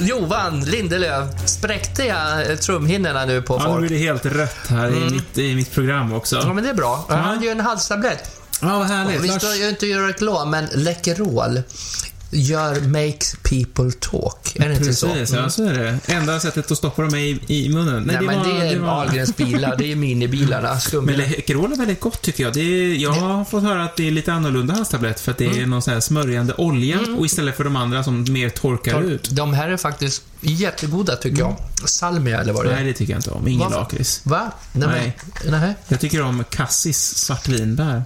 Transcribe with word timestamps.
Johan 0.00 0.60
Lindelöf, 0.60 1.48
spräckte 1.48 2.04
jag 2.04 2.60
trumhinnorna 2.62 3.24
nu 3.24 3.42
på 3.42 3.54
Ja, 3.54 3.58
nu 3.58 3.64
folk? 3.64 3.80
blir 3.80 3.98
det 3.98 4.04
helt 4.04 4.26
rött 4.26 4.66
här 4.68 4.88
i, 4.88 5.10
mitt, 5.10 5.38
i 5.38 5.54
mitt 5.54 5.72
program 5.74 6.12
också. 6.12 6.36
Ja, 6.36 6.52
men 6.52 6.64
det 6.64 6.70
är 6.70 6.74
bra. 6.74 7.04
Jag 7.08 7.16
hade 7.16 7.44
ju 7.44 7.50
en 7.50 7.60
halstablett. 7.60 8.36
Ja, 8.62 8.78
vad 8.78 8.86
härligt. 8.86 9.20
Vi 9.20 9.28
Lars, 9.28 9.42
ska 9.42 9.54
ju 9.56 9.68
inte 9.68 9.86
göra 9.86 10.08
reklam, 10.08 10.50
men 10.50 10.66
Läkerol 10.74 11.62
gör 12.30 12.80
makes 12.80 13.36
people 13.42 13.90
talk. 14.00 14.56
Är 14.56 14.68
det 14.68 14.74
inte 14.74 14.94
så? 14.94 15.06
Precis, 15.12 15.34
ja 15.36 15.50
så 15.50 15.64
är 15.64 15.74
det. 15.74 15.98
Enda 16.12 16.40
sättet 16.40 16.70
att 16.70 16.78
stoppa 16.78 17.02
dem 17.02 17.14
är 17.14 17.18
i, 17.18 17.40
i 17.48 17.68
munnen. 17.68 18.02
Nej, 18.02 18.20
men 18.20 18.48
det 18.48 18.66
är 18.68 18.78
var- 18.78 18.88
Ahlgrens 18.88 19.36
bilar. 19.36 19.76
Det 19.78 19.92
är 19.92 19.96
minibilarna. 19.96 20.68
Men 20.70 20.80
Skumbilar. 20.80 21.18
Läkerol 21.26 21.72
är 21.72 21.76
väldigt 21.76 22.00
gott 22.00 22.22
tycker 22.22 22.44
jag. 22.44 22.52
Det 22.52 22.60
är, 22.60 22.94
jag 22.94 23.10
har 23.12 23.44
fått 23.44 23.62
höra 23.62 23.84
att 23.84 23.96
det 23.96 24.06
är 24.06 24.10
lite 24.10 24.32
annorlunda 24.32 24.74
halstablett 24.74 25.20
för 25.20 25.30
att 25.30 25.38
det 25.38 25.44
är 25.46 25.50
Mm. 25.50 25.70
någon 25.70 25.82
sån 25.82 25.94
här 25.94 26.00
smörjande 26.00 26.54
olja 26.54 26.98
och 27.18 27.26
istället 27.26 27.56
för 27.56 27.64
de 27.64 27.76
andra 27.76 28.04
som 28.04 28.24
mer 28.32 28.48
torkar 28.48 29.02
ut. 29.02 29.30
De 29.30 29.54
här 29.54 29.68
är 29.68 29.76
faktiskt 29.76 30.22
jättegoda, 30.40 31.16
tycker 31.16 31.38
jag. 31.38 31.56
Salmia, 31.84 32.40
eller 32.40 32.52
vad 32.52 32.64
det 32.64 32.70
Nej, 32.72 32.80
är. 32.80 32.84
det 32.86 32.92
tycker 32.92 33.12
jag 33.12 33.18
inte 33.18 33.30
om. 33.30 33.48
Ingen 33.48 33.70
lakrits. 33.70 34.20
Va? 34.24 34.50
Nej. 34.72 34.88
Nej. 34.88 35.16
Men, 35.50 35.60
nej. 35.60 35.74
Jag 35.88 36.00
tycker 36.00 36.22
om 36.22 36.44
Cassis 36.50 37.14
svartvinbär. 37.16 38.02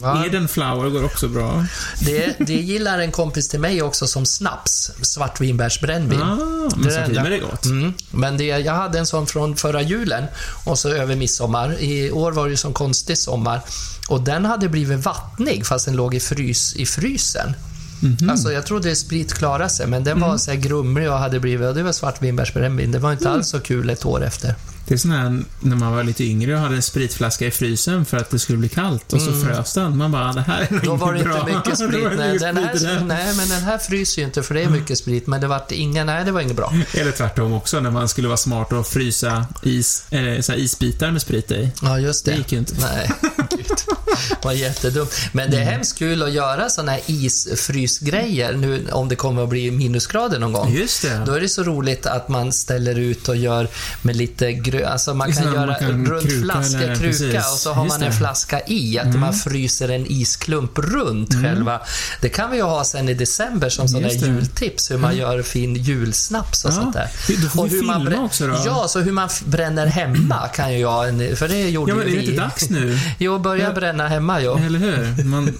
Va? 0.00 0.26
Eden 0.26 0.48
Flower 0.48 0.90
går 0.90 1.04
också 1.04 1.28
bra. 1.28 1.64
Det, 2.00 2.34
det 2.38 2.52
gillar 2.54 2.98
en 2.98 3.12
kompis 3.12 3.48
till 3.48 3.60
mig 3.60 3.82
också 3.82 4.06
som 4.06 4.26
snaps. 4.26 4.90
Svartvinbärsbrännvin. 5.02 6.22
Ah, 6.22 6.36
Det 6.36 6.76
men 6.76 6.86
är 6.86 6.90
svartvinbär 6.90 7.24
enda- 7.30 7.36
är 7.36 7.40
gott. 7.50 7.64
Mm. 7.64 7.92
Men 8.10 8.36
det, 8.36 8.44
jag 8.44 8.74
hade 8.74 8.98
en 8.98 9.06
sån 9.06 9.26
från 9.26 9.56
förra 9.56 9.82
julen 9.82 10.24
och 10.64 10.78
så 10.78 10.88
över 10.88 11.16
midsommar. 11.16 11.76
I 11.80 12.10
år 12.10 12.32
var 12.32 12.44
det 12.44 12.50
ju 12.50 12.56
sån 12.56 12.72
konstig 12.72 13.18
sommar. 13.18 13.60
Och 14.08 14.20
den 14.20 14.44
hade 14.44 14.68
blivit 14.68 15.04
vattnig 15.04 15.66
fast 15.66 15.84
den 15.86 15.96
låg 15.96 16.14
i, 16.14 16.20
frys, 16.20 16.74
i 16.76 16.86
frysen. 16.86 17.54
Mhm. 18.00 18.30
Alltså 18.30 18.52
jag 18.52 18.66
trodde 18.66 18.96
sprit 18.96 19.32
klarade 19.34 19.68
sig, 19.70 19.86
men 19.86 20.04
den 20.04 20.20
var 20.20 20.38
så 20.38 20.50
här 20.50 20.58
grumlig 20.58 21.10
och 21.10 21.18
hade 21.18 21.40
blivit, 21.40 21.66
och 21.68 21.74
det 21.74 21.82
var 21.82 21.92
svartvinbärsbrännvin. 21.92 22.92
Det 22.92 22.98
var 22.98 23.12
inte 23.12 23.24
Mm. 23.24 23.34
alls 23.38 23.48
så 23.48 23.60
kul 23.60 23.90
ett 23.90 24.04
år 24.06 24.24
efter. 24.24 24.54
Det 24.86 24.94
är 24.94 24.98
sån 24.98 25.10
här 25.10 25.42
när 25.60 25.76
man 25.76 25.92
var 25.92 26.04
lite 26.04 26.24
yngre 26.24 26.54
och 26.54 26.60
hade 26.60 26.76
en 26.76 26.82
spritflaska 26.82 27.46
i 27.46 27.50
frysen 27.50 28.04
för 28.04 28.16
att 28.16 28.30
det 28.30 28.38
skulle 28.38 28.58
bli 28.58 28.68
kallt 28.68 29.12
och 29.12 29.20
så 29.22 29.32
frös 29.32 29.74
den. 29.74 29.96
Man 29.96 30.12
bara, 30.12 30.32
det 30.32 30.40
här 30.40 30.60
är 30.60 30.70
nog 30.70 30.84
Mm. 30.84 30.84
Då 30.84 30.94
var 31.06 31.12
det 31.12 31.18
inte 31.18 31.30
bra. 31.30 31.46
mycket 31.46 31.78
sprit. 31.78 32.08
Nej, 32.16 32.38
den 32.38 32.56
här, 32.56 33.04
nej, 33.04 33.34
men 33.36 33.48
den 33.48 33.62
här 33.62 33.78
fryser 33.78 34.22
ju 34.22 34.26
inte 34.26 34.42
för 34.42 34.54
det 34.54 34.62
är 34.62 34.68
mycket 34.70 34.98
sprit. 34.98 35.26
Men 35.26 35.40
det 35.40 35.46
var 35.46 35.62
inga, 35.68 36.04
nej 36.04 36.24
det 36.24 36.32
var 36.32 36.40
inget 36.40 36.56
bra. 36.56 36.72
Eller 36.94 37.12
tvärtom 37.12 37.52
också, 37.52 37.80
när 37.80 37.90
man 37.90 38.08
skulle 38.08 38.28
vara 38.28 38.36
smart 38.36 38.72
och 38.72 38.86
frysa 38.86 39.46
is, 39.62 40.04
så 40.40 40.52
här 40.52 40.56
isbitar 40.58 41.10
med 41.10 41.22
sprit 41.22 41.50
i. 41.50 41.72
Ja, 41.82 41.98
just 41.98 42.24
det. 42.24 42.30
Det 42.30 42.36
gick 42.38 42.52
ju 42.52 42.58
inte. 42.58 42.74
Nej, 42.80 43.10
Det 43.50 44.44
var 44.44 44.52
jättedumt. 44.52 45.12
Men 45.32 45.50
det 45.50 45.56
är 45.56 45.64
hemskt 45.64 45.98
kul 45.98 46.22
att 46.22 46.32
göra 46.32 46.68
såna 46.70 46.92
här 46.92 47.00
isfrysgrejer 47.06 48.52
nu 48.52 48.86
om 48.92 49.08
det 49.08 49.16
kommer 49.16 49.42
att 49.42 49.48
bli 49.48 49.70
minusgrader 49.70 50.38
någon 50.38 50.52
gång. 50.52 50.72
Just 50.74 51.02
det. 51.02 51.22
Då 51.26 51.32
är 51.32 51.40
det 51.40 51.48
så 51.48 51.62
roligt 51.62 52.06
att 52.06 52.28
man 52.28 52.52
ställer 52.52 52.98
ut 52.98 53.28
och 53.28 53.36
gör 53.36 53.68
med 54.02 54.16
lite 54.16 54.52
grö... 54.52 54.86
Alltså 54.88 55.14
man 55.14 55.32
kan 55.32 55.46
det, 55.46 55.52
göra 55.52 55.66
man 55.66 55.74
kan 55.78 56.06
runt 56.06 56.26
kruka 56.28 56.42
flaska, 56.44 56.78
eller- 56.78 56.94
kruka 56.94 57.06
precis. 57.08 57.34
och 57.52 57.58
så 57.58 57.72
har 57.72 57.84
Just 57.84 57.94
man 57.94 58.02
en 58.02 58.10
det. 58.10 58.16
Mm. 58.16 58.18
flaska 58.18 58.60
i. 58.66 58.98
Att 58.98 59.14
man 59.18 59.32
fryser 59.34 59.88
en 59.88 60.06
isklump 60.06 60.78
runt 60.78 61.42
själva. 61.42 61.80
Det 62.20 62.28
kan 62.28 62.50
vi 62.50 62.56
ju 62.56 62.62
ha 62.62 62.84
sen 62.84 63.08
i 63.08 63.14
december 63.14 63.68
som 63.68 63.88
sådana 63.88 64.08
det. 64.08 64.14
jultips. 64.14 64.90
Hur 64.90 64.98
man 64.98 65.16
gör 65.16 65.42
fin 65.42 65.74
julsnaps 65.74 66.64
och 66.64 66.70
Ja, 66.70 66.74
sånt 66.74 66.92
där. 66.92 67.08
då 67.42 67.48
får 67.48 67.60
och 67.62 67.66
vi 67.66 67.70
hur 67.76 67.82
man 67.82 68.00
filma 68.00 68.10
brä- 68.16 68.24
också 68.24 68.46
då. 68.46 68.56
Ja, 68.66 68.88
så 68.88 69.00
hur 69.00 69.12
man 69.12 69.28
bränner 69.44 69.86
hemma 69.86 70.48
kan 70.48 70.72
ju 70.72 70.78
jag... 70.78 71.06
För 71.38 71.48
det 71.48 71.68
gjorde 71.70 71.92
Ja, 71.92 71.96
men 71.96 72.06
är 72.06 72.10
ju 72.10 72.14
det 72.16 72.20
vi. 72.22 72.26
inte 72.30 72.42
dags 72.42 72.70
nu? 72.70 72.98
Jo, 73.18 73.38
börja 73.42 73.64
Ja. 73.64 73.72
bränna 73.72 74.08
hemma, 74.08 74.40
jo. 74.40 74.58
Eller 74.66 74.78
hur? 74.78 75.24
Man, 75.24 75.54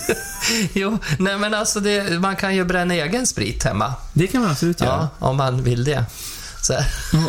jo, 0.72 0.98
nej 1.18 1.38
men 1.38 1.54
alltså 1.54 1.80
det, 1.80 2.20
man 2.20 2.36
kan 2.36 2.54
ju 2.56 2.64
bränna 2.64 2.94
egen 2.94 3.26
sprit 3.26 3.62
hemma. 3.64 3.94
det 4.12 4.26
kan 4.26 4.42
man 4.42 4.50
absolut 4.50 4.80
Ja, 4.80 4.86
göra. 4.86 5.08
om 5.18 5.36
man 5.36 5.62
vill 5.62 5.84
det. 5.84 6.04
Så. 6.62 6.74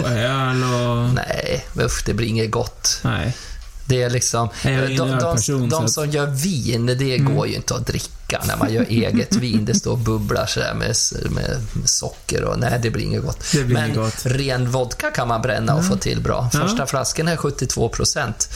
Och 0.01 0.09
öl 0.11 0.63
och... 0.63 1.09
nej, 1.13 1.65
usch, 1.79 2.03
det 2.05 2.13
blir 2.13 2.27
inget 2.27 2.51
gott. 2.51 2.99
Nej. 3.03 3.37
Det 3.85 4.01
är 4.03 4.09
liksom... 4.09 4.49
Nej, 4.65 4.77
de 4.77 4.95
de, 4.97 5.69
de 5.69 5.73
att- 5.85 5.91
som 5.91 6.09
gör 6.09 6.25
vin, 6.27 6.85
det 6.85 7.17
går 7.17 7.47
ju 7.47 7.55
inte 7.55 7.75
att 7.75 7.87
dricka 7.87 8.09
när 8.47 8.57
man 8.57 8.73
gör 8.73 8.85
eget 8.89 9.35
vin. 9.35 9.65
Det 9.65 9.73
står 9.73 9.91
och 9.91 9.97
bubblar 9.97 10.45
sådär 10.45 10.73
med, 10.73 10.95
med, 11.31 11.57
socker 11.89 12.43
och 12.43 12.59
nej, 12.59 12.79
det 12.81 12.89
blir 12.89 13.03
inget 13.03 13.23
gott. 13.23 13.45
Det 13.53 13.63
blir 13.63 13.75
Men 13.75 13.85
inget 13.85 13.97
gott. 13.97 14.21
ren 14.25 14.71
vodka 14.71 15.11
kan 15.11 15.27
man 15.27 15.41
bränna 15.41 15.75
och 15.75 15.85
få 15.85 15.95
till 15.95 16.21
bra. 16.21 16.49
Ja. 16.53 16.59
Första 16.59 16.85
flaskan 16.85 17.27
är 17.27 17.35
72 17.37 17.89
procent. 17.89 18.49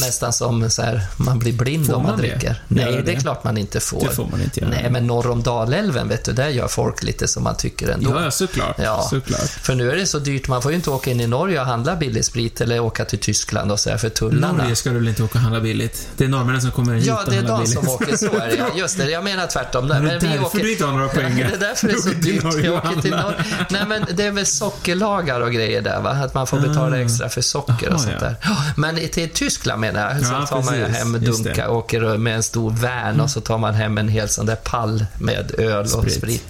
Nästan 0.00 0.32
som 0.32 0.70
så 0.70 0.82
här, 0.82 1.02
man 1.16 1.38
blir 1.38 1.52
blind 1.52 1.86
Får 1.86 1.94
om 1.94 2.02
man, 2.02 2.10
man 2.12 2.20
det? 2.20 2.26
dricker. 2.28 2.48
Gör 2.48 2.56
Nej, 2.68 2.92
det 2.92 2.98
är 2.98 3.02
det? 3.02 3.20
klart 3.20 3.44
man 3.44 3.56
inte 3.58 3.80
får. 3.80 4.00
Det 4.00 4.14
får 4.14 4.26
man 4.30 4.42
inte 4.42 4.60
göra. 4.60 4.70
Nej, 4.70 4.90
men 4.90 5.06
norr 5.06 5.30
om 5.30 5.42
Dalälven, 5.42 6.08
vet 6.08 6.24
du, 6.24 6.32
där 6.32 6.48
gör 6.48 6.68
folk 6.68 7.02
lite 7.02 7.28
som 7.28 7.42
man 7.42 7.56
tycker 7.56 7.88
ändå. 7.88 8.10
Ja, 8.10 8.24
ja, 8.24 8.30
såklart. 8.30 8.76
Ja. 8.78 9.06
Såklart. 9.10 9.40
För 9.40 9.74
nu 9.74 9.90
är 9.90 9.96
det 9.96 10.06
så 10.06 10.18
dyrt, 10.18 10.48
man 10.48 10.62
får 10.62 10.70
ju 10.70 10.76
inte 10.76 10.90
åka 10.90 11.10
in 11.10 11.20
i 11.20 11.26
Norge 11.26 11.60
och 11.60 11.66
handla 11.66 11.96
billig 11.96 12.24
sprit 12.24 12.60
eller 12.60 12.80
åka 12.80 13.04
till 13.04 13.18
Tyskland 13.18 13.72
och 13.72 13.80
så 13.80 13.90
här 13.90 13.96
för 13.98 14.08
tullarna. 14.08 14.52
Norge 14.52 14.76
ska 14.76 14.90
du 14.90 14.98
väl 14.98 15.08
inte 15.08 15.22
åka 15.22 15.38
och 15.38 15.42
handla 15.42 15.60
billigt? 15.60 16.08
Det 16.16 16.24
är 16.24 16.28
norrmännen 16.28 16.60
som 16.62 16.70
kommer 16.70 16.94
hit 16.94 17.06
Ja, 17.06 17.22
och 17.24 17.30
det 17.30 17.36
är 17.36 17.36
handlar 17.36 17.56
de 17.56 17.62
billigt. 17.64 17.78
som 17.84 17.88
åker, 17.88 18.16
så 18.16 18.26
är 18.26 18.48
det. 18.48 18.56
ja. 18.58 18.66
Just 18.76 18.98
det, 18.98 19.10
jag 19.10 19.23
menar 19.24 19.46
tvärtom. 19.46 19.88
det 19.88 19.94
är 19.94 20.00
Men 20.00 20.18
vi 20.18 20.26
därför 20.26 20.44
åker... 20.44 20.58
du 20.58 20.72
inte 20.72 20.84
har 20.84 20.92
några 20.92 21.08
poäng. 21.14 21.36
Det 21.36 21.42
är 21.42 21.58
därför 21.60 21.88
det 21.88 21.94
är 21.94 21.98
så 21.98 22.08
dyrt. 22.20 22.64
Jag 22.64 22.74
åker 22.74 23.00
till. 23.00 23.10
Norge. 23.10 23.44
Nej, 23.70 23.82
men 23.88 24.04
det 24.16 24.24
är 24.26 24.30
väl 24.30 24.46
sockerlagar 24.46 25.40
och 25.40 25.52
grejer 25.52 25.82
där, 25.82 26.00
va? 26.00 26.10
Att 26.10 26.34
man 26.34 26.46
får 26.46 26.60
betala 26.60 26.96
Ah. 26.96 27.00
extra 27.00 27.28
för 27.28 27.40
socker 27.40 27.92
och 27.92 28.00
sånt 28.00 28.20
där. 28.20 28.36
Men 28.76 28.96
till 29.08 29.30
Tyskland 29.30 29.80
menar 29.80 30.14
jag, 30.14 30.26
så 30.26 30.54
tar 30.54 30.62
man 30.62 30.76
ju 30.78 30.84
hem 30.84 31.12
dunkar, 31.12 31.54
det. 31.54 31.68
åker 31.68 32.18
med 32.18 32.34
en 32.36 32.42
stor 32.42 32.70
van 32.70 33.20
och 33.20 33.30
så 33.30 33.40
tar 33.40 33.58
man 33.58 33.74
hem 33.74 33.98
en 33.98 34.08
hel 34.08 34.28
sån 34.28 34.46
där 34.46 34.56
pall 34.56 35.06
med 35.18 35.54
öl 35.58 35.86
och 35.94 36.10
sprit. 36.10 36.44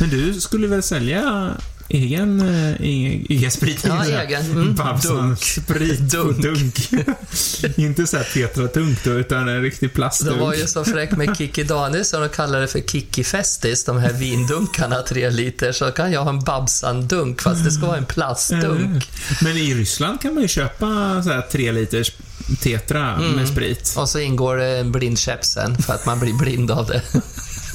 Men 0.00 0.08
du 0.10 0.34
skulle 0.40 0.66
väl 0.66 0.82
sälja 0.82 1.48
egen, 1.88 2.40
äh, 2.40 2.80
egen, 2.80 3.26
egen 3.28 3.50
sprit? 3.50 3.84
Ja, 3.88 4.06
jag 4.06 4.24
egen. 4.24 4.42
Mm. 4.52 4.74
Babson 4.74 5.16
Dunk. 5.16 5.38
sprit 5.42 5.98
Dunk. 6.10 6.42
dunk. 6.42 6.90
dunk. 6.90 7.78
inte 7.78 8.06
så 8.06 8.16
här 8.16 8.24
Petra-dunk 8.34 9.04
då, 9.04 9.10
utan 9.10 9.48
en 9.48 9.62
riktig 9.62 9.88
De 9.88 9.94
plastdunk. 9.94 10.40
var 10.40 10.54
ju 10.54 10.66
så 10.66 10.84
fräck 10.84 11.10
med 11.16 11.36
Kikki 11.36 11.62
Danielsson 11.62 12.22
och 12.22 12.34
kallade 12.34 12.60
det 12.60 12.68
för 12.68 12.80
Kikki 12.80 13.24
Festis, 13.24 13.84
de 13.84 13.98
här 13.98 14.12
vindunkarna, 14.12 15.02
tre 15.02 15.30
liter. 15.30 15.72
Så 15.72 15.90
kan 15.90 16.12
jag 16.12 16.22
ha 16.24 16.30
en 16.30 16.40
Babsan-dunk, 16.40 17.42
fast 17.42 17.64
det 17.64 17.70
ska 17.70 17.86
vara 17.86 17.96
en 17.96 18.04
plastdunk. 18.06 19.04
Men 19.42 19.56
i 19.56 19.74
Ryssland 19.74 20.20
kan 20.20 20.34
man 20.34 20.42
ju 20.42 20.48
köpa 20.48 20.86
så 21.24 21.30
här 21.30 21.46
tre 21.52 21.72
liters 21.72 22.12
Tetra 22.60 23.14
Mm. 23.14 23.30
med 23.32 23.48
sprit. 23.48 23.94
Och 23.96 24.08
så 24.08 24.18
ingår 24.18 24.56
det 24.56 24.78
en 24.78 24.92
blindkäpp 24.92 25.44
sen, 25.44 25.78
för 25.82 25.94
att 25.94 26.06
man 26.06 26.20
blir 26.20 26.32
blind 26.32 26.70
av 26.70 26.86
det. 26.86 27.02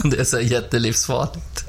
Det 0.11 0.19
är 0.19 0.23
så 0.23 0.39
jättelivsfarligt. 0.39 1.63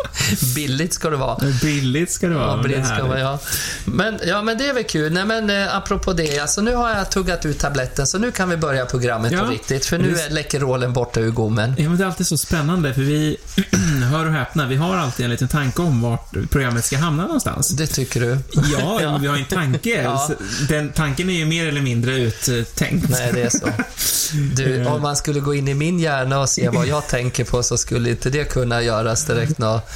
Billigt 0.55 0.93
ska 0.95 1.11
det 1.11 1.17
vara. 1.17 1.39
Billigt 1.63 2.11
ska 2.13 2.29
det 2.29 2.35
vara. 2.35 2.57
Ja, 2.63 2.69
det 2.69 2.75
är 2.75 2.85
ska 2.85 2.93
man 2.95 3.01
härligt. 3.11 3.21
ja. 3.23 3.39
Men, 3.85 4.19
ja, 4.27 4.43
men 4.43 4.59
det 4.59 4.67
är 4.69 4.73
väl 4.75 4.85
kul. 4.85 5.13
Nej, 5.13 5.25
men 5.25 5.51
eh, 5.51 5.77
apropå 5.77 6.13
det, 6.13 6.39
alltså 6.39 6.61
nu 6.61 6.75
har 6.75 6.91
jag 6.91 7.11
tuggat 7.11 7.47
ut 7.47 7.59
tabletten, 7.59 8.07
så 8.07 8.19
nu 8.19 8.33
kan 8.33 8.51
vi 8.51 8.57
börja 8.57 8.87
programmet 8.87 9.33
Ja. 9.33 9.39
på 9.45 9.51
riktigt. 9.51 9.87
För 9.87 9.99
nu 9.99 10.17
är 10.19 10.31
Läkerol 10.31 10.89
borta 10.89 11.21
ur 11.21 11.31
gommen. 11.31 11.75
Ja, 11.79 11.89
men 11.89 11.99
det 11.99 12.05
är 12.05 12.09
alltid 12.09 12.27
så 12.27 12.37
spännande, 12.39 12.95
för 12.95 13.01
vi, 13.03 13.37
hör 14.11 14.27
och 14.27 14.33
häpna, 14.33 14.67
vi 14.67 14.77
har 14.77 14.97
alltid 14.97 15.25
en 15.25 15.31
liten 15.31 15.49
tanke 15.49 15.83
om 15.83 16.03
vart 16.03 16.33
programmet 16.51 16.85
ska 16.85 16.97
hamna 16.99 17.23
någonstans. 17.23 17.69
Det 17.69 17.87
tycker 17.87 18.21
du? 18.21 18.39
Ja, 18.53 18.99
Ja. 19.03 19.19
vi 19.23 19.27
har 19.27 19.37
en 19.37 19.45
tanke. 19.45 20.03
Ja. 20.03 20.31
Den 20.69 20.93
tanken 20.93 21.31
är 21.31 21.35
ju 21.35 21.45
mer 21.45 21.67
eller 21.69 21.81
mindre 21.83 22.17
uttänkt. 22.19 23.09
Nej, 23.11 23.31
det 23.35 23.43
är 23.43 23.51
så. 23.51 23.71
Du, 24.57 24.85
om 24.87 25.03
man 25.03 25.17
skulle 25.17 25.41
gå 25.41 25.55
in 25.55 25.69
i 25.69 25.75
min 25.75 25.99
hjärna 25.99 26.41
och 26.41 26.49
se 26.49 26.69
vad 26.69 26.87
jag 26.87 27.09
tänker 27.09 27.45
på 27.45 27.63
så 27.63 27.77
skulle 27.79 28.11
inte 28.27 28.39
det 28.39 28.45
kunna 28.45 28.83
göras 28.83 29.25
direkt 29.25 29.59
något 29.59 29.91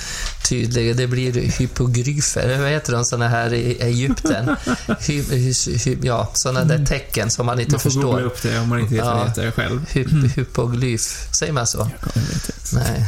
tydligare. 0.49 0.93
Det 0.95 1.07
blir 1.07 1.33
hypogryfer, 1.59 2.59
vad 2.61 2.69
heter 2.71 2.93
de 2.93 3.05
såna 3.05 3.29
här 3.29 3.55
i 3.55 3.77
Egypten? 3.83 4.57
Hy, 5.01 5.23
hy, 5.23 5.53
hy, 5.85 5.99
ja, 6.03 6.31
såna 6.35 6.65
där 6.65 6.87
tecken 6.87 7.31
som 7.31 7.47
man 7.47 7.61
inte 7.61 7.73
Man 7.73 7.81
får 7.81 7.91
förstår. 7.91 8.21
upp 8.23 8.43
det 8.43 8.59
om 8.59 8.69
man 8.69 8.79
inte 8.81 8.95
vet 8.95 9.05
vad 9.05 9.13
Ja. 9.17 9.23
det 9.23 9.29
heter 9.29 9.51
själv. 9.51 9.81
Hy, 9.93 10.05
hypoglyf, 10.37 11.29
säger 11.35 11.53
man 11.53 11.67
så? 11.67 11.91
Nej. 12.73 13.07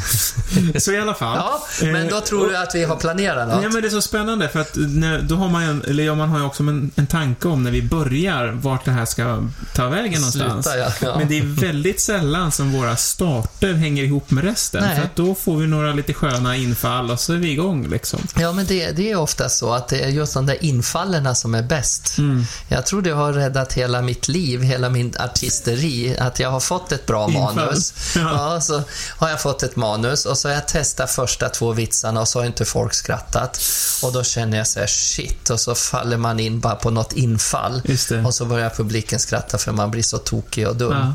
Så 0.80 0.92
i 0.92 1.00
alla 1.00 1.14
fall. 1.14 1.36
Ja, 1.36 1.66
men 1.82 1.96
Eh, 1.96 2.08
då 2.10 2.20
tror 2.20 2.48
du 2.48 2.56
att 2.56 2.74
vi 2.74 2.84
har 2.84 2.96
planerat 2.96 3.48
något? 3.48 3.60
Nej, 3.60 3.70
men 3.72 3.82
det 3.82 3.88
är 3.88 3.90
så 3.90 4.00
spännande 4.02 4.48
för 4.48 4.60
att 4.60 4.74
då 5.22 5.34
har 5.36 5.48
man 5.48 5.62
ju 5.64 5.90
eller 5.90 6.04
ja, 6.04 6.14
man 6.14 6.28
har 6.28 6.38
ju 6.38 6.44
också 6.44 6.62
en, 6.62 6.90
en 6.94 7.06
tanke 7.06 7.48
om 7.48 7.62
när 7.62 7.70
vi 7.70 7.82
börjar 7.82 8.46
vart 8.62 8.84
det 8.84 8.90
här 8.90 9.04
ska 9.06 9.42
ta 9.74 9.88
vägen 9.88 10.20
någonstans. 10.20 10.64
Sluta, 10.66 10.78
ja. 10.78 10.92
Ja. 11.02 11.18
Men 11.18 11.28
det 11.28 11.38
är 11.38 11.42
väldigt 11.42 12.00
sällan 12.00 12.52
som 12.52 12.72
våra 12.72 12.96
starter 12.96 13.72
hänger 13.74 14.04
ihop 14.04 14.30
med 14.30 14.44
resten. 14.44 14.84
Nej. 14.84 15.09
Att 15.10 15.16
då 15.16 15.34
får 15.34 15.56
vi 15.56 15.66
några 15.66 15.92
lite 15.92 16.14
sköna 16.14 16.56
infall 16.56 17.10
och 17.10 17.20
så 17.20 17.32
är 17.32 17.36
vi 17.36 17.50
igång 17.50 17.88
liksom. 17.88 18.20
Ja, 18.36 18.52
men 18.52 18.66
det, 18.66 18.90
det 18.90 19.10
är 19.10 19.16
ofta 19.16 19.48
så 19.48 19.72
att 19.72 19.88
det 19.88 20.00
är 20.00 20.08
just 20.08 20.34
de 20.34 20.46
där 20.46 20.64
infallen 20.64 21.34
som 21.34 21.54
är 21.54 21.62
bäst. 21.62 22.18
Mm. 22.18 22.44
Jag 22.68 22.86
tror 22.86 23.02
det 23.02 23.10
har 23.10 23.32
räddat 23.32 23.72
hela 23.72 24.02
mitt 24.02 24.28
liv, 24.28 24.62
hela 24.62 24.88
min 24.88 25.14
artisteri, 25.18 26.16
att 26.18 26.40
jag 26.40 26.50
har 26.50 26.60
fått 26.60 26.92
ett 26.92 27.06
bra 27.06 27.28
Infall. 27.28 27.54
manus. 27.54 27.94
Ja. 28.16 28.54
Ja. 28.54 28.60
så 28.60 28.82
har 29.16 29.28
jag 29.28 29.42
fått 29.42 29.62
ett 29.62 29.76
manus 29.76 30.26
och 30.26 30.38
så 30.38 30.48
har 30.48 30.54
jag 30.54 30.68
testar 30.68 31.06
första 31.06 31.48
två 31.48 31.72
vitsarna 31.72 32.20
och 32.20 32.28
så 32.28 32.38
har 32.38 32.46
inte 32.46 32.64
folk 32.64 32.94
skrattat. 32.94 33.60
Och 34.02 34.12
då 34.12 34.22
känner 34.22 34.58
jag 34.58 34.66
så 34.66 34.80
här, 34.80 34.86
shit, 34.86 35.50
och 35.50 35.60
så 35.60 35.74
faller 35.74 36.16
man 36.16 36.40
in 36.40 36.60
bara 36.60 36.74
på 36.74 36.90
något 36.90 37.12
infall. 37.12 37.82
Och 38.26 38.34
så 38.34 38.44
börjar 38.44 38.70
publiken 38.70 39.18
skratta 39.18 39.58
för 39.58 39.72
man 39.72 39.90
blir 39.90 40.02
så 40.02 40.18
tokig 40.18 40.68
och 40.68 40.76
dum. 40.76 40.92
Ja. 40.92 41.14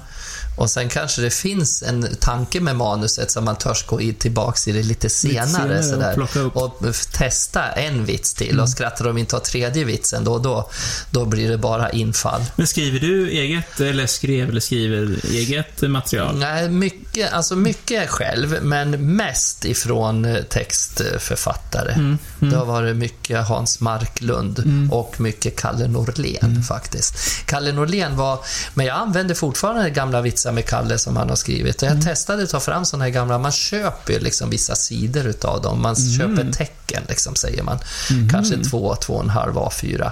Och 0.56 0.70
sen 0.70 0.90
kanske 0.90 1.22
det 1.22 1.30
finns 1.30 1.84
en 1.84 2.16
tanke 2.20 2.60
med 2.62 2.76
manuset 2.76 3.32
som 3.32 3.46
man 3.46 3.56
törs 3.56 3.86
gå 3.86 4.00
tillbaks 4.20 4.68
i 4.68 4.72
det 4.72 4.84
lite 4.84 5.10
senare. 5.10 5.48
senare 5.48 5.80
och 5.80 5.86
sådär, 5.86 6.46
upp. 6.46 6.56
och 6.56 6.82
f- 6.90 7.06
testa 7.12 7.64
en 7.72 8.06
vits 8.06 8.34
till. 8.34 8.60
Och 8.60 8.70
skrattar 8.70 9.06
de 9.06 9.18
inte 9.18 9.36
åt 9.36 9.44
tredje 9.44 9.84
vitsen, 9.84 10.24
då, 10.24 10.40
då, 10.40 10.70
då 11.12 11.26
blir 11.26 11.50
det 11.50 11.58
bara 11.58 11.90
infall. 11.90 12.42
Men 12.56 12.68
skriver 12.68 13.00
du 13.00 13.30
eget, 13.30 13.80
eller 13.80 14.08
skrev 14.08 14.50
eller 14.50 14.60
skriver 14.62 15.26
eget 15.32 15.82
material? 15.82 16.40
Nej, 16.40 16.70
mycket, 16.70 17.34
alltså 17.34 17.56
mycket 17.56 18.10
själv, 18.10 18.58
men 18.62 19.16
mest 19.16 19.66
ifrån 19.66 20.26
eh, 20.26 20.42
textförfattare. 20.44 21.92
Mm, 21.92 22.18
Det 22.40 22.56
har 22.56 22.66
varit 22.66 22.96
mycket 22.96 23.48
Hans 23.48 23.80
Marklund 23.80 24.90
och 24.92 25.20
mycket 25.22 25.56
Kalle 25.60 25.88
Norlén 25.88 26.40
Mm. 26.46 26.64
faktiskt. 26.64 27.18
Kalle 27.46 27.72
Norlén 27.72 28.16
var, 28.18 28.40
men 28.74 28.86
jag 28.86 28.98
använder 28.98 29.36
fortfarande 29.36 29.90
gamla 29.90 30.22
vitsar 30.22 30.45
med 30.52 30.66
Kalle 30.66 30.98
som 30.98 31.18
han 31.18 31.30
har 31.30 31.36
skrivit. 31.36 31.82
Jag 31.82 31.92
Mm. 31.92 32.04
testade 32.04 32.44
att 32.44 32.50
ta 32.50 32.60
fram 32.60 32.86
sådana 32.86 33.04
här 33.04 33.12
gamla, 33.12 33.38
man 33.38 33.52
köper 33.52 34.14
ju 34.14 34.20
liksom 34.20 34.50
vissa 34.50 34.76
sidor 34.76 35.26
utav 35.28 35.62
dem. 35.62 35.82
Man 35.82 35.96
Mm. 35.96 36.18
köper 36.38 36.52
tecken, 36.54 37.04
liksom, 37.10 37.36
säger 37.36 37.64
man. 37.64 37.80
Kanske 38.32 38.58
två, 38.64 38.96
två 38.96 39.14
och 39.14 39.24
en 39.24 39.30
halv 39.30 39.58
A4 39.58 40.12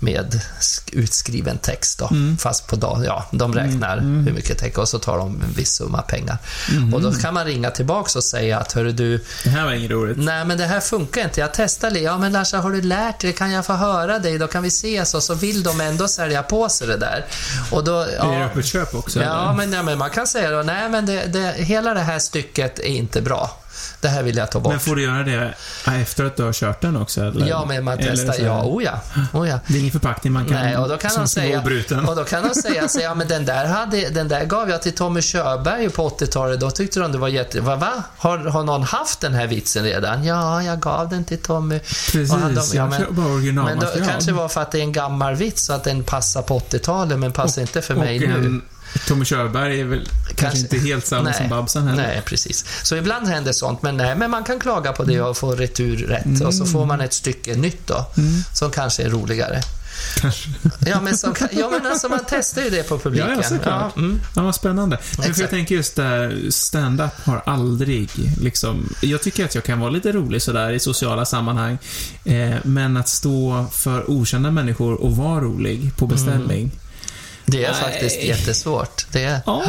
med 0.00 0.40
sk- 0.60 0.90
utskriven 0.92 1.58
text 1.58 1.98
då. 1.98 2.06
Mm. 2.10 2.38
Fast 2.38 2.66
på 2.66 2.76
dag, 2.76 3.02
ja, 3.06 3.26
de 3.32 3.54
räknar 3.54 3.98
hur 4.00 4.32
mycket 4.32 4.58
tecken 4.58 4.80
och 4.80 4.88
så 4.88 4.98
tar 4.98 5.18
de 5.18 5.42
en 5.42 5.52
viss 5.56 5.72
summa 5.76 6.02
pengar. 6.02 6.38
Mm. 6.70 6.94
Och 6.94 7.02
då 7.02 7.12
kan 7.12 7.34
man 7.34 7.44
ringa 7.46 7.70
tillbaks 7.70 8.16
och 8.16 8.24
säga 8.24 8.58
att, 8.58 8.72
hörru 8.72 8.92
du, 8.92 9.24
Det 9.44 9.50
här 9.50 9.64
var 9.64 9.72
inget 9.72 9.90
roligt. 9.90 10.16
Nej, 10.18 10.44
men 10.44 10.58
det 10.58 10.66
här 10.66 10.80
funkar 10.80 11.24
inte. 11.24 11.40
Jag 11.40 11.54
testade. 11.54 11.98
Ja, 12.00 12.18
men 12.18 12.32
Larsa, 12.32 12.58
har 12.58 12.70
du 12.70 12.82
lärt 12.82 13.20
dig? 13.20 13.32
Kan 13.32 13.50
jag 13.50 13.66
få 13.66 13.72
höra 13.72 14.18
dig? 14.18 14.38
Då 14.38 14.46
kan 14.46 14.62
vi 14.62 14.68
ses. 14.68 15.14
Och 15.14 15.22
så 15.22 15.34
vill 15.34 15.62
de 15.62 15.80
ändå 15.80 16.08
sälja 16.08 16.42
på 16.42 16.68
sig 16.68 16.86
det 16.86 16.96
där. 16.96 17.26
Och 17.70 17.84
då, 17.84 17.98
Är 18.00 18.06
det 18.06 18.14
ja, 18.16 18.44
öppet 18.44 18.66
köp 18.66 18.94
också? 18.94 19.22
ja, 19.22 19.42
eller? 19.42 19.52
men, 19.66 19.67
ja, 19.72 19.82
men 19.82 19.98
man 19.98 20.10
kan 20.10 20.26
säga 20.26 20.50
då, 20.50 20.62
nej, 20.62 20.88
men 20.88 21.06
det, 21.06 21.26
det, 21.26 21.52
hela 21.52 21.94
det 21.94 22.00
här 22.00 22.18
stycket 22.18 22.78
är 22.78 22.88
inte 22.88 23.22
bra. 23.22 23.50
Det 24.00 24.08
här 24.08 24.22
vill 24.22 24.36
jag 24.36 24.50
ta 24.50 24.60
bort. 24.60 24.72
Men 24.72 24.80
får 24.80 24.96
du 24.96 25.02
göra 25.02 25.22
det 25.22 25.54
efter 26.02 26.24
att 26.24 26.36
du 26.36 26.42
har 26.42 26.52
kört 26.52 26.80
den 26.80 26.96
också? 26.96 27.20
Eller? 27.20 27.46
Ja, 27.46 27.64
men 27.68 27.84
man 27.84 27.98
testar. 28.00 28.34
Ja, 28.44 28.62
oh 28.64 28.84
ja. 28.84 29.00
Oh 29.32 29.48
ja. 29.48 29.60
Det 29.66 29.74
är 29.74 29.78
ingen 29.80 29.92
förpackning 29.92 30.32
man 30.32 30.44
kan... 30.44 30.54
Nej, 30.54 30.76
och 30.76 30.88
då 30.88 30.96
kan 30.96 31.10
vara 31.16 31.26
säga, 31.26 31.62
och 32.08 32.16
då 32.16 32.24
kan 32.24 32.48
de 32.48 32.54
säga 32.54 32.88
så, 32.88 33.00
ja 33.00 33.14
men 33.14 33.28
den 33.28 33.44
där, 33.44 33.66
hade, 33.66 34.08
den 34.08 34.28
där 34.28 34.44
gav 34.44 34.70
jag 34.70 34.82
till 34.82 34.92
Tommy 34.94 35.22
Körberg 35.22 35.88
på 35.90 36.08
80-talet, 36.08 36.60
då 36.60 36.70
tyckte 36.70 37.00
de 37.00 37.12
det 37.12 37.18
var 37.18 37.28
jätte... 37.28 37.60
Va, 37.60 37.76
va? 37.76 38.02
Har, 38.18 38.38
har 38.38 38.64
någon 38.64 38.82
haft 38.82 39.20
den 39.20 39.34
här 39.34 39.46
vitsen 39.46 39.84
redan? 39.84 40.24
Ja, 40.24 40.62
jag 40.62 40.80
gav 40.80 41.08
den 41.08 41.24
till 41.24 41.38
Tommy. 41.38 41.78
Precis, 41.78 42.32
Och 42.32 42.38
han- 42.38 42.54
de- 42.54 42.60
jag 42.60 42.74
kör 42.74 42.88
bara 42.88 42.98
Men 42.98 43.14
då 43.16 43.22
originalmaterial. 43.34 44.08
kanske 44.08 44.32
var 44.32 44.48
för 44.48 44.60
att 44.62 44.72
det 44.72 44.78
är 44.78 44.82
en 44.82 44.92
gammal 44.92 45.34
vits 45.34 45.62
så 45.64 45.72
att 45.72 45.84
den 45.84 46.04
passar 46.04 46.42
på 46.42 46.58
80-talet, 46.58 47.18
men 47.18 47.32
passar 47.32 47.62
inte 47.62 47.82
för 47.82 47.94
mig 47.94 48.22
och 48.24 48.28
nu. 48.40 48.46
en 48.46 48.62
Tommy 49.06 49.24
Körberg 49.24 49.80
är 49.80 49.84
väl 49.84 50.08
kanske, 50.38 50.58
inte 50.58 50.78
helt 50.78 51.06
samma 51.06 51.32
som 51.32 51.48
Babsan 51.48 51.88
heller. 51.88 52.02
Nej, 52.02 52.22
precis. 52.24 52.64
Så 52.82 52.96
ibland 52.96 53.28
händer 53.28 53.52
sånt, 53.52 53.82
men 53.82 53.96
nej, 53.96 54.16
men 54.16 54.30
man 54.30 54.44
kan 54.44 54.60
klaga 54.60 54.92
på 54.92 55.04
det 55.04 55.20
och 55.20 55.36
få 55.36 55.52
retur 55.52 55.96
rätt. 55.96 56.40
Och 56.44 56.54
så 56.54 56.66
får 56.66 56.86
man 56.86 57.00
ett 57.00 57.12
stycke 57.12 57.54
nytt 57.54 57.86
då, 57.86 58.06
som 58.54 58.70
kanske 58.70 59.02
är 59.02 59.10
roligare. 59.10 59.62
Kanske. 60.20 60.48
Ja, 60.86 61.00
men, 61.00 61.16
som, 61.16 61.34
ja, 61.52 61.70
men 61.70 61.86
alltså 61.86 62.08
man 62.08 62.20
testar 62.28 62.62
ju 62.62 62.70
det 62.70 62.82
på 62.82 62.98
publiken. 62.98 63.28
Ja, 63.30 63.36
ja, 63.36 63.48
såklart. 63.48 63.92
Ja, 63.96 64.00
mm. 64.00 64.20
Ja, 64.36 64.42
vad 64.42 64.54
spännande. 64.54 64.98
Men 65.18 65.34
för 65.34 65.40
jag 65.40 65.50
tänker 65.50 65.74
just 65.74 65.96
där, 65.96 66.50
stand-up 66.50 67.12
har 67.24 67.42
aldrig 67.46 68.10
liksom... 68.40 68.94
Jag 69.00 69.22
tycker 69.22 69.44
att 69.44 69.54
jag 69.54 69.64
kan 69.64 69.80
vara 69.80 69.90
lite 69.90 70.12
rolig 70.12 70.42
sådär 70.42 70.70
i 70.70 70.80
sociala 70.80 71.24
sammanhang. 71.24 71.78
Eh, 72.24 72.56
men 72.64 72.96
att 72.96 73.08
stå 73.08 73.66
för 73.72 74.10
okända 74.10 74.50
människor 74.50 74.94
och 74.94 75.16
vara 75.16 75.40
rolig 75.40 75.96
på 75.96 76.06
beställning. 76.06 76.70
Det 77.46 77.64
är 77.64 77.72
Nej. 77.72 77.80
faktiskt 77.80 78.22
jättesvårt. 78.22 79.06
Det 79.12 79.24
är, 79.24 79.40
Ja. 79.46 79.62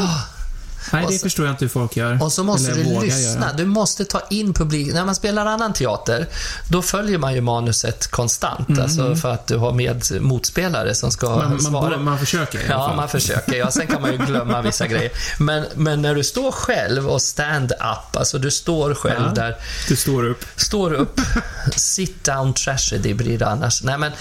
Nej, 0.94 1.06
det 1.10 1.14
så- 1.14 1.20
förstår 1.24 1.46
jag 1.46 1.54
inte 1.54 1.66
hur 1.66 1.70
folk 1.70 1.96
gör. 1.96 2.24
och 2.24 2.32
så 2.32 2.44
måste 2.44 2.72
Eller 2.72 2.84
du 2.84 3.06
lyssna. 3.06 3.46
göra. 3.46 3.54
Du 3.54 3.66
måste 3.66 4.06
ta 4.06 4.22
in 4.30 4.54
publiken. 4.54 4.96
När 4.96 5.06
man 5.06 5.16
spelar 5.16 5.46
annan 5.46 5.74
teater, 5.74 6.28
då 6.70 6.82
följer 6.82 7.18
man 7.18 7.34
ju 7.34 7.42
manuset 7.42 8.08
konstant. 8.08 8.80
Alltså 8.80 9.16
för 9.16 9.32
att 9.32 9.48
du 9.48 9.58
har 9.58 9.72
med 9.74 10.22
motspelare 10.22 10.96
som 10.96 11.12
ska 11.12 11.34
Mm. 11.36 11.50
Man, 11.50 11.60
svara. 11.62 11.90
man, 11.90 12.04
man 12.04 12.20
försöker 12.20 12.60
i 12.60 12.64
alla 12.72 12.74
Ja, 12.90 12.96
man 12.96 13.10
försöker. 13.10 13.56
Ja, 13.56 13.72
sen 13.72 13.88
kan 13.88 14.02
man 14.02 14.12
ju 14.12 14.18
glömma 14.18 14.62
vissa 14.70 14.88
grejer. 14.88 15.12
Men, 15.40 15.66
men 15.76 16.02
när 16.02 16.16
du 16.16 16.24
står 16.24 16.52
själv 16.52 17.08
och 17.10 17.22
stand-up, 17.22 18.16
alltså 18.16 18.38
du 18.40 18.52
står 18.52 18.94
själv 18.94 19.24
Ja. 19.26 19.34
där, 19.36 19.56
Du 19.88 19.96
står 19.96 20.26
upp. 20.26 20.46
står 20.56 20.94
upp, 20.94 21.20
sit 21.76 22.24
down 22.24 22.54
tragedy 22.54 23.14
blir 23.14 23.38
det 23.40 23.48
annars. 23.48 23.84
Nej, 23.84 23.98
men 23.98 24.12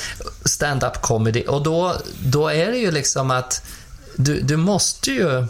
stand-up 0.45 1.03
comedy. 1.03 1.43
Och 1.47 1.63
då, 1.63 1.95
då 2.23 2.49
är 2.49 2.67
det 2.71 2.79
ju 2.79 2.91
liksom 2.91 3.31
att 3.31 3.63
du, 4.17 4.41
du 4.41 4.57
måste 4.57 5.11
ju 5.11 5.47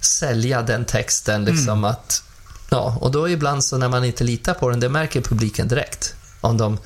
sälja 0.00 0.62
den 0.62 0.84
texten 0.84 1.44
liksom 1.44 1.68
Mm. 1.78 1.84
att... 1.84 2.22
Ja, 2.70 2.98
och 3.00 3.10
då 3.10 3.28
ibland 3.28 3.64
så 3.64 3.78
när 3.78 3.88
man 3.88 4.04
inte 4.04 4.24
litar 4.24 4.54
på 4.54 4.70
den, 4.70 4.80
det 4.80 4.88
märker 4.88 5.20
publiken 5.20 5.68
direkt. 5.68 6.14
Om 6.40 6.56
de. 6.56 6.78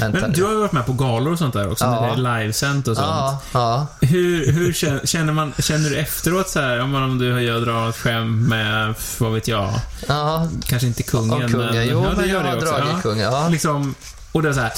Men 0.00 0.32
du 0.32 0.44
har 0.44 0.50
ju 0.52 0.56
varit 0.58 0.72
med 0.72 0.86
på 0.86 0.92
galor 0.92 1.32
och 1.32 1.38
sånt 1.38 1.54
där 1.54 1.70
också, 1.72 1.84
Ja. 1.84 1.90
när 2.00 2.08
det 2.08 2.30
är 2.30 2.40
livesänt 2.40 2.88
och 2.88 2.96
sånt. 2.96 3.06
Ja, 3.08 3.40
ja. 3.52 3.86
Hur, 4.00 4.52
hur 4.52 4.72
känner, 4.72 5.06
känner, 5.06 5.32
man, 5.32 5.52
känner 5.58 5.90
du 5.90 5.96
efteråt 5.96 6.48
så 6.48 6.60
här, 6.60 6.80
om, 6.80 6.90
man- 6.90 7.02
om 7.02 7.18
du 7.18 7.32
har 7.32 7.60
dragit 7.60 7.94
ett 7.94 8.00
skämt 8.00 8.48
med, 8.48 8.94
vad 9.18 9.32
vet 9.32 9.48
jag, 9.48 9.70
ja. 10.08 10.48
kanske 10.66 10.86
inte 10.86 11.02
kungen, 11.02 11.52
kungen. 11.52 11.86
Jo, 11.88 12.04
ja, 12.04 12.12
men 12.16 12.28
jag 12.28 12.40
har 12.40 12.56
dragit 12.60 13.02
kungen. 13.02 13.24
Ja. 13.32 13.48
Liksom, 13.48 13.94
och 14.32 14.42
det 14.42 14.48
är 14.48 14.52
så 14.52 14.60
här, 14.60 14.72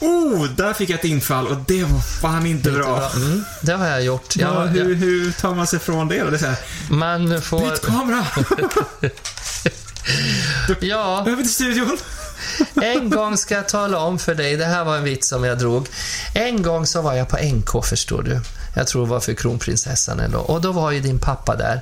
oh, 0.00 0.44
där 0.44 0.72
fick 0.72 0.90
jag 0.90 0.98
ett 0.98 1.04
infall 1.04 1.46
och 1.46 1.56
det 1.66 1.84
var 1.84 2.00
fan 2.00 2.46
inte 2.46 2.70
bra. 2.70 3.10
Mm, 3.16 3.44
det 3.62 3.72
har 3.72 3.86
jag 3.86 4.02
gjort. 4.04 4.36
Jag, 4.36 4.54
Ja, 4.54 4.60
hur, 4.66 4.88
jag, 4.90 4.96
hur 4.96 5.32
tar 5.32 5.54
man 5.54 5.66
sig 5.66 5.78
från 5.78 6.08
det? 6.08 6.22
då? 6.24 6.30
Det 6.30 6.36
är 6.36 6.38
så 6.38 6.46
här, 6.46 6.56
man 6.90 7.42
får... 7.42 7.60
byt 7.70 7.86
kamera! 7.86 8.24
Ja, 10.80 11.24
Över 11.26 11.42
till 11.42 11.54
studion! 11.54 11.98
en 12.82 13.10
gång 13.10 13.36
ska 13.36 13.54
jag 13.54 13.68
tala 13.68 13.98
om 13.98 14.18
för 14.18 14.34
dig, 14.34 14.56
det 14.56 14.64
här 14.64 14.84
var 14.84 14.96
en 14.96 15.04
vits 15.04 15.28
som 15.28 15.44
jag 15.44 15.58
drog. 15.58 15.86
En 16.34 16.62
gång 16.62 16.86
så 16.86 17.02
var 17.02 17.14
jag 17.14 17.28
på 17.28 17.36
NK, 17.36 17.84
förstår 17.84 18.22
du. 18.22 18.40
Jag 18.74 18.86
tror 18.86 19.06
det 19.06 19.10
var 19.10 19.20
för 19.20 19.34
kronprinsessan 19.34 20.20
ändå. 20.20 20.38
Och 20.38 20.60
då 20.60 20.72
var 20.72 20.90
ju 20.90 21.00
din 21.00 21.18
pappa 21.18 21.56
där. 21.56 21.80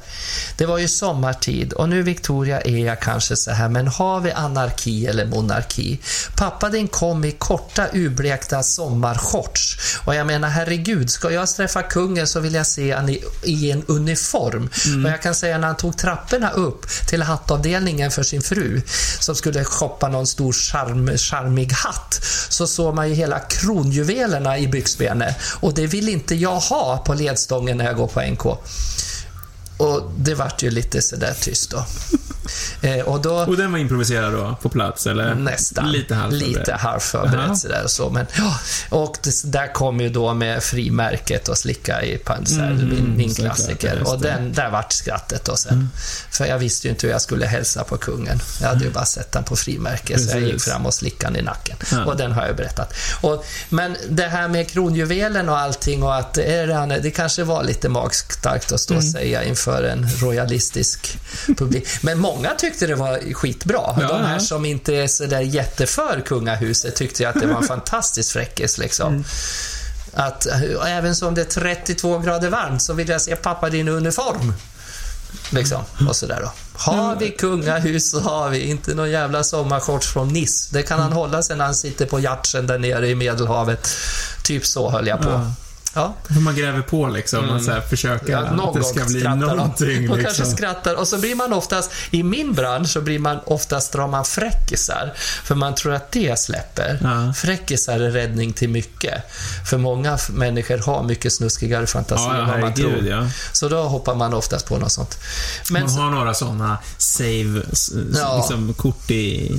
Det 0.57 0.67
var 0.67 0.79
ju 0.79 0.89
sommartid 0.89 1.73
och 1.73 1.89
nu 1.89 2.03
Victoria 2.03 2.61
är 2.61 2.87
jag 2.87 3.01
kanske 3.01 3.37
så 3.37 3.51
här, 3.51 3.69
men 3.69 3.89
har 3.89 4.21
vi 4.21 4.33
anarki 4.33 5.07
eller 5.07 5.27
monarki? 5.27 6.01
Pappa 6.37 6.69
din 6.69 6.89
kom 6.89 7.25
i 7.25 7.33
korta 7.33 7.87
urblekta 7.93 8.63
sommarshorts. 8.63 9.79
Och 10.05 10.15
jag 10.15 10.27
menar 10.27 10.49
herregud, 10.49 11.11
ska 11.11 11.31
jag 11.31 11.49
träffa 11.49 11.83
kungen 11.83 12.27
så 12.27 12.41
vill 12.41 12.55
jag 12.55 12.67
se 12.67 12.93
han 12.93 13.09
i, 13.09 13.25
i 13.43 13.71
en 13.71 13.83
uniform. 13.87 14.71
Och 15.05 15.11
jag 15.11 15.23
kan 15.23 15.35
säga 15.35 15.59
när 15.59 15.67
han 15.67 15.77
tog 15.77 15.99
trapporna 15.99 16.51
upp 16.51 16.87
till 17.09 17.23
hattavdelningen 17.23 18.11
för 18.11 18.23
sin 18.23 18.43
fru 18.43 18.83
som 19.21 19.35
skulle 19.35 19.65
shoppa 19.65 20.09
någon 20.09 20.27
stor 20.27 20.53
charm, 20.53 21.17
charmig 21.17 21.73
hatt 21.73 22.21
så 22.49 22.67
såg 22.67 22.95
man 22.95 23.09
ju 23.09 23.15
hela 23.15 23.39
kronjuvelerna 23.39 24.59
i 24.59 24.69
byxbenet 24.69 25.37
och 25.61 25.75
det 25.75 25.87
vill 25.87 26.09
inte 26.09 26.35
jag 26.35 26.61
ha 26.61 26.76
på 27.05 27.15
ledstången 27.15 27.79
när 27.79 27.85
jag 27.85 27.97
går 27.97 28.07
på 28.07 28.21
NK. 28.21 28.59
Och 29.77 30.13
det 30.19 30.35
vart 30.35 30.63
ju 30.63 30.71
lite 30.71 31.03
sådär 31.03 31.35
tyst 31.41 31.71
då. 31.71 31.85
Eh, 32.83 33.01
och 33.01 33.21
då 33.23 33.35
Och 33.35 33.57
den 33.57 33.73
var 33.73 33.79
improviserad 33.79 34.33
då, 34.33 34.57
på 34.63 34.69
plats, 34.69 35.07
eller? 35.07 35.35
Nästan. 35.35 35.93
Lite 35.93 36.15
halvförberedd. 36.15 36.49
Lite 36.59 36.73
halvförberett 36.75 37.47
Jaha. 37.47 37.55
sådär 37.57 37.85
och 37.85 37.91
så. 37.91 38.11
Men, 38.11 38.27
ja, 38.39 38.59
och 38.91 39.17
det, 39.23 39.53
där 39.53 39.73
kom 39.73 40.01
ju 40.01 40.09
då 40.09 40.35
med 40.35 40.63
frimärket 40.63 41.49
och 41.49 41.59
slicka 41.59 42.03
i 42.03 42.19
pansar, 42.19 42.71
Mhm, 42.71 42.89
min, 42.89 43.15
min 43.17 43.35
klassiker. 43.35 44.03
Och 44.07 44.21
det. 44.21 44.31
Mm. 44.31 44.45
den, 44.45 44.53
där 44.53 44.71
vart 44.71 44.93
skrattet 44.93 45.45
då 45.45 45.57
sen. 45.57 45.89
För 46.31 46.47
jag 46.47 46.59
visste 46.59 46.87
ju 46.87 46.91
inte 46.91 47.07
hur 47.07 47.13
jag 47.13 47.23
skulle 47.23 47.47
hälsa 47.47 47.85
på 47.85 47.97
kungen. 47.97 48.41
Jag 48.61 48.69
hade 48.69 48.85
ju 48.85 48.91
bara 48.91 49.05
sett 49.05 49.33
den 49.33 49.45
på 49.45 49.57
frimärke, 49.57 50.19
så 50.19 50.31
jag 50.31 50.43
gick 50.43 50.61
fram 50.63 50.87
och 50.87 50.95
slickade 50.95 51.33
den 51.33 51.43
i 51.43 51.45
nacken. 51.45 51.77
Ja. 51.93 52.05
Och 52.05 52.17
den 52.17 52.33
har 52.33 52.47
jag 52.47 52.57
berättat. 52.57 52.93
Och, 53.21 53.45
men 53.69 53.97
det 54.11 54.27
här 54.27 54.49
med 54.49 54.71
kronjuvelen 54.71 55.49
och 55.49 55.59
allting 55.59 56.03
och 56.03 56.17
att 56.17 56.39
är 56.39 56.69
han, 56.69 56.89
det 56.89 57.11
kanske 57.11 57.45
var 57.45 57.65
lite 57.65 57.89
magstarkt 57.89 58.73
att 58.73 58.81
stå 58.81 58.95
Mm. 58.95 59.07
och 59.07 59.13
säga 59.13 59.45
inför 59.45 59.66
en 59.73 60.09
royalistisk 60.21 61.19
publik. 61.59 61.89
Men 62.01 62.19
många 62.19 62.51
tyckte 62.55 62.87
det 62.87 62.95
var 62.95 63.35
skitbra. 63.35 63.97
Ja, 64.01 64.09
De 64.09 64.25
här 64.25 64.33
ja. 64.33 64.41
som 64.41 64.65
inte 64.65 64.95
är 64.95 65.07
så 65.07 65.27
där 65.27 65.41
jätteför 65.41 66.23
kungahuset 66.27 66.97
tyckte 66.97 67.29
att 67.29 67.41
det 67.41 67.47
var 67.47 67.57
en 67.57 67.63
fantastisk 67.69 68.33
fräckis 68.33 68.79
liksom. 68.79 69.13
Mm. 69.13 69.25
Att 70.13 70.47
även 70.87 71.17
som 71.17 71.35
det 71.35 71.41
är 71.41 71.45
32 71.45 72.19
grader 72.19 72.51
varmt 72.51 72.83
så 72.83 72.93
vill 72.93 73.09
jag 73.09 73.21
se 73.21 73.37
pappa 73.37 73.71
din 73.71 73.89
uniform. 73.89 74.53
Liksom, 75.51 75.83
och 76.09 76.17
sådär 76.17 76.41
då. 76.43 76.53
Har 76.73 77.17
vi 77.17 77.31
kungahus 77.31 78.11
så 78.11 78.21
har 78.21 78.51
vi 78.51 78.61
inte 78.61 78.95
någon 78.95 79.11
jävla 79.11 79.45
sommarshorts 79.45 80.13
från 80.13 80.29
Nice. 80.29 80.69
Det 80.73 80.83
kan 80.83 81.01
han 81.01 81.13
hålla 81.13 81.43
sig 81.43 81.57
när 81.57 81.65
han 81.65 81.75
sitter 81.75 82.07
på 82.07 82.21
yachten 82.21 82.67
där 82.67 82.79
nere 82.79 83.09
i 83.09 83.15
Medelhavet. 83.15 83.89
Typ 84.45 84.67
så 84.67 84.91
höll 84.91 85.07
jag 85.07 85.21
på. 85.21 85.31
Ja. 85.31 85.53
Ja. 85.97 86.15
Hur 86.29 86.41
man 86.41 86.57
gräver 86.57 86.83
på 86.83 87.09
liksom. 87.09 87.39
Mm. 87.39 87.51
Man 87.51 87.65
så 87.65 87.71
här 87.71 87.81
försöker 87.81 88.33
Ja, 88.33 88.39
att 88.39 88.75
det 88.75 88.85
ska 88.85 89.05
bli 89.05 89.21
skrattar 89.21 89.37
någonting. 89.37 90.01
Liksom. 90.01 90.23
kanske 90.23 90.45
skrattar 90.45 90.95
och 90.95 91.09
så 91.09 91.19
blir 91.19 91.35
man 91.35 91.53
oftast, 91.53 91.91
i 92.11 92.23
min 92.23 92.53
bransch 92.55 92.89
så 92.89 93.01
blir 93.01 93.19
man 93.19 93.39
oftast, 93.45 93.93
drar 93.93 94.09
man 94.09 94.25
fräckisar. 94.25 95.13
För 95.45 95.55
man 95.55 95.75
tror 95.75 95.95
att 95.95 96.13
det 96.13 96.39
släpper. 96.39 96.99
Ja. 97.03 97.33
Fräckisar 97.33 98.01
är 98.01 98.11
räddning 98.11 98.53
till 98.53 98.69
mycket. 98.69 99.23
För 99.71 99.79
många 99.79 100.19
människor 100.31 100.79
har 100.79 101.03
mycket 101.03 101.33
snuskigare 101.33 101.87
fantasi 101.87 102.25
Ja, 102.29 102.37
ja, 102.37 102.43
än 102.43 102.51
vad 102.51 102.61
man 102.61 102.75
tror. 102.75 103.07
ja. 103.07 103.27
Så 103.53 103.69
då 103.69 103.83
hoppar 103.83 104.15
man 104.15 104.35
oftast 104.35 104.67
på 104.67 104.79
något 104.79 104.93
sånt. 104.93 105.19
Men 105.71 105.83
Man 105.83 105.91
har 105.93 106.11
några 106.11 106.35
sådana 106.35 106.79
save, 106.99 107.63
liksom 108.37 108.75
kort 108.75 109.11
i... 109.11 109.53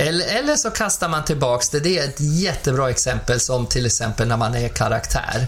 Eller, 0.00 0.26
eller 0.26 0.56
så 0.56 0.70
kastar 0.70 1.08
man 1.08 1.24
tillbaks 1.24 1.68
det. 1.68 1.80
Det 1.80 1.98
är 1.98 2.04
ett 2.04 2.20
jättebra 2.20 2.90
exempel 2.90 3.40
som 3.40 3.66
till 3.66 3.86
exempel 3.86 4.28
när 4.28 4.36
man 4.36 4.54
är 4.54 4.68
karaktär. 4.68 5.46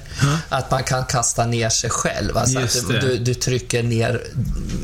Att 0.49 0.71
man 0.71 0.85
kan 0.85 1.05
kasta 1.05 1.47
ner 1.47 1.69
sig 1.69 1.91
själv. 1.91 2.37
Alltså 2.39 2.59
att 2.59 2.89
du, 2.89 2.99
du, 3.01 3.19
du 3.19 3.35
trycker 3.35 3.83
ner 3.83 4.23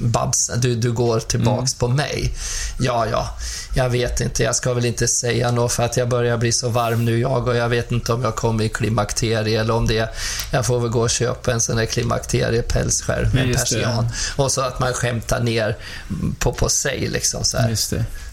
Babsen, 0.03 0.61
du, 0.61 0.75
du 0.75 0.93
går 0.93 1.21
tillbaks 1.21 1.57
Mm. 1.73 1.79
på 1.79 1.89
mig. 1.89 2.33
Ja, 2.81 3.07
ja, 3.11 3.37
jag 3.75 3.89
vet 3.91 4.21
inte. 4.21 4.43
Jag 4.43 4.57
ska 4.57 4.75
väl 4.75 4.85
inte 4.85 5.09
säga 5.09 5.51
något 5.51 5.73
för 5.73 5.83
att 5.83 5.97
jag 5.97 6.09
börjar 6.09 6.37
bli 6.37 6.53
så 6.53 6.69
varm 6.69 7.05
nu 7.05 7.19
jag 7.21 7.49
och 7.49 7.57
jag 7.57 7.69
vet 7.69 7.93
inte 7.93 8.13
om 8.13 8.23
jag 8.23 8.37
kommer 8.37 8.65
i 8.65 8.69
klimakterie 8.69 9.61
eller 9.61 9.75
om 9.75 9.87
det 9.87 9.99
är, 9.99 10.09
Jag 10.53 10.67
får 10.67 10.81
väl 10.81 10.91
gå 10.91 11.01
och 11.01 11.11
köpa 11.11 11.53
en 11.53 11.61
sån 11.61 11.77
där 11.77 11.87
klimakteriepälsskärm 11.87 13.31
med 13.33 13.43
en 13.43 13.49
Just 13.49 13.71
det. 13.71 13.77
persian. 13.77 14.09
Och 14.37 14.53
så 14.53 14.61
att 14.61 14.79
man 14.81 14.93
skämtar 14.93 15.41
ner 15.41 15.77
på, 16.39 16.53
på 16.53 16.69
sig 16.69 17.09
liksom 17.09 17.45
så 17.45 17.59
här. 17.59 17.69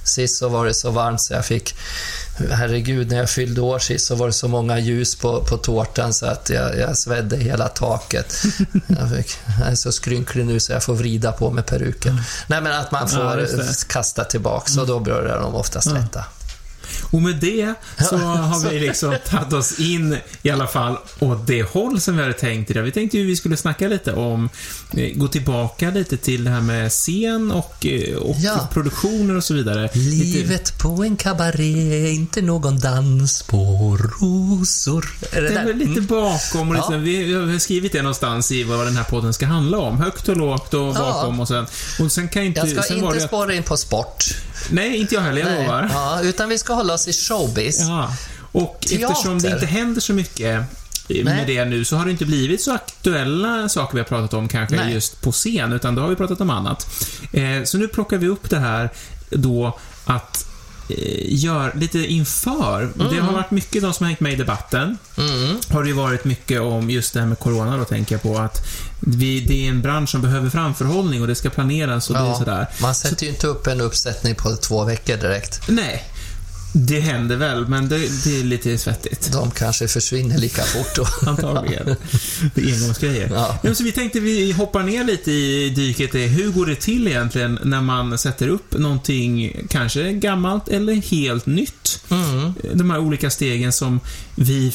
Sist 0.04 0.38
så 0.38 0.48
var 0.50 0.66
det 0.66 0.74
så 0.74 0.92
varmt 0.92 1.22
så 1.22 1.34
jag 1.34 1.46
fick... 1.46 1.76
Herregud, 2.52 3.12
när 3.12 3.18
jag 3.18 3.30
fyllde 3.30 3.62
år 3.62 3.80
sist 3.80 4.06
så 4.06 4.16
var 4.16 4.28
det 4.28 4.34
så 4.34 4.48
många 4.48 4.80
ljus 4.80 5.16
på, 5.16 5.44
på 5.44 5.58
tårtan 5.58 6.14
så 6.14 6.26
att 6.26 6.50
jag, 6.50 6.78
jag 6.78 6.98
svedde 6.98 7.38
hela 7.38 7.68
taket. 7.68 8.36
Jag, 9.00 9.10
fick, 9.18 9.38
jag 9.60 9.68
är 9.72 9.76
så 9.76 9.92
skrynklig 9.92 10.46
nu 10.46 10.60
så 10.60 10.72
jag 10.72 10.84
får 10.84 10.96
vrida 10.96 11.32
på 11.32 11.52
med 11.52 11.66
peruken. 11.66 12.22
Nej, 12.48 12.62
men 12.62 12.72
att 12.72 12.92
man 12.92 13.08
Ja, 13.12 13.18
får 13.18 13.58
det. 13.58 13.88
kasta 13.88 14.24
tillbaks 14.24 14.78
och 14.78 14.88
då 14.88 15.00
börjar 15.00 15.40
de 15.40 15.56
oftast 15.56 15.88
lätta. 15.92 16.26
Och 17.14 17.22
med 17.22 17.36
det 17.36 17.74
så 18.10 18.18
har 18.18 18.70
vi 18.70 18.80
liksom 18.80 19.16
tagit 19.30 19.54
oss 19.54 19.80
in 19.80 20.18
i 20.42 20.50
alla 20.50 20.68
fall 20.68 20.98
åt 21.20 21.48
det 21.48 21.64
håll 21.64 22.02
som 22.02 22.16
vi 22.18 22.22
hade 22.22 22.34
tänkt 22.34 22.72
idag. 22.72 22.82
Vi 22.84 22.92
tänkte 22.92 23.18
ju 23.18 23.26
vi 23.26 23.36
skulle 23.36 23.58
snacka 23.58 23.88
lite 23.88 24.14
om, 24.14 24.50
eh, 24.98 25.10
gå 25.16 25.28
tillbaka 25.28 25.90
lite 25.90 26.18
till 26.18 26.44
det 26.44 26.50
här 26.50 26.62
med 26.62 26.92
scen 26.92 27.52
och, 27.52 27.86
eh, 27.86 28.16
och 28.18 28.36
Ja. 28.40 28.70
produktioner 28.74 29.36
och 29.38 29.44
så 29.44 29.54
vidare. 29.54 29.90
Livet 29.94 30.80
på 30.80 31.04
en 31.04 31.16
kabaré, 31.16 32.10
inte 32.12 32.42
någon 32.42 32.80
dans 32.80 33.44
på 33.44 33.58
rosor. 34.22 35.06
Är 35.32 35.42
det 35.42 35.50
det 35.50 35.56
är 35.60 35.74
lite 35.74 35.92
Mm. 35.92 36.06
bakom 36.06 36.70
och 36.70 36.76
liksom, 36.76 36.94
Ja. 36.94 37.00
vi 37.00 37.34
har 37.34 37.60
skrivit 37.60 37.92
det 37.92 38.02
någonstans 38.02 38.52
i 38.52 38.64
vad 38.64 38.86
den 38.88 38.96
här 38.98 39.04
podden 39.04 39.34
ska 39.34 39.46
handla 39.46 39.78
om. 39.78 39.98
Högt 39.98 40.30
och 40.30 40.38
lågt 40.38 40.74
och 40.74 40.82
Ja. 40.82 40.94
bakom 40.94 41.40
och 41.40 41.48
sen, 41.48 41.66
och 42.00 42.12
sen 42.12 42.30
kan 42.30 42.44
inte, 42.44 42.60
Jag 42.60 42.84
ska 42.86 42.96
inte 42.96 43.20
spåra 43.20 43.54
in 43.54 43.64
på 43.64 43.78
sport. 43.78 44.24
Nej, 44.70 44.98
inte 44.98 45.16
jag 45.16 45.22
heller, 45.22 45.42
jag 45.42 45.62
lovar. 45.62 45.90
Ja, 45.94 46.22
utan 46.22 46.50
vi 46.50 46.58
ska 46.58 46.74
hålla 46.74 46.94
oss 46.94 47.03
i 47.08 47.14
showbiz. 47.14 47.80
Ja, 47.80 48.16
och 48.52 48.78
Teater. 48.82 49.06
eftersom 49.12 49.40
det 49.40 49.50
inte 49.52 49.66
händer 49.66 50.02
så 50.02 50.14
mycket 50.14 50.64
med 51.08 51.26
Nej. 51.26 51.44
det 51.48 51.66
nu 51.66 51.86
så 51.86 51.96
har 51.96 52.06
det 52.06 52.12
inte 52.12 52.26
blivit 52.26 52.62
så 52.62 52.74
aktuella 52.74 53.70
saker 53.70 53.94
vi 53.94 54.00
har 54.00 54.08
pratat 54.08 54.34
om 54.34 54.48
kanske 54.48 54.76
Nej. 54.76 54.94
just 54.94 55.22
på 55.22 55.32
scen, 55.32 55.74
utan 55.74 55.96
då 55.96 56.02
har 56.02 56.10
vi 56.10 56.16
pratat 56.16 56.42
om 56.42 56.50
annat. 56.50 56.88
Eh, 57.34 57.64
så 57.64 57.78
nu 57.78 57.88
plockar 57.88 58.18
vi 58.18 58.28
upp 58.28 58.50
det 58.50 58.60
här 58.60 58.90
då 59.30 59.80
att 60.06 60.46
eh, 60.90 61.34
gör 61.34 61.72
lite 61.76 62.00
inför. 62.00 62.90
Det 63.12 63.20
har 63.20 63.34
varit 63.34 63.52
mycket 63.52 63.82
de 63.82 63.94
som 63.94 64.04
har 64.04 64.10
hängt 64.10 64.20
med 64.20 64.34
i 64.34 64.36
debatten. 64.36 64.98
Mm. 65.18 65.58
Har 65.70 65.84
det 65.84 65.90
ju 65.90 65.96
varit 65.96 66.26
mycket 66.26 66.62
om 66.62 66.90
just 66.90 67.14
det 67.14 67.20
här 67.20 67.28
med 67.28 67.40
Corona 67.40 67.78
då, 67.78 67.86
tänker 67.86 68.16
jag 68.16 68.22
på 68.22 68.38
att 68.38 68.58
vi, 69.00 69.40
det 69.40 69.66
är 69.66 69.70
en 69.70 69.82
bransch 69.82 70.10
som 70.10 70.22
behöver 70.22 70.50
framförhållning 70.50 71.22
och 71.22 71.28
det 71.28 71.36
ska 71.36 71.50
planeras 71.50 72.10
och 72.10 72.16
det 72.16 72.22
är 72.22 72.26
Ja, 72.26 72.38
sådär. 72.40 72.68
man 72.82 72.96
sätter 72.96 73.24
ju 73.24 73.30
inte 73.30 73.48
upp 73.48 73.68
en 73.68 73.82
uppsättning 73.82 74.36
på 74.36 74.56
två 74.56 74.84
veckor 74.84 75.18
direkt. 75.18 75.62
Nej, 75.68 76.04
det 76.76 77.00
händer 77.00 77.36
väl, 77.36 77.68
men 77.68 77.90
det, 77.90 77.98
det 78.24 78.40
är 78.40 78.44
lite 78.44 78.78
svettigt. 78.78 79.32
De 79.32 79.52
kanske 79.52 79.88
försvinner 79.88 80.38
lika 80.38 80.62
fort 80.64 80.96
då. 80.96 81.08
Antagligen. 81.30 81.96
Det 82.56 82.62
är 82.62 82.76
engångsgrejer. 82.76 83.30
Ja. 83.34 83.60
Ja. 83.64 83.76
Så 83.76 83.84
vi 83.84 83.92
tänkte 83.92 84.20
vi 84.20 84.52
hoppar 84.52 84.84
ner 84.84 85.04
lite 85.04 85.32
i 85.32 85.70
dyket. 85.70 86.16
Hur 86.16 86.52
går 86.52 86.66
det 86.66 86.76
till 86.76 87.08
egentligen 87.08 87.60
när 87.64 87.82
man 87.82 88.18
sätter 88.18 88.48
upp 88.48 88.78
någonting, 88.78 89.54
kanske 89.70 90.14
gammalt 90.14 90.68
eller 90.68 90.94
helt 90.94 91.46
nytt? 91.46 92.02
Mm. 92.10 92.54
De 92.74 92.90
här 92.90 93.00
olika 93.00 93.30
stegen 93.30 93.72
som 93.74 94.00
vi 94.36 94.74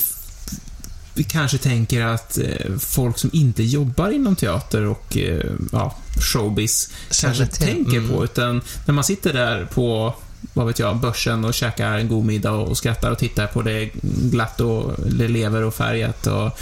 vi 1.15 1.25
kanske 1.25 1.59
tänker 1.59 2.05
att 2.05 2.39
eh, 2.39 2.77
folk 2.81 3.19
som 3.19 3.31
inte 3.33 3.63
jobbar 3.63 4.11
inom 4.11 4.37
teater 4.37 4.85
och 4.87 5.17
eh, 5.17 5.45
ja, 5.73 5.97
showbiz 6.33 6.91
Känner 7.11 7.35
kanske 7.35 7.57
tänker 7.65 7.97
Mm. 7.97 8.09
på. 8.11 8.25
Utan 8.25 8.61
när 8.87 8.95
man 8.95 9.05
sitter 9.05 9.33
där 9.33 9.65
på 9.65 10.15
vad 10.53 10.67
vet 10.67 10.79
jag, 10.79 10.97
börsen 10.97 11.45
och 11.45 11.55
käkar 11.55 11.93
en 11.99 12.09
god 12.09 12.25
middag 12.25 12.51
och 12.53 12.79
skrattar 12.79 13.11
och 13.11 13.19
tittar 13.19 13.47
på 13.47 13.63
det 13.63 13.91
glatt 14.03 14.61
och 14.61 14.93
det 15.11 15.29
lever 15.29 15.63
och 15.63 15.75
färgat 15.75 16.27
och 16.27 16.59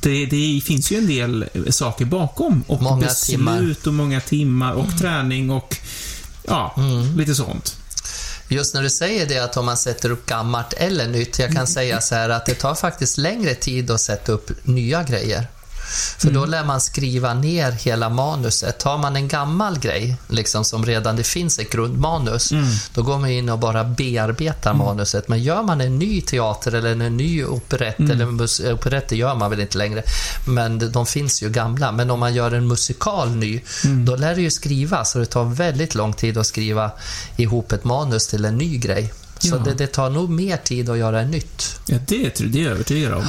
det, 0.00 0.26
det 0.26 0.60
finns 0.64 0.90
ju 0.92 0.96
en 0.98 1.06
del 1.06 1.44
saker 1.70 2.04
bakom 2.04 2.64
och 2.66 2.82
Många 2.82 3.00
beslut 3.06 3.38
timmar. 3.38 3.74
och 3.86 3.94
många 3.94 4.20
timmar 4.20 4.72
och 4.72 4.98
träning 5.00 5.50
och 5.50 5.76
ja, 6.42 6.74
Mm. 6.76 7.16
lite 7.18 7.34
sånt. 7.34 7.76
Just 8.48 8.74
när 8.74 8.82
du 8.82 8.90
säger 8.90 9.26
det 9.26 9.38
att 9.38 9.56
om 9.56 9.66
man 9.66 9.76
sätter 9.76 10.10
upp 10.10 10.26
gammalt 10.26 10.72
eller 10.72 11.08
nytt, 11.08 11.38
jag 11.38 11.52
kan 11.52 11.66
säga 11.66 12.00
så 12.00 12.14
här 12.14 12.28
att 12.28 12.46
det 12.46 12.54
tar 12.54 12.74
faktiskt 12.74 13.18
längre 13.18 13.54
tid 13.54 13.90
att 13.90 14.00
sätta 14.00 14.32
upp 14.32 14.50
nya 14.66 15.02
grejer. 15.02 15.46
För 16.18 16.30
då 16.30 16.44
lär 16.44 16.64
man 16.64 16.80
skriva 16.80 17.34
ner 17.34 17.72
hela 17.72 18.08
manuset. 18.08 18.78
Tar 18.78 18.98
man 18.98 19.16
en 19.16 19.28
gammal 19.28 19.78
grej, 19.78 20.16
liksom 20.28 20.64
som 20.64 20.86
redan 20.86 21.16
det 21.16 21.24
finns 21.24 21.58
ett 21.58 21.70
grundmanus, 21.72 22.52
då 22.94 23.02
går 23.02 23.18
man 23.18 23.30
in 23.30 23.48
och 23.48 23.58
bara 23.58 23.84
bearbetar 23.84 24.74
manuset. 24.74 25.28
Men 25.28 25.42
gör 25.42 25.62
man 25.62 25.80
en 25.80 25.98
ny 25.98 26.20
teater 26.20 26.74
eller 26.74 26.90
en 26.90 27.16
ny 27.16 27.44
operett, 27.44 27.98
eller 28.00 28.26
mus- 28.26 28.72
operetter 28.72 29.16
gör 29.16 29.34
man 29.34 29.50
väl 29.50 29.60
inte 29.60 29.78
längre, 29.78 30.02
men 30.46 30.92
de- 30.92 31.06
finns 31.06 31.42
ju 31.42 31.48
gamla. 31.50 31.92
Men 31.92 32.10
om 32.10 32.20
man 32.20 32.34
gör 32.34 32.52
en 32.52 32.66
musikal 32.68 33.30
ny, 33.30 33.60
då 34.06 34.16
lär 34.16 34.34
det 34.34 34.40
ju 34.42 34.50
skrivas 34.50 35.14
och 35.14 35.20
det 35.20 35.26
tar 35.26 35.44
väldigt 35.44 35.94
lång 35.94 36.12
tid 36.12 36.38
att 36.38 36.46
skriva 36.46 36.90
ihop 37.36 37.72
ett 37.72 37.84
manus 37.84 38.26
till 38.26 38.44
en 38.44 38.58
ny 38.58 38.78
grej. 38.78 39.12
Så 39.38 39.48
Ja. 39.48 39.56
det, 39.56 39.74
det 39.74 39.86
tar 39.86 40.10
nog 40.10 40.30
mer 40.30 40.56
tid 40.56 40.90
att 40.90 40.98
göra 40.98 41.20
en 41.20 41.30
nytt. 41.30 41.76
Ja, 41.86 41.96
det, 42.06 42.34
det 42.38 42.58
är 42.60 42.62
jag 42.62 42.72
övertygad 42.72 43.12
om. 43.14 43.24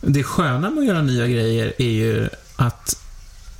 Det 0.00 0.22
sköna 0.22 0.70
med 0.70 0.78
att 0.80 0.86
göra 0.86 1.02
nya 1.02 1.26
grejer 1.26 1.72
är 1.78 1.90
ju 1.90 2.28
att 2.56 2.96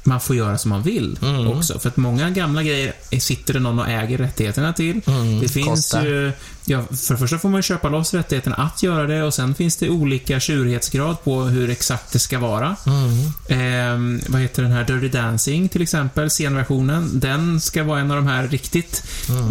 man 0.03 0.21
får 0.21 0.37
göra 0.37 0.59
som 0.59 0.69
man 0.69 0.83
vill 0.83 1.19
Mm. 1.23 1.47
också. 1.49 1.79
För 1.79 1.89
att 1.89 1.97
många 1.97 2.31
gamla 2.31 2.63
grejer 2.63 2.93
sitter 3.21 3.55
det 3.55 3.61
någon 3.61 3.79
och 3.79 3.89
äger 3.89 4.19
rättigheterna 4.19 4.73
till. 4.73 5.01
Mm, 5.07 5.41
det 5.41 5.49
finns 5.49 5.67
kostar. 5.69 6.03
ju... 6.07 6.33
Ja, 6.65 6.83
för 6.85 7.15
det 7.15 7.19
första 7.21 7.39
får 7.39 7.49
man 7.49 7.59
ju 7.59 7.63
köpa 7.63 7.89
loss 7.89 8.15
rättigheterna 8.15 8.57
att 8.57 8.83
göra 8.83 9.07
det 9.07 9.23
och 9.23 9.35
sen 9.35 9.55
finns 9.55 9.77
det 9.77 9.89
olika 9.89 10.41
tjurhetsgrad 10.41 11.25
på 11.25 11.43
hur 11.43 11.71
exakt 11.71 12.13
det 12.13 12.19
ska 12.19 12.39
vara. 12.39 12.77
Mm. 12.87 13.33
Ehm, 13.49 14.21
vad 14.29 14.41
heter 14.41 14.63
den 14.63 14.73
här 14.73 14.85
Dirty 14.85 15.09
Dancing 15.09 15.69
till 15.69 15.83
exempel, 15.83 16.31
scenversionen. 16.31 17.11
Den 17.21 17.61
ska 17.61 17.85
vara 17.85 18.01
en 18.01 18.11
av 18.11 18.17
de 18.17 18.27
här 18.27 18.49
riktigt 18.49 19.03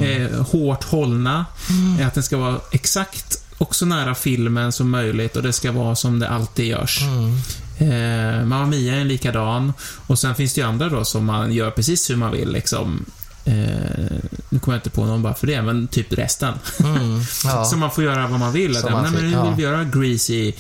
eh, 0.04 0.42
hårt 0.46 0.84
hållna. 0.84 1.46
Eh, 2.00 2.08
Att 2.08 2.14
den 2.14 2.24
ska 2.24 2.38
vara 2.38 2.60
exakt 2.72 3.44
och 3.60 3.76
så 3.76 3.86
nära 3.86 4.16
filmen 4.16 4.72
som 4.72 4.90
möjligt 4.90 5.36
och 5.36 5.44
det 5.44 5.54
ska 5.54 5.72
vara 5.72 5.96
som 5.96 6.20
det 6.20 6.30
alltid 6.30 6.66
görs. 6.66 7.02
Mm. 7.04 7.36
Eh, 7.80 8.46
Mamma 8.46 8.66
Mia 8.66 8.96
är 8.96 9.00
en 9.00 9.08
likadan. 9.08 9.74
Och 10.08 10.20
sen 10.20 10.36
finns 10.36 10.54
det 10.54 10.62
ju 10.62 10.68
andra 10.68 10.90
då 10.90 11.06
som 11.06 11.26
man 11.26 11.54
gör 11.54 11.72
precis 11.72 12.10
hur 12.10 12.16
man 12.16 12.32
vill 12.32 12.52
liksom. 12.52 13.06
Eh, 13.50 14.18
nu 14.50 14.60
kommer 14.60 14.76
jag 14.76 14.80
inte 14.80 14.90
på 14.90 15.06
någon 15.06 15.22
bara 15.22 15.34
för 15.34 15.48
det, 15.48 15.62
men 15.62 15.88
typ 15.88 16.14
resten. 16.14 16.54
Mm. 16.80 17.22
Ja. 17.44 17.66
Så 17.66 17.78
man 17.78 17.92
får 17.92 18.04
göra 18.04 18.28
vad 18.28 18.40
man 18.40 18.54
vill. 18.54 18.78
Att, 18.78 18.92
man 18.92 19.04
nej, 19.04 19.12
men 19.12 19.22
nu 19.22 19.28
vill 19.28 19.32
ja. 19.32 19.54
vi 19.58 19.64
göra 19.64 19.84
greasy, 19.84 20.48
eh, 20.48 20.54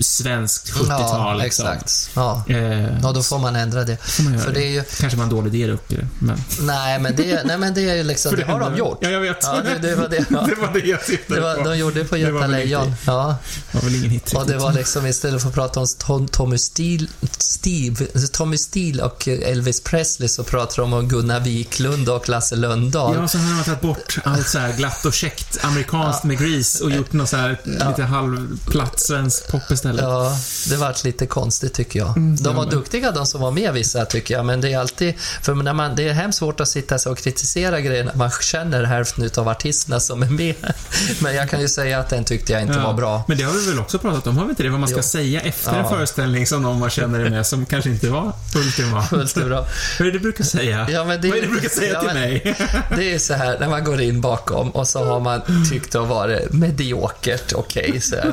svenskt 0.00 0.72
70-tal 0.72 0.98
ja, 0.98 1.34
liksom. 1.34 1.66
exakt. 1.66 2.10
Ja. 2.14 2.44
Eh, 2.48 3.00
ja, 3.02 3.12
då 3.12 3.22
får 3.22 3.38
man 3.38 3.56
ändra 3.56 3.84
det. 3.84 3.98
man 4.20 4.40
För 4.40 4.52
det 4.52 4.64
är 4.64 4.70
ju, 4.70 4.82
Kanske 5.00 5.16
var 5.16 5.24
en 5.24 5.30
dålig 5.30 5.54
idé 5.54 5.72
upp 5.72 5.88
det, 5.88 6.08
men... 6.18 6.38
nej, 6.60 7.00
men 7.00 7.16
det, 7.16 7.42
nej, 7.44 7.58
men 7.58 7.74
det 7.74 7.90
är 7.90 7.94
ju 7.94 8.02
liksom, 8.02 8.34
det 8.36 8.44
har 8.44 8.60
de 8.60 8.76
gjort. 8.76 8.98
Ja, 9.00 9.08
jag 9.08 9.20
vet. 9.20 9.38
Ja, 9.42 9.62
det, 9.64 9.88
det 9.88 9.94
var 9.94 10.08
det. 10.08 10.26
Ja. 10.30 10.46
det 10.46 10.54
var 10.54 10.72
det 10.72 10.78
jag 10.78 11.02
syftade 11.02 11.40
Det 11.40 11.46
var, 11.46 11.54
på. 11.54 11.68
de 11.68 11.78
gjorde 11.78 11.98
det 11.98 12.04
på 12.04 12.14
Det 12.14 12.20
Göta 12.20 12.46
Lejon. 12.46 12.94
Ja. 13.06 13.36
Det 13.72 13.78
var 13.78 13.84
väl 13.84 13.94
ingen 13.94 14.10
hit 14.10 14.32
Och 14.34 14.46
det 14.46 14.56
var 14.56 14.72
liksom 14.72 15.06
istället 15.06 15.42
för 15.42 15.48
att 15.48 15.54
prata 15.54 15.80
om 15.80 15.86
Tom, 15.98 16.28
Tommy 16.28 16.58
Steele, 16.58 17.06
Steve, 17.38 18.06
Tommy 18.32 18.58
Steele 18.58 19.02
och 19.02 19.28
Elvis 19.28 19.80
Presley 19.80 20.28
så 20.28 20.44
pratar 20.44 20.82
de 20.82 20.92
om 20.92 21.08
Gunnar 21.08 21.40
Wiklund 21.40 22.08
och 22.08 22.19
och 22.20 22.28
Lasse 22.28 22.56
Lundahl. 22.56 23.14
Ja, 23.16 23.28
så 23.28 23.38
här 23.38 23.54
har 23.54 23.62
tagit 23.64 23.80
bort 23.80 24.18
allt 24.24 24.48
så 24.48 24.58
här 24.58 24.72
glatt 24.72 25.04
och 25.04 25.12
käckt 25.14 25.58
amerikanskt 25.64 26.24
med 26.24 26.38
Grease 26.38 26.84
och 26.84 26.90
gjort 26.90 27.12
något 27.12 27.28
så 27.28 27.36
här 27.36 27.60
lite 27.64 28.02
halvplatt 28.02 29.00
svensk 29.00 29.48
pop 29.50 29.70
istället. 29.70 30.02
Ja, 30.02 30.36
det 30.68 30.76
vart 30.76 31.04
lite 31.04 31.26
konstigt 31.26 31.74
tycker 31.74 31.98
jag. 31.98 32.08
Mm, 32.16 32.36
De 32.36 32.56
var 32.56 32.64
ja, 32.64 32.70
duktiga 32.70 33.10
de 33.12 33.26
som 33.26 33.40
var 33.40 33.50
med 33.50 33.72
vissa 33.74 34.04
tycker 34.04 34.34
jag, 34.34 34.46
men 34.46 34.60
det 34.60 34.72
är 34.72 34.78
alltid... 34.78 35.14
För 35.42 35.54
när 35.54 35.72
man, 35.72 35.96
det 35.96 36.08
är 36.08 36.12
hemskt 36.12 36.38
svårt 36.38 36.60
att 36.60 36.68
sitta 36.68 36.98
så 36.98 37.10
och 37.12 37.18
kritisera 37.18 37.80
grejer 37.80 38.04
när 38.04 38.14
man 38.14 38.30
känner 38.40 38.84
hälften 38.84 39.24
utav 39.24 39.48
artisterna 39.48 40.00
som 40.00 40.22
är 40.22 40.26
med. 40.30 40.54
Men 41.20 41.34
jag 41.34 41.50
kan 41.50 41.60
ju 41.60 41.68
säga 41.68 41.98
att 41.98 42.08
den 42.08 42.24
tyckte 42.24 42.52
jag 42.52 42.62
inte 42.62 42.74
Ja. 42.74 42.86
var 42.86 42.94
bra. 42.94 43.24
Men 43.28 43.38
det 43.38 43.44
har 43.44 43.52
vi 43.52 43.66
väl 43.70 43.78
också 43.78 43.98
pratat 43.98 44.26
om, 44.26 44.36
har 44.36 44.44
vi 44.44 44.50
inte 44.50 44.62
det? 44.62 44.68
Vad 44.68 44.80
man 44.80 44.88
ska 44.88 44.96
Jo. 44.98 45.02
säga 45.02 45.40
efter 45.40 45.70
en 45.70 45.76
Ja. 45.78 45.88
föreställning 45.90 46.46
som 46.46 46.62
någon 46.62 46.78
man 46.78 46.90
känner 46.90 47.20
är 47.20 47.30
med 47.30 47.46
som 47.46 47.66
kanske 47.66 47.90
inte 47.90 48.08
var 48.10 48.32
ultimat. 48.56 49.08
Fullt 49.08 49.34
bra. 49.34 49.66
Vad 49.98 50.00
är 50.00 50.04
det 50.04 50.10
du 50.10 50.18
brukar 50.20 50.44
säga? 50.44 50.86
Ja, 50.90 51.04
men 51.04 51.20
det- 51.20 51.28
Vad 51.28 51.36
är 51.38 51.40
det 51.42 51.46
du 51.46 51.52
brukar 51.52 51.68
säga 51.68 51.92
ja, 51.92 52.00
till 52.00 52.09
men- 52.14 52.22
mig? 52.30 52.56
Det 52.96 53.14
är 53.14 53.18
så 53.18 53.34
här, 53.34 53.58
när 53.58 53.68
man 53.68 53.84
går 53.84 54.00
in 54.00 54.20
bakom 54.20 54.70
och 54.70 54.88
så 54.88 55.04
har 55.04 55.20
man 55.20 55.40
tyckt 55.70 55.94
att 55.94 56.08
vara 56.08 56.38
mediokert, 56.50 57.52
okej, 57.52 58.00
så 58.00 58.16
här. 58.16 58.32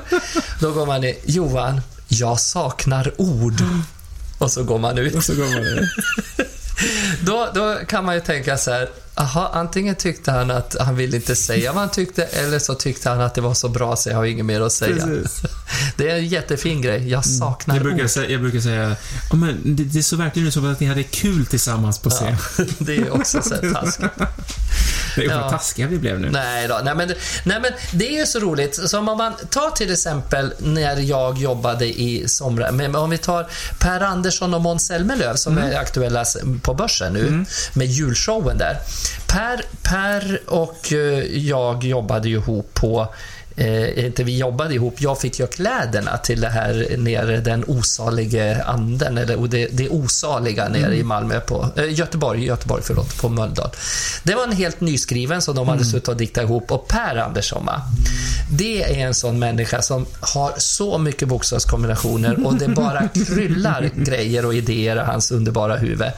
Då 0.60 0.72
går 0.72 0.86
man 0.86 1.04
in, 1.04 1.16
Johan, 1.26 1.82
jag 2.08 2.40
saknar 2.40 3.14
ord. 3.18 3.62
Och 4.38 4.52
så 4.52 4.64
går 4.64 4.80
man 4.80 4.98
ut. 4.98 5.16
Och 5.16 5.24
så 5.24 5.36
går 5.36 5.44
man 5.44 5.64
ner. 5.64 5.90
Då, 7.22 7.48
då 7.54 7.76
kan 7.88 8.06
man 8.06 8.16
ju 8.16 8.22
tänka 8.22 8.58
så 8.58 8.72
här, 8.72 8.90
aha, 9.16 9.52
antingen 9.54 9.96
tyckte 9.96 10.32
han 10.32 10.52
att 10.52 10.76
han 10.80 10.96
ville 10.96 11.16
inte 11.16 11.36
säga 11.36 11.72
vad 11.72 11.82
han 11.82 11.90
tyckte, 11.92 12.24
eller 12.24 12.60
så 12.60 12.74
tyckte 12.76 13.10
han 13.10 13.22
att 13.22 13.36
det 13.36 13.42
var 13.42 13.54
så 13.54 13.70
bra 13.70 13.96
så 13.96 14.10
jag 14.10 14.16
har 14.16 14.26
inget 14.26 14.46
mer 14.46 14.62
att 14.62 14.72
säga. 14.72 15.06
Precis. 15.06 15.42
Det 15.98 16.10
är 16.10 16.16
en 16.16 16.28
jättefin 16.28 16.82
grej. 16.82 17.10
Jag 17.10 17.26
saknar 17.26 17.76
Jag 17.76 17.84
brukar, 17.84 18.04
ord. 18.04 18.10
säga, 18.10 18.30
jag 18.30 18.42
brukar 18.42 18.60
säga, 18.60 18.96
ja, 19.30 19.36
men 19.36 19.62
det, 19.76 19.84
det 19.84 20.00
är 20.00 20.04
så 20.04 20.16
verkligen 20.16 20.52
så 20.52 20.66
att 20.68 20.80
ni 20.80 20.86
hade 20.88 21.04
kul 21.04 21.46
tillsammans 21.46 22.00
på 22.00 22.10
scen. 22.10 22.36
Ja, 22.58 22.64
det 22.78 22.96
är 22.96 23.12
också 23.16 23.42
så 23.42 23.50
taskigt. 23.74 24.10
Det 25.16 25.26
är 25.26 25.30
Ja. 25.30 25.42
vad 25.42 25.50
taskiga 25.52 25.88
vi 25.88 25.98
blev 25.98 26.20
nu. 26.20 26.30
Nej 26.30 26.68
då, 26.68 26.80
nej 26.84 26.96
men, 26.96 27.08
nej 27.44 27.60
men 27.62 27.72
det 27.92 28.08
är 28.08 28.20
ju 28.20 28.26
så 28.26 28.40
roligt. 28.40 28.90
Som 28.90 29.10
om 29.10 29.18
man 29.18 29.34
tar 29.50 29.72
till 29.72 29.94
exempel 29.94 30.54
när 30.60 31.00
jag 31.02 31.38
jobbade 31.38 31.86
i 32.02 32.24
somras, 32.28 32.72
men 32.74 32.96
om 32.96 33.10
vi 33.10 33.18
tar 33.18 33.48
Per 33.80 34.02
Andersson 34.02 34.54
och 34.54 34.62
Måns 34.62 34.86
Zelmerlöw 34.88 35.36
som 35.36 35.58
är 35.58 35.80
aktuella 35.80 36.26
på 36.62 36.74
börsen 36.74 37.14
nu 37.14 37.46
med 37.74 37.88
julshowen 37.88 38.58
där. 38.58 38.78
Per, 39.28 39.62
per 39.82 40.40
och 40.50 40.94
eh, 40.94 40.98
jag 41.38 41.84
jobbade 41.84 42.30
ju 42.30 42.36
ihop 42.36 42.74
på 42.74 43.14
Eh, 43.60 44.06
inte 44.06 44.24
vi 44.24 44.38
jobbade 44.38 44.74
ihop, 44.74 44.96
jag 44.98 45.20
fick 45.20 45.40
ju 45.40 45.48
kläderna 45.48 46.18
till 46.18 46.42
det 46.42 46.50
här 46.50 46.96
nere, 46.98 47.38
den 47.38 47.64
osalige 47.68 48.64
anden, 48.64 49.18
eller 49.18 49.48
det, 49.48 49.68
det 49.72 49.90
osaliga 49.90 50.70
nere 50.70 50.96
i 50.96 51.04
Malmö 51.04 51.40
på, 51.40 51.68
eh, 51.76 51.94
Göteborg, 51.94 52.46
Göteborg, 52.46 52.84
förlåt, 52.86 53.18
på 53.22 53.30
Mölndal. 53.30 53.70
Det 54.24 54.36
var 54.36 54.44
en 54.44 54.52
helt 54.52 54.82
nyskriven 54.82 55.42
som 55.42 55.56
de 55.56 55.68
hade 55.68 55.86
suttit 55.86 56.08
och 56.08 56.18
diktat 56.18 56.44
ihop 56.44 56.72
och 56.72 56.88
Per 56.88 57.16
Andersson 57.16 57.66
va? 57.66 57.82
Det 58.52 58.84
är 58.84 59.08
en 59.08 59.14
sån 59.14 59.40
människa 59.40 59.82
som 59.82 60.06
har 60.20 60.54
så 60.58 60.98
mycket 60.98 61.28
bokstavskombinationer 61.28 62.46
och 62.46 62.56
det 62.56 62.68
bara 62.68 63.08
kryllar 63.28 63.90
grejer 63.96 64.46
och 64.46 64.54
idéer 64.54 64.96
i 64.96 65.00
hans 65.00 65.32
underbara 65.32 65.76
huvud. 65.76 66.12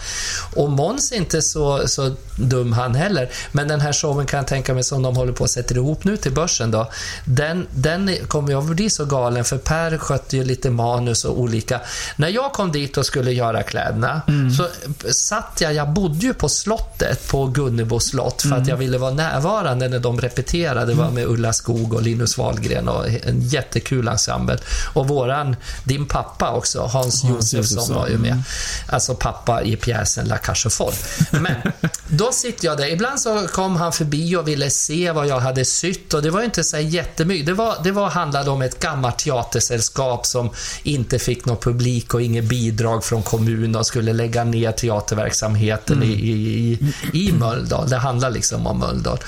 Och 0.56 0.70
Måns 0.70 1.12
är 1.12 1.16
inte 1.16 1.42
så, 1.42 1.88
så 1.88 2.16
dum 2.36 2.74
han 2.74 2.96
heller, 2.96 3.30
men 3.52 3.68
den 3.68 3.82
här 3.82 3.94
showen 3.94 4.26
kan 4.26 4.38
jag 4.38 4.48
tänka 4.48 4.74
mig 4.74 4.84
som 4.84 5.02
de 5.02 5.16
håller 5.16 5.34
på 5.34 5.44
att 5.44 5.50
sätta 5.50 5.76
ihop 5.76 6.04
nu 6.04 6.18
till 6.18 6.32
börsen 6.32 6.72
då, 6.72 6.90
den, 7.32 7.68
den 7.72 8.12
kommer 8.28 8.52
jag 8.52 8.66
bli 8.66 8.90
så 8.90 9.06
galen 9.06 9.46
för 9.46 9.58
Per 9.58 9.98
skötte 9.98 10.38
ju 10.38 10.44
lite 10.44 10.70
manus 10.70 11.26
och 11.26 11.40
olika. 11.40 11.82
När 12.16 12.28
jag 12.28 12.54
kom 12.54 12.72
dit 12.72 12.98
och 12.98 13.06
skulle 13.06 13.32
göra 13.32 13.64
kläderna 13.64 14.22
så 14.58 14.68
satt 15.12 15.58
jag, 15.62 15.74
jag 15.74 15.90
bodde 15.90 16.26
ju 16.26 16.34
på 16.34 16.50
slottet 16.50 17.28
på 17.28 17.46
Gunnebo 17.46 18.00
slott 18.00 18.42
för 18.42 18.56
att 18.56 18.68
jag 18.68 18.78
ville 18.78 18.98
vara 18.98 19.14
närvarande 19.14 19.88
när 19.88 20.00
de 20.00 20.22
repeterade, 20.22 20.86
det 20.86 20.94
var 20.94 21.12
med 21.12 21.26
Ulla 21.26 21.54
Skog 21.54 21.94
och 21.94 22.02
Linus 22.02 22.38
Wahlgren 22.38 22.88
och 22.88 23.08
en 23.08 23.42
jättekul 23.42 24.08
ensemble. 24.08 24.58
Och 24.94 25.08
våran, 25.08 25.56
din 25.84 26.06
pappa 26.06 26.52
också, 26.52 26.80
Hans, 26.80 27.24
Hans 27.24 27.54
Josefsson 27.54 27.96
var 27.96 28.08
ju 28.08 28.18
med. 28.18 28.32
mm. 28.32 28.44
Alltså 28.88 29.16
pappa 29.16 29.64
i 29.64 29.76
pjäsen 29.76 30.28
La 30.28 30.38
Folles. 30.70 31.20
Men 31.32 31.56
då 32.08 32.32
sitter 32.32 32.66
jag 32.66 32.78
där. 32.78 32.88
Ibland 32.88 33.20
så 33.20 33.48
kom 33.48 33.76
han 33.76 33.94
förbi 33.94 34.36
och 34.36 34.48
ville 34.48 34.70
se 34.70 35.12
vad 35.12 35.28
jag 35.28 35.40
hade 35.40 35.66
sytt 35.66 36.14
och 36.14 36.22
det 36.22 36.30
var 36.30 36.40
ju 36.40 36.46
inte 36.46 36.64
så 36.64 36.76
här 36.76 36.84
jättemycket. 37.20 37.46
Det, 37.46 37.54
var, 37.54 37.76
det 37.84 37.92
var, 37.92 38.10
handlade 38.10 38.50
om 38.50 38.62
ett 38.62 38.80
gammalt 38.80 39.18
teatersällskap 39.18 40.26
som 40.26 40.50
inte 40.84 41.20
fick 41.20 41.46
någon 41.46 41.58
publik 41.58 42.14
och 42.14 42.22
inget 42.22 42.46
bidrag 42.46 43.04
från 43.04 43.24
kommunen 43.24 43.76
och 43.76 43.86
skulle 43.86 44.14
lägga 44.14 44.44
ner 44.44 44.72
teaterverksamheten 44.72 46.04
i, 46.04 46.08
i, 46.08 46.72
i, 47.14 47.28
i 47.28 47.32
Mölndal. 47.32 47.90
Det 47.90 47.98
handlar 47.98 48.32
liksom 48.32 48.68
om 48.68 48.80
Mölndal. 48.80 49.20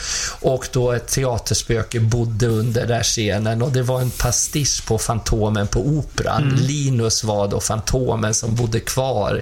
Och 0.42 0.68
då 0.72 0.92
ett 0.92 1.08
teaterspöke 1.08 2.00
bodde 2.00 2.48
under 2.48 2.88
där 2.88 3.04
scenen 3.04 3.62
och 3.62 3.72
det 3.72 3.84
var 3.84 4.02
en 4.02 4.12
pastisch 4.12 4.86
på 4.86 4.98
Fantomen 4.98 5.68
på 5.68 5.80
Operan. 5.80 6.60
Linus 6.62 7.24
var 7.24 7.48
då 7.48 7.60
Fantomen 7.60 8.34
som 8.34 8.56
bodde 8.56 8.80
kvar 8.80 9.42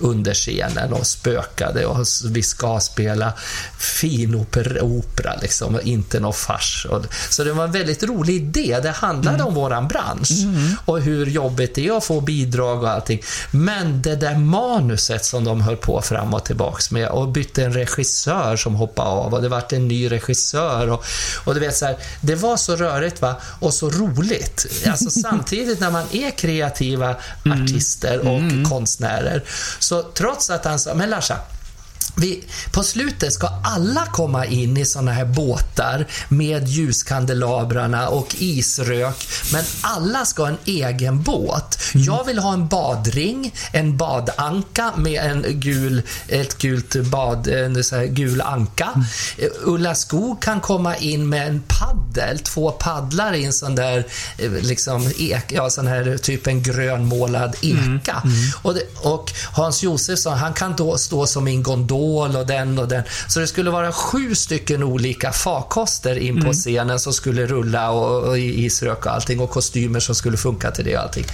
under 0.00 0.34
scenen 0.34 0.92
och 0.92 1.06
spökade 1.06 1.86
och 1.86 2.04
vi 2.30 2.42
ska 2.42 2.80
spela 2.80 3.32
fin 3.78 4.34
opera, 4.34 4.82
opera 4.82 5.36
liksom, 5.42 5.74
och 5.74 5.82
inte 5.82 6.20
någon 6.20 6.32
fars. 6.32 6.86
Så 7.30 7.44
det 7.44 7.52
var 7.52 7.64
en 7.64 7.72
väldigt 7.90 8.08
rolig 8.08 8.34
idé. 8.34 8.78
Det 8.82 8.90
handlade 8.90 9.42
om 9.42 9.54
våran 9.54 9.88
bransch 9.88 10.30
och 10.84 11.00
hur 11.00 11.26
jobbigt 11.26 11.74
det 11.74 11.86
är 11.86 11.96
att 11.96 12.04
få 12.04 12.20
bidrag 12.20 12.82
och 12.82 12.90
allting. 12.90 13.22
Men 13.50 14.02
det 14.02 14.16
där 14.16 14.34
manuset 14.38 15.24
som 15.24 15.44
de 15.44 15.60
höll 15.60 15.76
på 15.76 16.00
fram 16.02 16.34
och 16.34 16.44
tillbaks 16.44 16.90
med 16.90 17.08
och 17.08 17.28
bytte 17.28 17.64
en 17.64 17.72
regissör 17.72 18.56
som 18.56 18.74
hoppade 18.74 19.08
av 19.08 19.34
och 19.34 19.42
det 19.42 19.48
vart 19.48 19.72
en 19.72 19.88
ny 19.88 20.10
regissör 20.10 20.90
och, 20.90 21.04
och 21.44 21.54
du 21.54 21.60
vet 21.60 21.76
så 21.76 21.86
här, 21.86 21.96
det 22.20 22.34
var 22.34 22.56
så 22.56 22.76
rörigt 22.76 23.22
va 23.22 23.36
och 23.60 23.74
så 23.74 23.90
roligt. 23.90 24.66
Alltså 24.86 25.10
samtidigt 25.20 25.80
när 25.80 25.90
man 25.90 26.04
är 26.12 26.30
kreativa 26.30 27.16
artister 27.44 28.18
och 28.18 28.68
konstnärer 28.70 29.42
så 29.78 30.02
trots 30.02 30.50
att 30.50 30.64
han 30.64 30.78
sa, 30.78 30.94
men 30.94 31.10
Larsa, 31.10 31.36
vi, 32.16 32.44
på 32.72 32.82
slutet 32.82 33.32
ska 33.32 33.48
alla 33.64 34.06
komma 34.06 34.46
in 34.46 34.76
i 34.76 34.84
såna 34.84 35.12
här 35.12 35.24
båtar 35.24 36.06
med 36.28 36.68
ljuskandelabrarna 36.68 38.08
och 38.08 38.36
isrök, 38.38 39.28
men 39.52 39.64
alla 39.80 40.24
ska 40.24 40.42
ha 40.42 40.48
en 40.48 40.58
egen 40.64 41.22
båt. 41.22 41.78
Jag 41.94 42.24
vill 42.24 42.38
ha 42.38 42.52
en 42.52 42.68
badring, 42.68 43.54
en 43.72 43.96
badanka 43.96 44.92
med 44.96 45.24
en 45.24 45.44
gul, 45.48 46.02
ett 46.28 46.58
gult 46.58 46.96
bad, 46.96 47.46
en 47.46 47.84
så 47.84 48.04
gul 48.08 48.40
anka. 48.40 49.04
Eh, 49.38 49.48
Ulla 49.62 49.94
Skog 49.94 50.42
kan 50.42 50.60
komma 50.60 50.96
in 50.96 51.28
med 51.28 51.48
en 51.48 51.62
paddel, 51.66 52.38
två 52.38 52.70
paddlar 52.70 53.32
i 53.32 53.44
en 53.44 53.52
sån 53.52 53.74
där, 53.74 54.06
eh, 54.38 54.50
liksom, 54.52 55.10
ek, 55.18 55.44
ja, 55.48 55.70
sån 55.70 55.86
här 55.86 56.18
typ 56.18 56.46
en 56.46 56.62
grönmålad 56.62 57.56
eka. 57.62 58.22
Och, 58.62 58.74
det, 58.74 58.82
och 58.96 59.32
Hans 59.52 59.82
Josefsson, 59.82 60.38
han 60.38 60.52
kan 60.52 60.76
då 60.76 60.98
stå 60.98 61.26
som 61.26 61.48
i 61.48 61.54
en 61.54 61.62
gondol 61.62 61.99
och 62.36 62.46
den 62.46 62.78
och 62.78 62.88
den. 62.88 63.02
Så 63.28 63.40
det 63.40 63.46
skulle 63.46 63.70
vara 63.70 63.92
sju 63.92 64.34
stycken 64.34 64.82
olika 64.82 65.32
farkoster 65.32 66.18
in 66.18 66.44
på 66.44 66.52
scenen 66.52 67.00
som 67.00 67.12
skulle 67.12 67.46
rulla 67.46 67.90
och, 67.90 68.28
och 68.28 68.38
isrök 68.38 69.06
och 69.06 69.12
allting 69.12 69.40
och 69.40 69.50
kostymer 69.50 70.00
som 70.00 70.14
skulle 70.14 70.36
funka 70.36 70.70
till 70.70 70.84
det 70.84 70.96
och 70.96 71.02
allting. 71.02 71.24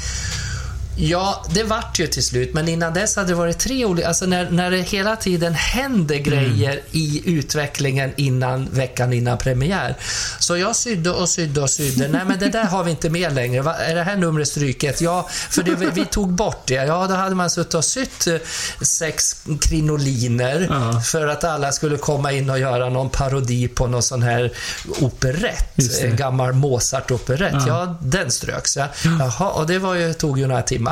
Ja, 0.99 1.45
det 1.51 1.63
vart 1.63 1.99
ju 1.99 2.07
till 2.07 2.25
slut, 2.25 2.55
men 2.55 2.69
innan 2.69 2.95
dess 2.95 3.17
hade 3.17 3.29
det 3.29 3.35
varit 3.35 3.59
tre 3.59 3.85
olika... 3.85 4.09
Alltså 4.09 4.27
när, 4.27 4.51
när 4.51 4.71
det 4.71 4.81
hela 4.81 5.17
tiden 5.17 5.55
händer 5.55 6.17
grejer 6.17 6.81
i 6.91 7.23
utvecklingen 7.25 8.13
innan 8.17 8.69
veckan 8.73 9.13
innan 9.13 9.39
premiär. 9.39 9.97
Så 10.39 10.57
jag 10.57 10.77
sydde 10.77 11.11
och 11.11 11.29
sydde 11.29 11.61
och 11.61 11.71
sydde. 11.71 12.09
Nej, 12.09 12.21
men 12.29 12.39
det 12.39 12.49
där 12.49 12.65
har 12.65 12.85
vi 12.85 12.91
inte 12.91 13.11
med 13.11 13.35
längre. 13.35 13.63
Va, 13.63 13.75
är 13.75 13.95
det 13.95 14.03
här 14.03 14.17
numret 14.17 14.49
stryket? 14.49 15.01
Ja, 15.01 15.29
för 15.51 15.63
det, 15.63 15.75
vi 15.95 16.05
tog 16.05 16.33
bort 16.33 16.63
det. 16.67 16.75
Ja, 16.75 17.07
då 17.07 17.15
hade 17.15 17.35
man 17.35 17.51
suttit 17.51 17.75
och 17.75 17.85
sytt 17.85 18.27
eh, 18.27 18.35
sex 18.83 19.37
krinoliner 19.61 20.67
Ja. 20.71 21.01
för 21.01 21.27
att 21.27 21.45
alla 21.45 21.73
skulle 21.73 21.97
komma 21.97 22.33
in 22.33 22.51
och 22.51 22.59
göra 22.59 22.89
någon 22.89 23.11
parodi 23.11 23.69
på 23.69 23.87
någon 23.87 24.03
sån 24.03 24.23
här 24.23 24.53
operett. 25.01 26.03
En 26.03 26.17
gammal 26.17 26.53
Mozart-operett. 26.53 27.53
Ja. 27.53 27.67
Ja, 27.67 27.99
den 28.01 28.31
ströks. 28.31 28.77
Ja. 28.77 28.87
Jaha, 29.19 29.51
och 29.51 29.67
det 29.67 29.79
var 29.79 29.95
ju, 29.95 30.13
tog 30.13 30.39
ju 30.39 30.47
några 30.47 30.63
timmar. 30.63 30.86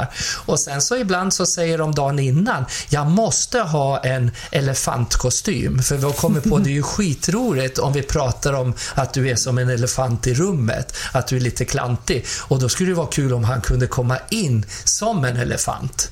Och 0.46 0.60
sen 0.60 0.82
så 0.82 0.96
ibland 0.96 1.32
så 1.32 1.46
säger 1.46 1.78
de 1.78 1.94
dagen 1.94 2.18
innan, 2.18 2.64
jag 2.88 3.06
måste 3.06 3.60
ha 3.60 3.98
en 3.98 4.30
elefantkostym. 4.52 5.82
För 5.82 5.96
vi 5.96 6.04
har 6.04 6.12
kommit 6.12 6.44
på, 6.44 6.58
det 6.58 6.70
är 6.70 6.72
ju 6.72 6.82
skitroligt 6.94 7.78
om 7.78 7.92
vi 7.92 8.02
pratar 8.02 8.52
om 8.52 8.74
att 8.94 9.14
du 9.14 9.28
är 9.28 9.36
som 9.36 9.58
en 9.58 9.70
elefant 9.70 10.26
i 10.26 10.34
rummet. 10.34 10.96
Att 11.12 11.26
du 11.26 11.36
är 11.36 11.40
lite 11.40 11.64
klantig. 11.64 12.26
Och 12.40 12.58
då 12.58 12.68
skulle 12.68 12.90
det 12.90 12.94
vara 12.94 13.06
kul 13.06 13.32
om 13.32 13.44
han 13.44 13.60
kunde 13.60 13.86
komma 13.86 14.18
in 14.30 14.66
som 14.84 15.24
en 15.24 15.36
elefant. 15.36 16.10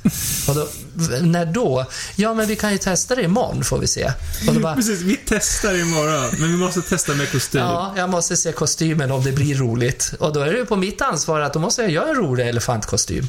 Och 0.48 0.54
då, 0.54 0.68
när 1.20 1.46
då? 1.46 1.86
Ja, 2.16 2.34
men 2.34 2.46
vi 2.46 2.56
kan 2.56 2.72
ju 2.72 2.78
testa 2.78 3.14
det 3.14 3.22
imorgon 3.22 3.64
får 3.64 3.78
vi 3.78 3.86
se. 3.86 4.12
Och 4.48 4.54
då 4.54 4.60
bara, 4.60 4.74
Precis, 4.74 5.00
vi 5.00 5.20
testar 5.26 5.74
imorgon, 5.80 6.30
men 6.38 6.50
vi 6.52 6.56
måste 6.56 6.82
testa 6.82 7.14
med 7.14 7.32
kostym. 7.32 7.60
Ja, 7.60 7.94
jag 7.96 8.10
måste 8.10 8.36
se 8.36 8.52
kostymen 8.52 9.10
om 9.10 9.24
det 9.24 9.32
blir 9.32 9.54
roligt. 9.54 10.14
Och 10.18 10.32
då 10.32 10.40
är 10.40 10.52
det 10.52 10.58
ju 10.58 10.66
på 10.66 10.76
mitt 10.76 11.02
ansvar 11.02 11.40
att 11.40 11.52
då 11.52 11.58
måste 11.58 11.82
jag 11.82 11.90
göra 11.90 12.08
en 12.08 12.14
rolig 12.14 12.48
elefantkostym. 12.48 13.28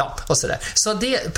Ja, 0.00 0.16
och 0.26 0.38
sådär. 0.38 0.58
Så 0.74 0.94
det, 0.94 1.34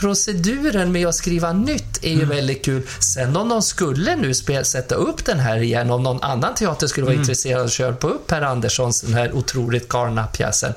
proceduren 0.00 0.92
med 0.92 1.06
att 1.06 1.14
skriva 1.14 1.52
nytt 1.52 1.98
är 2.04 2.08
ju 2.10 2.16
Mm. 2.22 2.28
väldigt 2.28 2.64
kul. 2.64 2.82
Sen 3.14 3.36
om 3.36 3.48
de 3.48 3.62
skulle 3.62 4.16
nu 4.16 4.34
spel, 4.34 4.64
sätta 4.64 4.94
upp 4.94 5.24
den 5.24 5.38
här 5.40 5.56
igen, 5.62 5.90
om 5.90 6.02
någon 6.02 6.22
annan 6.22 6.54
teater 6.54 6.86
skulle 6.86 7.04
Mm. 7.06 7.14
vara 7.16 7.20
intresserad 7.22 7.60
av 7.60 7.66
att 7.66 7.72
köra 7.72 7.92
på 7.92 8.08
upp 8.08 8.26
Per 8.26 8.42
Anderssons, 8.42 9.00
den 9.00 9.14
här 9.14 9.32
otroligt 9.32 9.88
galna 9.88 10.26
pjäsen, 10.26 10.72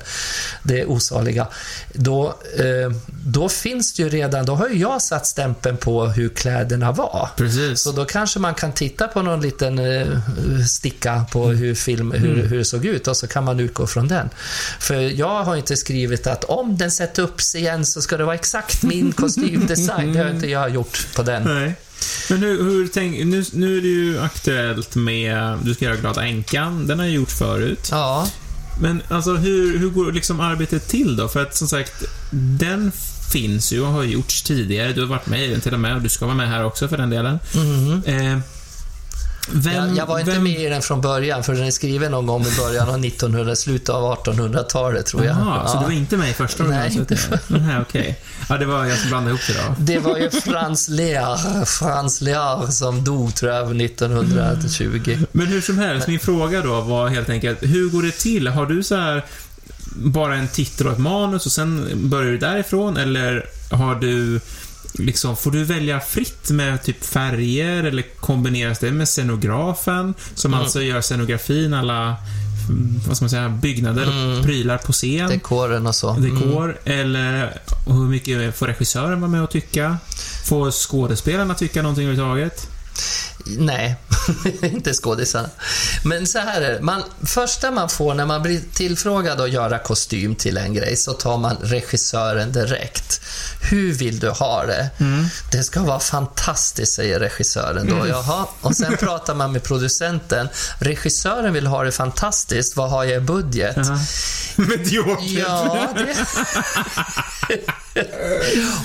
Det 0.62 0.84
osaliga, 0.86 1.46
då, 1.92 2.26
eh, 2.58 2.96
då 3.08 3.48
finns 3.48 3.92
det 3.94 4.02
ju 4.02 4.08
redan, 4.08 4.46
då 4.46 4.54
har 4.54 4.68
ju 4.68 4.78
jag 4.78 5.02
satt 5.02 5.26
stämpeln 5.26 5.76
på 5.76 6.06
hur 6.06 6.28
kläderna 6.28 6.92
var. 6.92 7.28
Precis. 7.36 7.80
Så 7.80 7.92
då 7.92 8.04
kanske 8.04 8.38
man 8.38 8.54
kan 8.54 8.72
titta 8.72 9.08
på 9.08 9.22
någon 9.22 9.40
liten 9.40 9.78
eh, 9.78 10.06
sticka 10.68 11.24
på 11.32 11.46
hur, 11.48 11.74
film, 11.74 12.12
hur, 12.12 12.46
hur 12.46 12.58
det 12.58 12.64
såg 12.64 12.84
ut 12.84 13.08
och 13.08 13.16
så 13.16 13.26
kan 13.26 13.44
man 13.44 13.60
utgå 13.60 13.86
från 13.86 14.08
den. 14.08 14.30
För 14.80 14.94
jag 14.94 15.44
har 15.44 15.56
inte 15.56 15.76
skrivit 15.76 16.26
att 16.26 16.44
om 16.44 16.75
den 16.76 16.90
sätter 16.90 17.22
upp 17.22 17.40
sig 17.40 17.60
igen 17.60 17.86
så 17.86 18.02
ska 18.02 18.16
det 18.16 18.24
vara 18.24 18.34
exakt 18.34 18.82
min 18.82 19.12
kostymdesign. 19.12 20.12
Det 20.12 20.22
har 20.22 20.30
inte 20.30 20.46
jag 20.46 20.70
gjort 20.70 21.06
på 21.16 21.22
den. 21.22 21.42
Nej. 21.42 21.74
Men 22.30 22.38
hur, 22.38 22.62
hur 22.62 22.88
tänk, 22.88 23.24
nu, 23.24 23.44
nu 23.52 23.78
är 23.78 23.82
det 23.82 23.88
ju 23.88 24.18
aktuellt 24.20 24.94
med, 24.94 25.58
du 25.62 25.74
ska 25.74 25.84
göra 25.84 25.96
Glada 25.96 26.24
änkan, 26.24 26.86
den 26.86 26.98
har 26.98 27.06
jag 27.06 27.14
gjort 27.14 27.30
förut. 27.30 27.88
Ja, 27.90 28.28
Men 28.80 29.02
alltså 29.08 29.34
hur, 29.34 29.78
hur 29.78 29.90
går 29.90 30.12
liksom 30.12 30.40
arbetet 30.40 30.88
till 30.88 31.16
då? 31.16 31.28
För 31.28 31.42
att 31.42 31.56
som 31.56 31.68
sagt, 31.68 32.04
den 32.60 32.92
finns 33.32 33.72
ju 33.72 33.80
och 33.80 33.86
har 33.86 34.02
gjorts 34.02 34.42
tidigare. 34.42 34.92
Du 34.92 35.00
har 35.00 35.08
varit 35.08 35.26
med 35.26 35.44
i 35.44 35.48
den 35.48 35.60
till 35.60 35.74
och 35.74 35.80
med 35.80 35.94
och 35.96 36.02
du 36.02 36.08
ska 36.08 36.24
vara 36.26 36.36
med 36.36 36.48
här 36.48 36.64
också 36.64 36.88
för 36.88 36.96
den 36.96 37.10
delen. 37.10 37.38
Eh, 38.06 38.38
vem, 39.52 39.74
jag, 39.74 39.96
jag 39.96 40.06
var 40.06 40.18
inte 40.18 40.30
vem, 40.32 40.42
med 40.42 40.60
i 40.60 40.68
den 40.68 40.82
från 40.82 41.00
början, 41.00 41.44
för 41.44 41.54
den 41.54 41.64
är 41.66 41.70
skriven 41.70 42.10
någon 42.12 42.26
gång 42.26 42.42
i 42.46 42.56
början 42.58 42.88
av 42.88 43.04
1900, 43.04 43.56
slutet 43.56 43.88
av 43.88 44.16
1800-talet 44.24 45.06
tror 45.06 45.24
jag. 45.24 45.36
Jaha, 45.36 45.68
så 45.68 45.76
Ja. 45.76 45.80
du 45.80 45.84
var 45.86 45.92
inte 45.92 46.16
med 46.16 46.30
i 46.30 46.32
första 46.32 46.64
Nej, 46.64 46.78
originalsättningen? 46.86 47.66
Nej, 47.66 47.76
okej. 47.80 48.18
Ja, 48.48 48.56
det 48.56 48.66
var 48.66 48.84
jag 48.84 48.98
som 48.98 49.08
blandade 49.08 49.30
ihop 49.30 49.40
det 49.48 49.54
då. 49.54 49.74
Det 49.78 49.98
var 49.98 50.16
ju 50.16 50.30
Frans 50.30 50.88
Lear, 50.88 51.64
Frans 51.64 52.20
Lear 52.20 52.66
som 52.70 53.04
dog 53.04 53.34
tror 53.34 53.52
jag 53.52 53.80
1920. 53.80 55.18
Men 55.32 55.46
hur 55.46 55.60
som 55.60 55.78
helst, 55.78 56.08
min 56.08 56.18
fråga 56.18 56.60
då 56.62 56.80
var 56.80 57.08
helt 57.08 57.28
enkelt, 57.30 57.58
hur 57.62 57.88
går 57.88 58.02
det 58.02 58.12
till? 58.12 58.48
Har 58.48 58.66
du 58.66 58.82
så 58.82 58.96
här 58.96 59.24
bara 59.94 60.34
en 60.36 60.48
titel 60.48 60.86
och 60.86 60.92
ett 60.92 60.98
manus 60.98 61.46
och 61.46 61.52
sen 61.52 61.90
börjar 61.94 62.30
du 62.30 62.38
därifrån? 62.38 62.96
Eller 62.96 63.46
har 63.70 63.94
du 63.94 64.40
liksom, 64.98 65.36
får 65.36 65.50
du 65.50 65.64
välja 65.64 66.00
fritt 66.00 66.50
med 66.50 66.82
typ 66.82 67.04
färger 67.04 67.84
eller 67.84 68.02
kombineras 68.20 68.78
det 68.78 68.90
med 68.92 69.08
scenografen 69.08 70.14
som 70.34 70.52
Mm. 70.52 70.64
alltså 70.64 70.82
gör 70.82 71.00
scenografin 71.00 71.74
alla 71.74 72.16
mm, 72.68 73.00
vad 73.06 73.16
ska 73.16 73.24
man 73.24 73.30
säga, 73.30 73.48
byggnader 73.48 74.06
och 74.38 74.44
prylar 74.44 74.78
på 74.78 74.92
scen? 74.92 75.28
Dekoren 75.28 75.86
och 75.86 75.94
så. 75.94 76.10
Mm. 76.10 76.34
dekor, 76.34 76.78
eller 76.84 77.60
hur 77.86 78.08
mycket 78.08 78.58
får 78.58 78.66
regissören 78.66 79.20
vara 79.20 79.30
med 79.30 79.42
och 79.42 79.50
tycka? 79.50 79.98
Får 80.44 80.70
skådespelarna 80.70 81.54
tycka 81.54 81.82
någonting 81.82 82.04
överhuvudtaget? 82.04 82.68
Nej, 83.46 83.96
inte 84.62 84.94
skådisarna. 84.94 85.48
Men 86.04 86.26
så 86.26 86.38
här 86.38 86.60
är 86.60 86.72
det. 86.72 86.80
Man, 86.80 87.02
första 87.22 87.70
man 87.70 87.88
får 87.88 88.14
när 88.14 88.26
man 88.26 88.42
blir 88.42 88.60
tillfrågad 88.72 89.40
att 89.40 89.50
göra 89.50 89.78
kostym 89.78 90.34
till 90.34 90.56
en 90.56 90.74
grej 90.74 90.96
så 90.96 91.12
tar 91.12 91.38
man 91.38 91.56
regissören 91.62 92.52
direkt. 92.52 93.20
Hur 93.70 93.92
vill 93.92 94.18
du 94.18 94.30
ha 94.30 94.66
det? 94.66 94.90
Det 95.52 95.62
ska 95.62 95.80
vara 95.80 96.00
fantastiskt, 96.00 96.92
säger 96.92 97.20
regissören 97.20 97.88
då. 97.88 98.06
Jaha. 98.06 98.46
Och 98.60 98.76
sen 98.76 98.96
pratar 99.00 99.34
man 99.34 99.52
med 99.52 99.62
producenten. 99.62 100.48
Regissören 100.78 101.52
vill 101.52 101.66
ha 101.66 101.84
det 101.84 101.92
fantastiskt. 101.92 102.76
Vad 102.76 102.90
har 102.90 103.04
jag 103.04 103.16
i 103.16 103.20
budget? 103.20 103.76
Mediokert. 104.56 105.30
Ja, 105.30 105.88
det... 105.96 106.16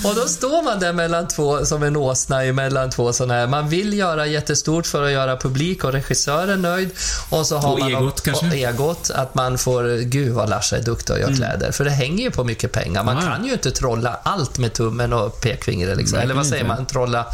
och 0.04 0.14
då 0.14 0.28
står 0.28 0.62
man 0.62 0.80
där 0.80 0.92
mellan 0.92 1.28
två, 1.28 1.64
som 1.64 1.82
en 1.82 1.96
åsna 1.96 2.44
emellan 2.44 2.90
två 2.90 3.12
sådana 3.12 3.34
här. 3.34 3.46
Man 3.46 3.68
vill 3.68 3.92
göra 3.92 4.26
jättestort 4.52 4.86
för 4.86 5.02
att 5.02 5.12
göra 5.12 5.36
publik 5.36 5.84
och 5.84 5.92
regissören 5.92 6.62
nöjd. 6.62 6.90
Och 7.30 7.46
så 7.46 7.58
har 7.58 7.72
Och 7.72 7.78
man 7.80 7.88
egot 7.88 8.20
kanske? 8.20 8.46
och 8.46 8.54
egot, 8.54 9.10
att 9.10 9.34
man 9.34 9.58
får, 9.58 9.98
gud 10.02 10.32
vad 10.32 10.48
Larsa 10.50 10.76
är 10.78 10.82
duktig 10.82 11.12
att 11.14 11.20
göra 11.20 11.34
kläder. 11.34 11.72
För 11.72 11.84
det 11.84 11.90
hänger 11.90 12.24
ju 12.24 12.30
på 12.30 12.44
mycket 12.44 12.72
pengar. 12.72 13.04
Man 13.04 13.12
Mm. 13.12 13.24
Ja, 13.24 13.30
ja. 13.30 13.36
kan 13.36 13.46
ju 13.46 13.52
inte 13.52 13.70
trolla 13.70 14.20
allt 14.22 14.58
med 14.58 14.72
tummen 14.72 15.12
och 15.12 15.40
pekfingret 15.40 15.96
liksom. 15.96 16.18
Eller 16.18 16.34
vad 16.34 16.46
säger 16.46 16.64
inte. 16.64 16.74
man? 16.76 16.86
Trolla. 16.86 17.26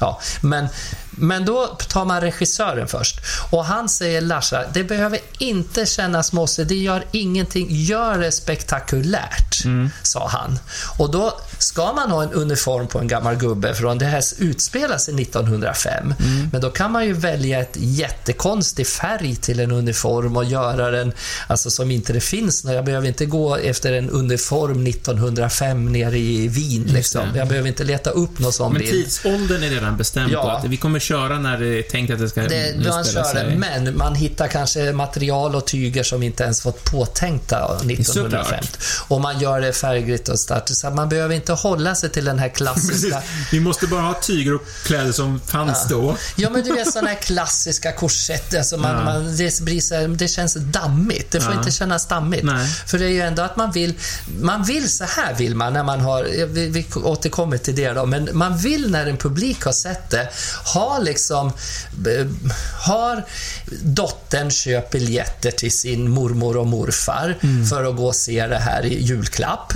Ja, 0.00 0.20
men, 0.40 0.68
men 1.16 1.44
då 1.44 1.66
tar 1.66 2.04
man 2.04 2.20
regissören 2.20 2.88
först. 2.88 3.20
Och 3.50 3.64
han 3.64 3.88
säger 3.88 4.20
Larsa, 4.20 4.64
det 4.74 4.84
behöver 4.84 5.18
inte 5.38 5.86
kännas 5.86 6.32
mossigt. 6.32 6.68
Det 6.68 6.74
gör 6.74 7.04
ingenting. 7.12 7.66
Gör 7.70 8.18
det 8.18 8.32
spektakulärt, 8.32 9.64
Mm. 9.64 9.90
sa 10.02 10.28
han. 10.28 10.58
Och 10.98 11.10
då 11.10 11.40
ska 11.58 11.92
man 11.92 12.10
ha 12.10 12.22
en 12.22 12.32
uniform 12.32 12.86
på 12.86 12.98
en 12.98 13.08
gammal 13.08 13.36
gubbe 13.36 13.74
från 13.74 13.98
det 13.98 14.04
här 14.06 14.22
utspelar 14.38 14.98
sig 14.98 15.14
1905. 15.14 16.14
Mm. 16.20 16.48
Men 16.52 16.60
då 16.60 16.70
kan 16.70 16.92
man 16.92 17.04
ju 17.06 17.12
välja 17.12 17.60
ett 17.60 17.76
jättekonstig 17.76 18.86
färg 18.86 19.36
till 19.36 19.60
en 19.60 19.70
uniform 19.72 20.36
och 20.36 20.44
göra 20.44 20.90
den, 20.90 21.12
alltså 21.48 21.70
som 21.70 21.90
inte 21.90 22.12
det 22.12 22.20
finns. 22.20 22.64
Jag 22.64 22.84
behöver 22.84 23.08
inte 23.08 23.26
gå 23.26 23.56
efter 23.56 23.92
en 23.92 24.10
uniform 24.10 24.86
1905 24.86 25.92
nere 25.92 26.18
i 26.18 26.48
Wien 26.48 26.82
liksom. 26.82 27.22
Jag 27.34 27.48
behöver 27.48 27.68
inte 27.68 27.84
leta 27.84 28.10
upp 28.10 28.38
någon 28.38 28.52
sån 28.52 28.72
Men 28.72 28.80
bild. 28.82 28.92
tidsåldern 28.92 29.62
är 29.62 29.68
redan 29.70 29.96
bestämd 29.96 30.32
Ja. 30.32 30.42
på 30.42 30.48
att 30.50 30.64
vi 30.64 30.76
kommer 30.76 30.98
köra 31.04 31.38
när 31.38 31.58
det 31.58 31.78
är 31.78 31.82
tänkt 31.82 32.12
att 32.12 32.18
det 32.18 32.28
ska 32.28 32.40
Det, 32.42 32.68
utspela 32.70 33.04
kör 33.04 33.22
det, 33.22 33.24
sig. 33.30 33.56
men 33.56 33.96
man 33.98 34.14
hittar 34.14 34.48
kanske 34.48 34.92
material 34.92 35.54
och 35.54 35.66
tyger 35.66 36.02
som 36.02 36.22
inte 36.22 36.44
ens 36.44 36.60
fått 36.60 36.84
påtänkta 36.84 37.76
1905. 37.76 38.44
Såklart. 38.44 38.78
Och 39.08 39.20
man 39.20 39.40
gör 39.40 39.60
det 39.60 39.72
färggritt 39.72 40.28
och 40.28 40.38
starkt. 40.40 40.68
Så 40.76 40.90
man 40.90 41.08
behöver 41.08 41.34
inte 41.34 41.52
hålla 41.52 41.94
sig 41.94 42.10
till 42.10 42.24
den 42.24 42.38
här 42.38 42.48
klassiska... 42.48 43.22
Vi 43.52 43.60
måste 43.60 43.86
bara 43.86 44.00
ha 44.00 44.14
tyger 44.20 44.54
och 44.54 44.62
kläder 44.84 45.12
som 45.12 45.40
fanns 45.40 45.88
då. 45.88 46.16
Ja, 46.36 46.50
men 46.50 46.62
du 46.62 46.72
vet 46.72 46.92
sådana 46.92 47.08
här 47.08 47.16
klassiska 47.16 47.92
korsetter. 47.92 48.58
Alltså 48.58 48.76
man, 48.76 48.90
Ja. 48.90 49.04
man, 49.04 49.36
det, 49.36 49.60
blir 49.60 50.08
det 50.16 50.28
känns 50.28 50.54
dammigt. 50.54 51.30
Det 51.30 51.40
får 51.40 51.52
Ja. 51.52 51.58
inte 51.58 51.70
kännas 51.72 52.06
dammigt. 52.08 52.44
Nej. 52.44 52.66
För 52.86 52.98
det 52.98 53.04
är 53.04 53.08
ju 53.08 53.20
ändå 53.20 53.42
att 53.42 53.56
man 53.56 53.72
vill... 53.72 53.94
Man 54.40 54.64
vill 54.64 54.88
så 54.92 55.04
här 55.04 55.34
vill 55.34 55.54
man 55.56 55.72
när 55.72 55.82
man 55.82 56.00
har... 56.00 56.24
Vi, 56.46 56.68
vi 56.68 56.86
återkommer 56.94 57.58
till 57.58 57.74
det 57.76 57.92
då, 57.92 58.06
men 58.06 58.28
man 58.32 58.56
vill 58.58 58.90
när 58.90 59.06
en 59.06 59.16
publik 59.16 59.64
har 59.64 59.72
sett 59.72 60.10
det 60.10 60.28
ha 60.74 60.93
liksom... 61.02 61.46
eh, 62.06 62.26
Har 62.86 63.24
dottern 63.82 64.50
köpt 64.50 64.90
biljetter 64.92 65.50
till 65.50 65.72
sin 65.72 66.10
mormor 66.10 66.56
och 66.56 66.66
morfar 66.66 67.38
Mm. 67.42 67.66
för 67.66 67.84
att 67.84 67.96
gå 67.96 68.06
och 68.06 68.14
se 68.16 68.46
det 68.46 68.58
här 68.58 68.84
i 68.86 69.02
julklapp. 69.02 69.72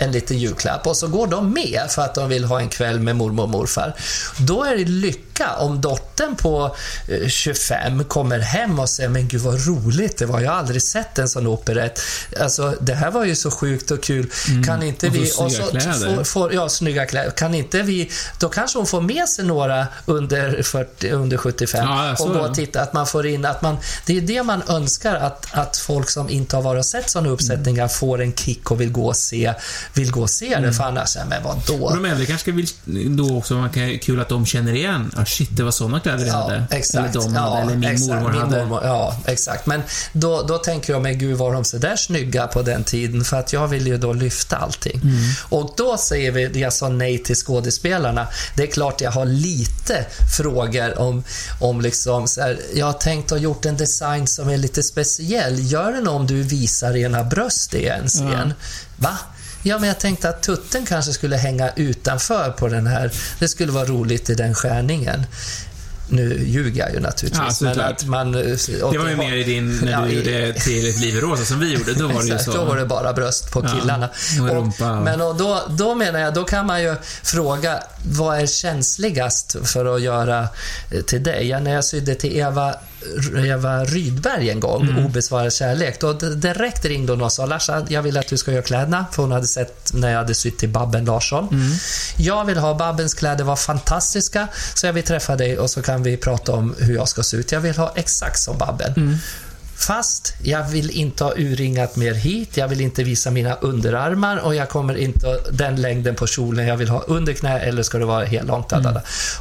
En 0.00 0.12
liten 0.12 0.38
julklapp. 0.38 0.86
Och 0.86 0.96
så 0.96 1.08
går 1.08 1.26
de 1.26 1.52
med 1.52 1.80
för 1.90 2.02
att 2.02 2.14
de 2.14 2.28
vill 2.28 2.44
ha 2.44 2.60
en 2.60 2.68
kväll 2.68 3.00
med 3.00 3.16
mormor 3.16 3.42
och 3.42 3.48
morfar. 3.48 3.94
Då 4.38 4.64
är 4.64 4.76
det 4.76 4.84
lycka 4.84 5.56
om 5.58 5.80
dottern 5.80 6.36
på 6.36 6.76
eh, 7.08 7.28
25 7.28 8.04
kommer 8.04 8.38
hem 8.38 8.78
och 8.78 8.88
säger 8.88 9.08
men 9.08 9.28
gud 9.28 9.40
vad 9.40 9.66
roligt 9.66 10.16
det 10.18 10.26
var. 10.26 10.40
Jag 10.40 10.50
har 10.50 10.58
aldrig 10.58 10.82
sett 10.82 11.18
en 11.18 11.28
sån 11.28 11.46
operett. 11.46 12.00
Alltså 12.40 12.74
det 12.80 12.94
här 12.94 13.10
var 13.10 13.24
ju 13.24 13.36
så 13.36 13.50
sjukt 13.50 13.90
och 13.90 14.02
kul. 14.02 14.30
Kan 14.66 14.82
inte 14.82 15.06
Mm. 15.08 15.22
Och 15.22 15.28
så 15.28 15.44
vi... 15.44 15.50
snygga 15.50 15.80
kläder. 15.80 16.16
Får, 16.16 16.24
får, 16.24 16.54
ja, 16.54 16.68
snygga 16.68 17.06
kläder. 17.06 17.30
Kan 17.30 17.54
inte 17.54 17.82
vi... 17.82 18.10
Då 18.40 18.48
kanske 18.48 18.78
hon 18.78 18.86
får 18.86 19.00
med 19.00 19.28
sig 19.28 19.44
några 19.44 19.86
under, 20.06 20.62
40, 20.62 21.10
under 21.10 21.36
75 21.36 21.84
Ja, 21.84 22.14
så 22.18 22.24
och 22.28 22.34
gå 22.34 22.40
och 22.40 22.54
titta. 22.54 22.80
Att 22.80 22.92
man 22.92 23.06
får 23.06 23.26
in... 23.26 23.44
Att 23.44 23.62
man, 23.62 23.76
det 24.06 24.16
är 24.16 24.20
det 24.20 24.42
man 24.42 24.62
önskar 24.68 25.14
att, 25.14 25.46
att 25.50 25.76
folk 25.76 26.10
som 26.10 26.30
inte 26.30 26.56
har 26.56 26.62
varit 26.62 26.78
och 26.80 26.86
sett 26.86 27.10
sådana 27.10 27.28
uppsättningar 27.28 27.78
Mm. 27.78 27.88
får 27.88 28.20
en 28.22 28.32
kick 28.34 28.70
och 28.70 28.80
vill 28.80 28.92
gå 28.92 29.06
och 29.06 29.16
se, 29.16 29.54
vill 29.94 30.10
gå 30.10 30.22
och 30.22 30.30
se 30.30 30.60
det. 30.60 30.72
För 30.72 30.84
annars, 30.84 31.16
men 31.28 31.42
vadå? 31.42 31.90
De 31.90 32.04
äldre 32.04 32.26
kanske 32.26 32.52
vill 32.52 32.68
då 33.16 33.38
också, 33.38 33.54
man 33.54 33.70
kan, 33.70 33.98
kul 33.98 34.20
att 34.20 34.28
de 34.28 34.46
känner 34.46 34.72
igen, 34.72 35.10
ah 35.16 35.24
shit, 35.24 35.48
det 35.56 35.62
var 35.62 35.70
såna 35.70 36.00
kläder 36.00 36.24
vi 36.24 36.30
hade. 36.30 36.64
exakt. 36.70 37.16
Eller 37.16 37.24
de 37.26 37.34
ja, 37.34 37.40
hade, 37.40 37.62
eller 37.62 37.76
min 37.76 37.90
exakt. 37.90 38.08
mormor 38.08 38.30
Min 38.32 38.40
hade. 38.40 38.58
mormor, 38.64 38.80
ja, 38.84 39.16
exakt. 39.24 39.66
Men 39.66 39.82
då, 40.12 40.42
då 40.42 40.58
tänker 40.58 40.92
jag, 40.92 41.02
men 41.02 41.18
gud 41.18 41.36
var 41.36 41.52
de 41.52 41.64
så 41.64 41.78
där 41.78 41.96
snygga 41.96 42.46
på 42.46 42.62
den 42.62 42.84
tiden? 42.84 43.24
För 43.24 43.36
att 43.36 43.52
jag 43.52 43.68
vill 43.68 43.86
ju 43.86 43.98
då 43.98 44.12
lyfta 44.12 44.56
allting. 44.56 45.00
Mm. 45.02 45.18
Och 45.48 45.74
då 45.76 45.96
säger 45.96 46.32
vi, 46.32 46.60
jag 46.60 46.72
sa 46.72 46.88
nej 46.88 47.18
till 47.18 47.36
skådespelarna. 47.36 48.26
Det 48.54 48.62
är 48.62 48.66
klart 48.66 49.00
jag 49.00 49.10
har 49.10 49.26
lite 49.26 50.06
frågor 50.36 50.98
om, 50.98 51.24
om 51.60 51.80
liksom 51.80 52.28
så 52.28 52.40
här, 52.40 52.58
jag 52.74 52.86
har 52.86 52.92
tänkt 52.92 53.32
och 53.32 53.38
gjort 53.38 53.64
en 53.66 53.76
design 53.76 54.26
som 54.26 54.48
är 54.48 54.56
lite 54.56 54.82
speciell. 54.82 55.72
Gör 55.72 55.92
den 55.92 56.08
om 56.08 56.26
du 56.26 56.42
visar 56.42 56.96
ena 56.96 57.24
bröst 57.24 57.74
i 57.74 57.86
en 57.88 58.08
scen. 58.08 58.52
Va? 58.96 59.18
Ja, 59.68 59.78
men 59.78 59.88
jag 59.88 60.00
tänkte 60.00 60.28
att 60.28 60.42
tutten 60.42 60.86
kanske 60.86 61.12
skulle 61.12 61.36
hänga 61.36 61.70
utanför 61.76 62.50
på 62.50 62.68
den 62.68 62.86
här. 62.86 63.10
Det 63.38 63.48
skulle 63.48 63.72
vara 63.72 63.84
roligt 63.84 64.30
i 64.30 64.34
den 64.34 64.54
skärningen. 64.54 65.26
Nu 66.10 66.42
ljuger 66.46 66.80
jag 66.80 66.92
ju 66.94 67.00
naturligtvis. 67.00 67.60
Ja, 67.60 67.66
men 67.74 67.80
att 67.80 68.04
man, 68.04 68.32
Det 68.32 68.98
var 68.98 69.08
ju 69.08 69.16
mer 69.16 69.36
i 69.36 69.44
din, 69.44 69.78
när 69.82 69.92
Ja, 69.92 70.00
du 70.00 70.12
gjorde 70.12 70.52
till 70.60 70.88
ett 70.88 71.00
liv 71.00 71.16
i 71.16 71.20
rosa 71.20 71.44
som 71.44 71.60
vi 71.60 71.72
gjorde. 71.74 71.94
Då 71.94 72.08
var 72.08 72.20
det 72.22 72.28
ju 72.28 72.34
Exakt, 72.34 72.44
så. 72.44 72.52
då 72.58 72.64
var 72.64 72.76
det 72.76 72.86
bara 72.86 73.12
bröst 73.12 73.50
på 73.52 73.64
Ja, 73.64 73.80
killarna. 73.80 74.08
och, 74.42 74.48
rumpa 74.56 74.90
och- 74.92 75.02
Men 75.04 75.20
och 75.20 75.36
då, 75.36 75.62
då 75.70 75.94
menar 75.94 76.20
jag, 76.20 76.34
då 76.34 76.44
kan 76.44 76.66
man 76.66 76.82
ju 76.82 76.94
fråga, 77.22 77.82
vad 78.04 78.38
är 78.40 78.46
känsligast 78.46 79.56
för 79.64 79.96
att 79.96 80.02
göra 80.02 80.48
eh, 80.90 81.00
till 81.02 81.22
dig? 81.22 81.48
Ja, 81.48 81.58
när 81.60 81.74
jag 81.74 81.84
sydde 81.84 82.14
till 82.14 82.36
Eva 82.36 82.74
Eva 83.36 83.84
Rydberg 83.84 84.50
en 84.50 84.60
gång, 84.60 84.88
Mm. 84.88 85.06
Obesvarad 85.06 85.52
kärlek. 85.52 86.00
Då 86.00 86.12
direkt 86.12 86.84
ringde 86.84 87.12
hon 87.12 87.22
och 87.22 87.32
sa 87.32 87.46
Larsa, 87.46 87.86
jag 87.88 88.02
vill 88.02 88.16
att 88.18 88.28
du 88.28 88.36
ska 88.36 88.52
göra 88.52 88.62
kläderna. 88.62 89.06
För 89.12 89.22
hon 89.22 89.32
hade 89.32 89.46
sett 89.46 89.90
när 89.94 90.10
jag 90.10 90.18
hade 90.18 90.34
sytt 90.34 90.58
till 90.58 90.68
Babben 90.68 91.04
Larsson. 91.04 91.48
Mm. 91.48 91.70
Jag 92.16 92.44
vill 92.44 92.58
ha 92.58 92.74
Babbens 92.74 93.14
kläder 93.14 93.44
var 93.44 93.56
fantastiska, 93.56 94.48
så 94.74 94.86
jag 94.86 94.92
vill 94.92 95.04
träffa 95.04 95.36
dig 95.36 95.58
och 95.58 95.70
så 95.70 95.82
kan 95.82 96.02
vi 96.02 96.16
prata 96.16 96.52
om 96.52 96.74
hur 96.78 96.94
jag 96.94 97.08
ska 97.08 97.22
se 97.22 97.36
ut. 97.36 97.52
Jag 97.52 97.60
vill 97.60 97.76
ha 97.76 97.92
exakt 97.96 98.38
som 98.38 98.58
Babben. 98.58 98.92
Mm. 98.96 99.16
Fast 99.78 100.34
jag 100.42 100.68
vill 100.68 100.90
inte 100.90 101.24
ha 101.24 101.32
urringat 101.36 101.96
mer 101.96 102.14
hit, 102.14 102.56
jag 102.56 102.68
vill 102.68 102.80
inte 102.80 103.02
visa 103.04 103.30
mina 103.30 103.54
underarmar 103.54 104.36
och 104.36 104.54
jag 104.54 104.68
kommer 104.68 104.94
inte 104.96 105.26
ha 105.26 105.36
den 105.52 105.76
längden 105.80 106.14
på 106.14 106.26
kjolen 106.26 106.66
jag 106.66 106.76
vill 106.76 106.88
ha 106.88 107.00
under 107.06 107.32
knä 107.32 107.58
eller 107.60 107.82
ska 107.82 107.98
det 107.98 108.04
vara 108.04 108.24
helt 108.24 108.48
långt. 108.48 108.72
Mm. 108.72 108.94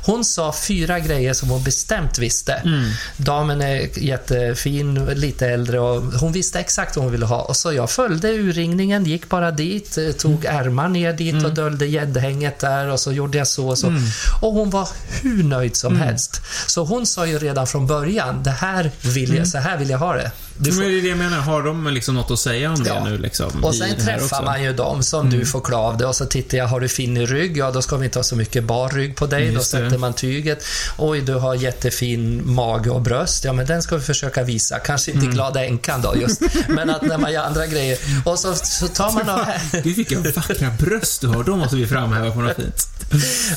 Hon 0.06 0.26
sa 0.26 0.54
fyra 0.54 1.00
grejer 1.00 1.34
som 1.34 1.50
hon 1.50 1.63
bestämt 1.63 2.17
visste. 2.19 2.54
Mm. 2.54 2.89
Damen 3.17 3.62
är 3.62 4.00
jättefin, 4.00 5.06
lite 5.06 5.47
äldre 5.47 5.80
och 5.80 6.02
hon 6.04 6.32
visste 6.32 6.60
exakt 6.60 6.95
vad 6.95 7.04
hon 7.06 7.12
ville 7.12 7.26
ha. 7.26 7.41
Och 7.41 7.56
så 7.58 7.73
jag 7.73 7.89
följde 7.91 8.28
urringningen, 8.34 9.06
gick 9.06 9.30
bara 9.30 9.52
dit, 9.52 9.97
eh, 9.97 10.12
tog 10.12 10.45
Mm. 10.45 10.58
ärmar 10.65 10.88
ner 10.89 11.13
dit 11.13 11.45
och 11.45 11.54
dolde 11.54 11.86
gäddhänget 11.86 12.60
där 12.60 12.88
och 12.88 13.00
så 13.00 13.12
gjorde 13.12 13.38
jag 13.38 13.47
så 13.47 13.67
och 13.69 13.78
så. 13.78 13.88
Mm. 13.88 14.04
Och 14.41 14.54
hon 14.54 14.69
var 14.69 14.89
hur 15.21 15.43
nöjd 15.43 15.76
som 15.76 15.97
helst. 15.97 16.41
Så 16.67 16.84
hon 16.84 17.06
sa 17.06 17.26
ju 17.26 17.39
redan 17.39 17.67
från 17.67 17.88
början, 17.88 18.43
det 18.43 18.52
här 18.52 18.91
vill 19.02 19.30
Mm. 19.30 19.38
jag, 19.39 19.47
så 19.47 19.58
här 19.58 19.78
vill 19.78 19.89
jag 19.89 19.97
ha 19.97 20.13
det. 20.13 20.27
Du 20.60 20.72
får 20.72 20.82
Men 20.82 20.92
det 20.92 20.98
är 20.98 21.02
det 21.02 21.08
jag 21.08 21.18
menar, 21.18 21.38
har 21.38 21.63
de 21.63 21.88
liksom 21.88 22.16
något 22.16 22.32
att 22.32 22.40
säga 22.40 22.72
om 22.72 22.84
det 22.84 22.90
Ja. 22.90 23.04
nu 23.04 23.18
liksom? 23.18 23.63
och 23.63 23.76
sen 23.76 23.90
det 23.98 24.04
träffar? 24.04 24.38
Mm. 24.38 24.46
man 24.46 24.63
ju 24.63 24.74
dem 24.74 25.04
som 25.04 25.30
du 25.30 25.46
får 25.46 25.62
klä 25.62 25.76
av 25.76 25.98
dig 25.98 26.08
och 26.08 26.16
så 26.16 26.26
tittar 26.26 26.58
jag, 26.58 26.68
har 26.68 26.80
du 26.80 26.88
fin 26.90 27.26
rygg? 27.28 27.58
Ja, 27.58 27.72
då 27.72 27.82
ska 27.82 27.98
vi 27.98 28.06
inte 28.06 28.20
ha 28.20 28.24
så 28.24 28.36
mycket 28.36 28.63
bar 28.63 28.90
rygg 28.90 29.16
på 29.16 29.26
dig. 29.28 29.48
Då 29.48 29.54
Just 29.54 29.72
det. 29.72 29.78
sätter 29.78 29.98
man 29.98 30.13
tyget. 30.13 30.63
Oj, 30.98 31.22
du 31.22 31.34
har 31.34 31.56
jättefin 31.56 32.42
mage 32.54 32.90
och 32.90 33.02
bröst. 33.02 33.44
Ja, 33.46 33.54
men 33.54 33.66
den 33.66 33.82
ska 33.82 33.96
vi 33.98 34.02
försöka 34.04 34.44
visa. 34.44 34.80
Kanske 34.80 35.12
Mm. 35.12 35.24
inte 35.24 35.36
glada 35.36 35.66
änkan 35.66 36.02
då 36.02 36.16
just, 36.16 36.42
men 36.68 36.90
att 36.90 37.02
när 37.02 37.18
man 37.18 37.34
gör 37.34 37.44
andra 37.44 37.68
grejer. 37.68 37.98
Och 38.26 38.40
så, 38.40 38.56
så 38.56 38.88
tar 38.88 39.12
man 39.12 39.30
av 39.30 39.46
vilka 39.84 40.20
vackra 40.20 40.70
bröst 40.80 41.22
du 41.22 41.28
har, 41.28 41.44
de 41.44 41.60
måste 41.60 41.76
vi 41.76 41.88
framhäva 41.88 42.32
på 42.32 42.40
något 42.42 42.56
fint. 42.56 42.88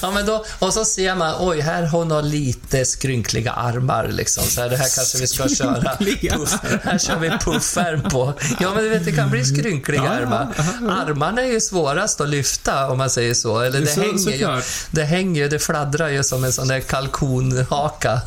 Ja, 0.02 0.10
men 0.10 0.26
då, 0.26 0.44
och 0.58 0.72
så 0.74 0.84
ser 0.84 1.14
man, 1.14 1.34
oj, 1.38 1.60
här 1.60 1.86
hon 1.86 2.10
har 2.10 2.22
lite 2.22 2.84
skrynkliga 2.84 3.52
armar 3.52 4.08
liksom. 4.08 4.44
Så 4.44 4.60
här, 4.60 4.68
det 4.70 4.76
här 4.76 4.88
kanske 4.96 5.18
vi 5.18 5.26
ska 5.26 5.48
köra 5.48 5.96
puff, 5.96 6.54
Här 6.82 6.98
kör 6.98 7.16
vi 7.18 7.30
puffärm 7.30 8.02
på. 8.10 8.32
Ja, 8.60 8.74
men 8.74 8.84
du 8.84 8.90
vet, 8.90 9.04
det 9.04 9.12
kan 9.12 9.30
bli 9.30 9.44
skrynkliga 9.44 10.02
armar. 10.08 10.48
Armarna 10.90 11.42
är 11.42 11.46
ju 11.52 11.60
svårast 11.60 12.20
att 12.20 12.28
lyfta 12.28 12.88
om 12.90 12.98
man 12.98 13.10
säger 13.10 13.34
så. 13.34 13.60
Eller 13.60 13.80
det 13.80 13.86
Så- 13.86 14.00
hänger 14.00 14.12
ju, 14.12 14.38
såklart. 14.38 14.64
det 14.90 15.02
hänger 15.04 15.42
ju, 15.42 15.48
det 15.48 15.58
fladdrar 15.58 16.08
ju 16.08 16.22
som 16.24 16.44
en 16.44 16.52
sån 16.52 16.68
där 16.68 16.80
kalkonhaka. 16.80 18.20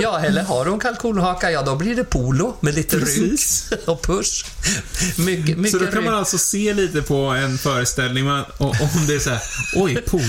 Ja, 0.00 0.20
eller 0.20 0.42
har 0.42 0.66
hon 0.66 0.80
kalkonhaka, 0.80 1.50
ja 1.50 1.62
då 1.62 1.74
blir 1.76 1.96
det 1.96 2.04
polo 2.04 2.56
med 2.60 2.74
lite 2.74 2.96
rynk 2.96 3.40
och 3.86 4.02
push. 4.02 4.44
Mycket, 5.16 5.58
mycket 5.58 5.72
Så 5.72 5.78
då 5.78 5.84
kan 5.84 5.94
rynk. 5.94 6.04
man 6.04 6.14
alltså 6.14 6.38
se 6.38 6.74
lite 6.74 7.02
på 7.02 7.16
en 7.16 7.58
föreställning 7.58 8.24
man, 8.24 8.44
om 8.58 8.76
det 9.08 9.14
är 9.14 9.18
så 9.18 9.30
här, 9.30 9.40
oj, 9.76 10.02
polo, 10.06 10.23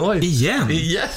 Oj. 0.00 0.18
igen? 0.24 0.70
Igen. 0.70 1.08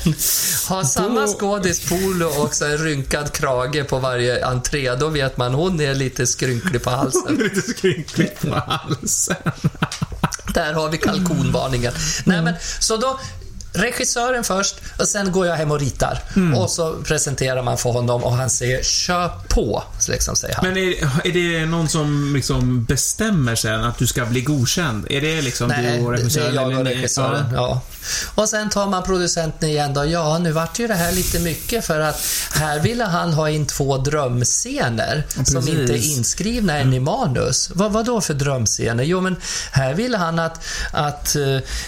Ha 0.69 0.83
samma 0.83 1.21
Då- 1.21 1.27
skådis 1.33 1.89
polo 1.89 2.25
och 2.25 2.55
så 2.55 2.65
en 2.65 2.77
rynkad 2.77 3.31
krage 3.33 3.87
på 3.87 3.99
varje 3.99 4.45
entré. 4.45 4.95
Då 4.95 5.07
vet 5.07 5.37
man 5.37 5.53
hon 5.53 5.81
är 5.81 5.95
lite 5.95 6.27
skrynklig 6.27 6.83
på 6.83 6.89
halsen. 6.89 7.35
Lite 7.35 7.61
skrynkligt 7.61 8.41
på 8.41 8.55
halsen. 8.67 9.35
Där 10.53 10.73
har 10.73 10.89
vi 10.89 10.97
kalkonvarningen. 10.97 11.93
Nej, 12.25 12.41
men, 12.41 12.53
så 12.79 12.97
då 12.97 13.19
regissören 13.73 14.43
först 14.43 14.75
och 14.99 15.07
sen 15.07 15.31
går 15.31 15.47
jag 15.47 15.55
hem 15.55 15.71
och 15.71 15.79
ritar. 15.79 16.19
Och 16.55 16.69
så 16.69 16.93
presenterar 17.03 17.63
man 17.63 17.77
för 17.77 17.89
honom 17.89 18.23
och 18.23 18.31
han 18.31 18.49
säger 18.49 18.83
kör 18.83 19.31
på, 19.47 19.83
liksom, 20.07 20.35
säger 20.35 20.55
han. 20.55 20.67
Men 20.67 20.77
är, 20.77 21.27
är 21.27 21.59
det 21.59 21.65
någon 21.65 21.89
som 21.89 22.35
liksom 22.35 22.83
bestämmer 22.83 23.55
sen 23.55 23.83
att 23.83 23.97
du 23.97 24.07
ska 24.07 24.25
bli 24.25 24.41
godkänd? 24.41 25.07
Är 25.09 25.21
det 25.21 25.41
liksom 25.41 25.67
Nej, 25.67 25.97
du 25.99 26.05
och 26.05 26.11
det 26.11 26.17
regissören? 26.17 26.57
är 26.57 26.61
jag 26.61 26.79
och 26.79 26.85
regissören. 26.85 27.45
Ja. 27.53 27.57
Ja. 27.57 27.81
Och 28.35 28.49
sen 28.49 28.69
tar 28.69 28.87
man 28.87 29.03
producenten 29.03 29.69
igen 29.69 29.93
då. 29.93 30.05
Ja, 30.05 30.37
nu 30.37 30.51
vart 30.51 30.79
ju 30.79 30.87
det 30.87 30.93
här 30.93 31.11
lite 31.11 31.39
mycket 31.39 31.85
för 31.85 31.99
att 31.99 32.25
här 32.53 32.79
ville 32.79 33.03
han 33.03 33.33
ha 33.33 33.49
in 33.49 33.65
två 33.67 33.97
drömscener 33.97 35.25
som 35.29 35.43
precis. 35.43 35.69
Mm. 35.69 35.81
inte 35.81 35.93
är 35.93 36.17
inskrivna 36.17 36.77
än 36.77 36.93
i 36.93 36.99
manus. 36.99 37.69
Vad, 37.73 37.91
vad 37.91 38.05
då 38.05 38.21
för 38.21 38.33
drömscener? 38.33 39.03
Jo, 39.03 39.21
men 39.21 39.35
här 39.71 39.93
ville 39.93 40.17
han 40.17 40.39
att... 40.39 40.65
att 40.91 41.35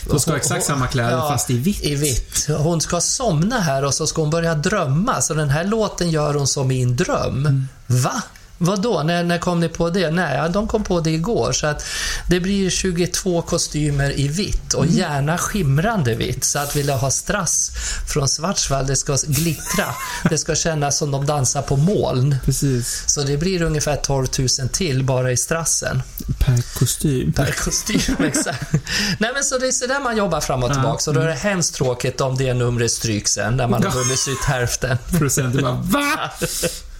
De 0.09 0.19
ska 0.19 0.31
ha 0.31 0.37
exakt 0.37 0.65
samma 0.65 0.87
kläder, 0.87 1.17
fast 1.17 1.49
i 1.49 1.57
vitt. 1.71 1.85
I 1.85 1.95
vitt. 1.95 2.47
Hon 2.57 2.81
ska 2.81 3.01
somna 3.01 3.59
här 3.59 3.85
och 3.85 3.93
så 3.93 4.07
ska 4.07 4.21
hon 4.21 4.29
börja 4.29 4.55
drömma. 4.55 5.21
Så 5.21 5.33
den 5.33 5.49
här 5.49 5.63
låten 5.63 6.09
gör 6.09 6.33
hon 6.33 6.47
som 6.47 6.71
i 6.71 6.81
en 6.81 6.95
dröm. 6.95 7.45
Mm. 7.45 7.67
Va? 7.87 8.23
Vad 8.63 8.81
då? 8.81 9.03
När, 9.03 9.23
när 9.23 9.37
kom 9.37 9.59
ni 9.59 9.69
på 9.69 9.89
det? 9.89 10.11
Nej, 10.11 10.49
de 10.49 10.67
kom 10.67 10.83
på 10.83 10.99
det 10.99 11.11
igår. 11.11 11.51
Så 11.51 11.67
att 11.67 11.85
det 12.27 12.39
blir 12.39 12.69
22 12.69 13.41
kostymer 13.41 14.19
i 14.19 14.27
vitt 14.27 14.73
och 14.73 14.83
Mm. 14.83 14.95
gärna 14.97 15.37
skimrande 15.37 16.15
vitt. 16.15 16.43
Så 16.43 16.59
att 16.59 16.75
vill 16.75 16.87
jag 16.87 16.97
ha 16.97 17.11
strass 17.11 17.71
från 18.13 18.27
Schwarzwald, 18.27 18.87
det 18.87 18.95
ska 18.95 19.17
glittra. 19.27 19.85
Det 20.29 20.37
ska 20.37 20.55
kännas 20.55 20.97
som 20.97 21.11
de 21.11 21.25
dansar 21.25 21.61
på 21.61 21.75
moln. 21.77 22.35
Precis. 22.45 23.03
Så 23.07 23.21
det 23.23 23.37
blir 23.37 23.61
ungefär 23.61 23.95
12 23.95 24.27
000 24.39 24.47
till 24.71 25.03
bara 25.03 25.31
i 25.31 25.37
strassen. 25.37 26.03
Per 26.39 26.61
kostym. 26.79 27.33
Per 27.33 27.51
kostym, 27.51 28.15
exakt. 28.25 28.71
Nej 29.19 29.31
men 29.33 29.43
så 29.43 29.57
det 29.57 29.67
är 29.67 29.71
sådär 29.71 29.99
man 29.99 30.17
jobbar 30.17 30.41
fram 30.41 30.63
och 30.63 30.73
tillbaka. 30.73 30.99
Så 30.99 31.11
då 31.11 31.19
är 31.21 31.27
det 31.27 31.33
hemskt 31.33 31.75
tråkigt 31.75 32.21
om 32.21 32.37
det 32.37 32.53
numret 32.53 32.91
stryks 32.91 33.31
sen, 33.31 33.57
när 33.57 33.67
man 33.67 33.83
har 33.83 33.89
Ja. 33.89 33.95
hunnit 34.03 34.19
sytt 34.19 34.43
hälften. 34.45 34.97
Producenten 35.17 35.61
bara, 35.61 35.81
VA? 35.83 36.31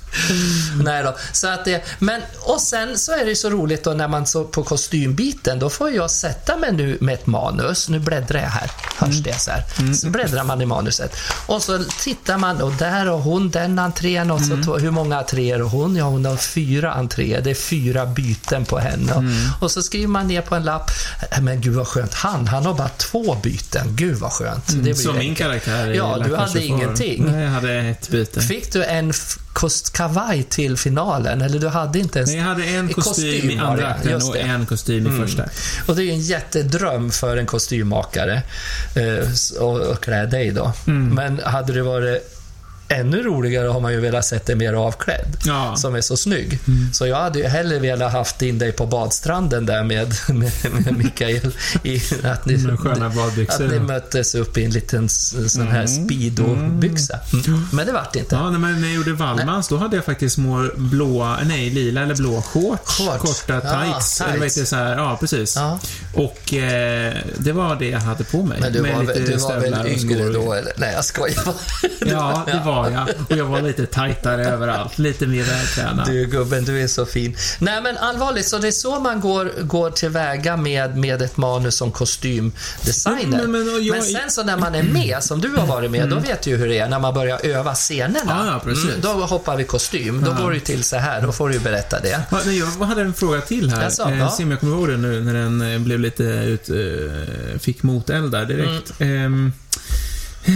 Nej 0.84 1.04
då. 1.04 1.16
Så 1.32 1.48
att 1.48 1.66
det, 1.66 1.84
men, 2.00 2.22
och 2.42 2.62
sen 2.62 2.98
så 2.98 3.12
är 3.12 3.26
det 3.26 3.36
så 3.36 3.50
roligt 3.50 3.84
då 3.84 3.92
när 3.92 4.08
man 4.08 4.28
så 4.28 4.44
på 4.44 4.64
kostymbiten, 4.64 5.60
då 5.60 5.70
får 5.70 5.92
jag 5.92 6.12
sätta 6.12 6.58
mig 6.58 6.72
nu 6.72 6.98
med 7.02 7.14
ett 7.14 7.28
manus. 7.28 7.90
Nu 7.90 8.00
bläddrar 8.00 8.40
jag 8.42 8.50
här. 8.50 8.72
Hörs 8.98 9.20
det 9.24 9.40
så 9.40 9.52
här? 9.52 9.94
Så 9.94 10.08
bläddrar 10.10 10.44
man 10.44 10.62
i 10.62 10.66
manuset. 10.66 11.16
Och 11.48 11.62
så 11.62 11.84
tittar 12.04 12.38
man 12.38 12.62
och 12.62 12.72
där 12.74 13.06
har 13.06 13.18
hon 13.18 13.50
den 13.50 13.80
entrén 13.80 14.32
och 14.32 14.42
så 14.42 14.64
två- 14.66 14.78
hur 14.78 14.92
många 14.92 15.18
entréer 15.18 15.60
har 15.60 15.70
hon? 15.70 15.96
Ja, 15.96 16.04
hon 16.06 16.26
har 16.26 16.38
fyra 16.38 16.94
entréer. 16.94 17.42
Det 17.42 17.50
är 17.50 17.56
fyra 17.56 18.06
byten 18.06 18.66
på 18.66 18.80
henne. 18.80 19.14
Och 19.62 19.72
så 19.72 19.84
skriver 19.84 20.08
man 20.08 20.28
ner 20.28 20.42
på 20.42 20.56
en 20.56 20.64
lapp. 20.64 20.92
"Äh, 21.32 21.42
Men 21.42 21.62
gud 21.62 21.74
vad 21.74 21.88
skönt. 21.88 22.14
Han, 22.14 22.48
han 22.48 22.66
har 22.66 22.74
bara 22.74 22.90
två 22.90 23.36
byten. 23.44 23.88
Gud 23.96 24.16
vad 24.18 24.32
skönt. 24.32 24.68
Det 24.68 24.74
blir 24.76 24.94
Som 24.94 25.18
min 25.18 25.36
karaktär 25.36 25.94
Ja, 25.94 26.18
du 26.28 26.36
hade 26.36 26.64
ingenting. 26.64 27.26
Nej, 27.32 27.44
jag 27.44 27.52
hade 27.52 27.74
ett 27.74 28.10
byte. 28.10 28.42
Fick 28.42 28.74
du 28.74 28.84
en 28.84 29.10
f- 29.10 29.38
kostkavaj 30.02 30.44
till 30.44 30.78
finalen? 30.78 31.42
Eller 31.42 31.60
du 31.60 31.68
hade 31.68 32.00
inte 32.00 32.20
ens... 32.20 32.32
Nej, 32.32 32.40
jag 32.40 32.46
hade 32.46 32.66
en 32.66 32.90
i 32.90 32.94
kostym, 32.94 33.50
i 33.50 33.58
andra 33.58 33.88
akten 33.88 34.16
och. 34.16 34.36
Mm. 34.36 34.50
en 34.50 34.66
kostym 34.66 35.08
i 35.08 35.26
första. 35.26 35.46
Och 35.88 35.96
det 35.96 36.02
är 36.02 36.06
ju 36.06 36.12
en 36.12 36.22
jättedröm 36.22 37.12
för 37.12 37.38
en 37.38 37.46
kostymmakare 37.46 38.42
eh, 38.96 39.28
att 39.60 39.92
att 39.92 40.02
klä 40.02 40.26
dig 40.26 40.52
då. 40.52 40.74
Mm. 40.88 41.16
Men 41.16 41.40
hade 41.46 41.74
det 41.74 41.84
varit 41.84 42.31
ännu 42.92 43.24
roligare 43.24 43.68
har 43.68 43.80
man 43.80 43.92
ju 43.92 44.00
velat 44.00 44.26
sett 44.26 44.46
dig 44.46 44.56
mer 44.56 44.74
avklädd. 44.74 45.38
Ja. 45.46 45.76
Som 45.76 45.96
är 45.96 46.02
så 46.02 46.18
snygg. 46.18 46.60
Mm. 46.68 46.94
Så 46.94 47.08
jag 47.08 47.16
hade 47.16 47.40
ju 47.40 47.46
hellre 47.46 47.80
velat 47.80 48.12
haft 48.12 48.42
in 48.42 48.60
dig 48.60 48.72
på 48.72 48.86
badstranden 48.86 49.66
där 49.66 49.84
med, 49.84 50.14
med, 50.30 50.52
med 50.86 50.98
Mikael. 50.98 51.52
I, 51.84 52.02
att, 52.24 52.46
ni, 52.46 52.58
Med 52.58 52.74
att 53.50 53.60
ni 53.60 53.80
möttes 53.80 54.36
upp 54.36 54.58
i 54.58 54.66
en 54.66 54.72
liten 54.72 55.10
sån 55.10 55.68
här 55.68 55.88
speedo-byxa. 55.88 57.20
Mm. 57.34 57.68
Men 57.72 57.86
det 57.86 57.92
vart 57.92 58.16
inte. 58.16 58.36
Ja, 58.36 58.52
men 58.52 58.82
när 58.82 58.88
jag 58.88 58.96
gjorde 58.96 59.14
Wallmans, 59.14 59.68
då 59.68 59.78
hade 59.78 59.96
jag 59.96 60.06
faktiskt 60.06 60.36
små 60.36 60.70
blåa, 60.76 61.38
nej, 61.44 61.70
lila 61.70 62.02
eller 62.02 62.16
blå 62.16 62.42
shorts. 62.42 62.98
Shorts. 62.98 63.20
Korta 63.22 63.54
Ja, 63.54 63.84
tights. 63.84 64.18
tights. 64.18 64.22
Eller 64.22 64.38
vad 64.38 64.48
heter 64.48 64.62
det, 64.62 64.68
så 64.68 64.76
här, 64.76 64.98
ja, 64.98 65.18
precis. 65.20 65.56
Ja. 65.56 65.80
Och 66.14 66.54
eh, 66.54 67.14
det 67.38 67.52
var 67.52 67.76
det 67.76 67.90
jag 67.90 68.00
hade 68.00 68.24
på 68.24 68.44
mig. 68.44 68.58
Men 68.62 68.74
du 68.74 68.82
Med 68.82 68.96
var, 68.96 69.02
lite 69.04 69.20
väl, 69.20 69.32
du 69.32 69.38
var 69.38 69.60
väl 69.60 69.88
yngre 69.88 70.30
då? 70.30 70.54
Eller? 70.54 70.74
Nej, 70.78 70.94
jag 70.94 71.06
skojar 71.06 71.42
bara. 71.46 71.56
Ja, 72.12 72.44
det 72.52 72.62
var 72.66 72.81
jag. 72.90 73.08
Och 73.30 73.38
jag 73.38 73.46
var 73.46 73.62
lite 73.62 73.86
tajtare 73.86 74.46
överallt. 74.48 74.98
Lite 75.00 75.28
mer 75.28 75.44
vältränad. 75.44 76.08
Du 76.08 76.26
gubben, 76.26 76.66
du 76.66 76.82
är 76.84 76.88
så 76.88 77.06
fin. 77.06 77.36
Nej 77.60 77.82
men 77.82 77.98
allvarligt, 77.98 78.48
så 78.48 78.58
det 78.58 78.68
är 78.68 78.72
så 78.72 79.00
man 79.00 79.20
går, 79.22 79.52
går 79.62 79.90
tillväga 79.92 80.58
med, 80.58 80.98
med 80.98 81.22
ett 81.22 81.38
manus 81.38 81.76
som 81.76 81.92
kostymdesigner. 81.92 83.48
Men- 83.48 83.52
men- 83.52 83.86
jag- 83.86 83.96
Men 83.96 84.04
sen 84.04 84.32
så 84.32 84.44
när 84.44 84.58
man 84.58 84.76
är 84.76 84.84
med, 84.84 85.18
som 85.24 85.42
du 85.42 85.50
har 85.50 85.68
varit 85.68 85.92
med, 85.92 86.10
då 86.10 86.20
vet 86.20 86.42
du 86.42 86.50
ju 86.50 86.58
hur 86.58 86.68
det 86.68 86.78
är 86.78 86.90
när 86.90 87.00
man 87.00 87.14
börjar 87.14 87.46
öva 87.46 87.76
scenerna. 87.76 88.62
Ja. 88.66 88.72
Mm, 88.72 89.02
då 89.02 89.10
hoppar 89.10 89.58
vi 89.58 89.64
kostym. 89.64 90.24
Då 90.24 90.32
Ja. 90.40 90.44
går 90.44 90.52
det 90.52 90.60
till 90.60 90.84
så 90.84 90.96
här. 90.98 91.22
Då 91.22 91.32
får 91.32 91.48
du 91.50 91.54
ju 91.54 91.60
berätta 91.60 92.00
det. 92.00 92.20
Ja, 92.32 92.42
jag 92.52 92.66
hade 92.86 93.02
en 93.02 93.14
fråga 93.14 93.42
till 93.42 93.70
här. 93.70 93.84
Jaså, 93.84 94.10
eh, 94.10 94.20
ja. 94.20 94.30
Se 94.30 94.44
om 94.44 94.52
jag 94.52 94.60
kommer 94.60 94.76
ihåg 94.78 94.88
den 94.88 95.02
nu 95.02 95.22
när 95.22 95.34
den 95.34 95.74
eh, 95.74 95.80
blev 95.80 96.00
lite 96.00 96.24
ut... 96.24 96.70
Eh, 96.70 97.60
fick 97.60 97.84
moteld 97.84 98.32
där 98.32 98.46
direkt. 98.46 98.94
Mm. 99.00 99.26
Ehm, 99.26 99.54
eh, 100.46 100.54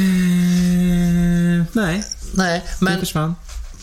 nej, 1.74 2.04
Nej, 2.34 2.64
men 2.80 3.00
försvann. 3.00 3.36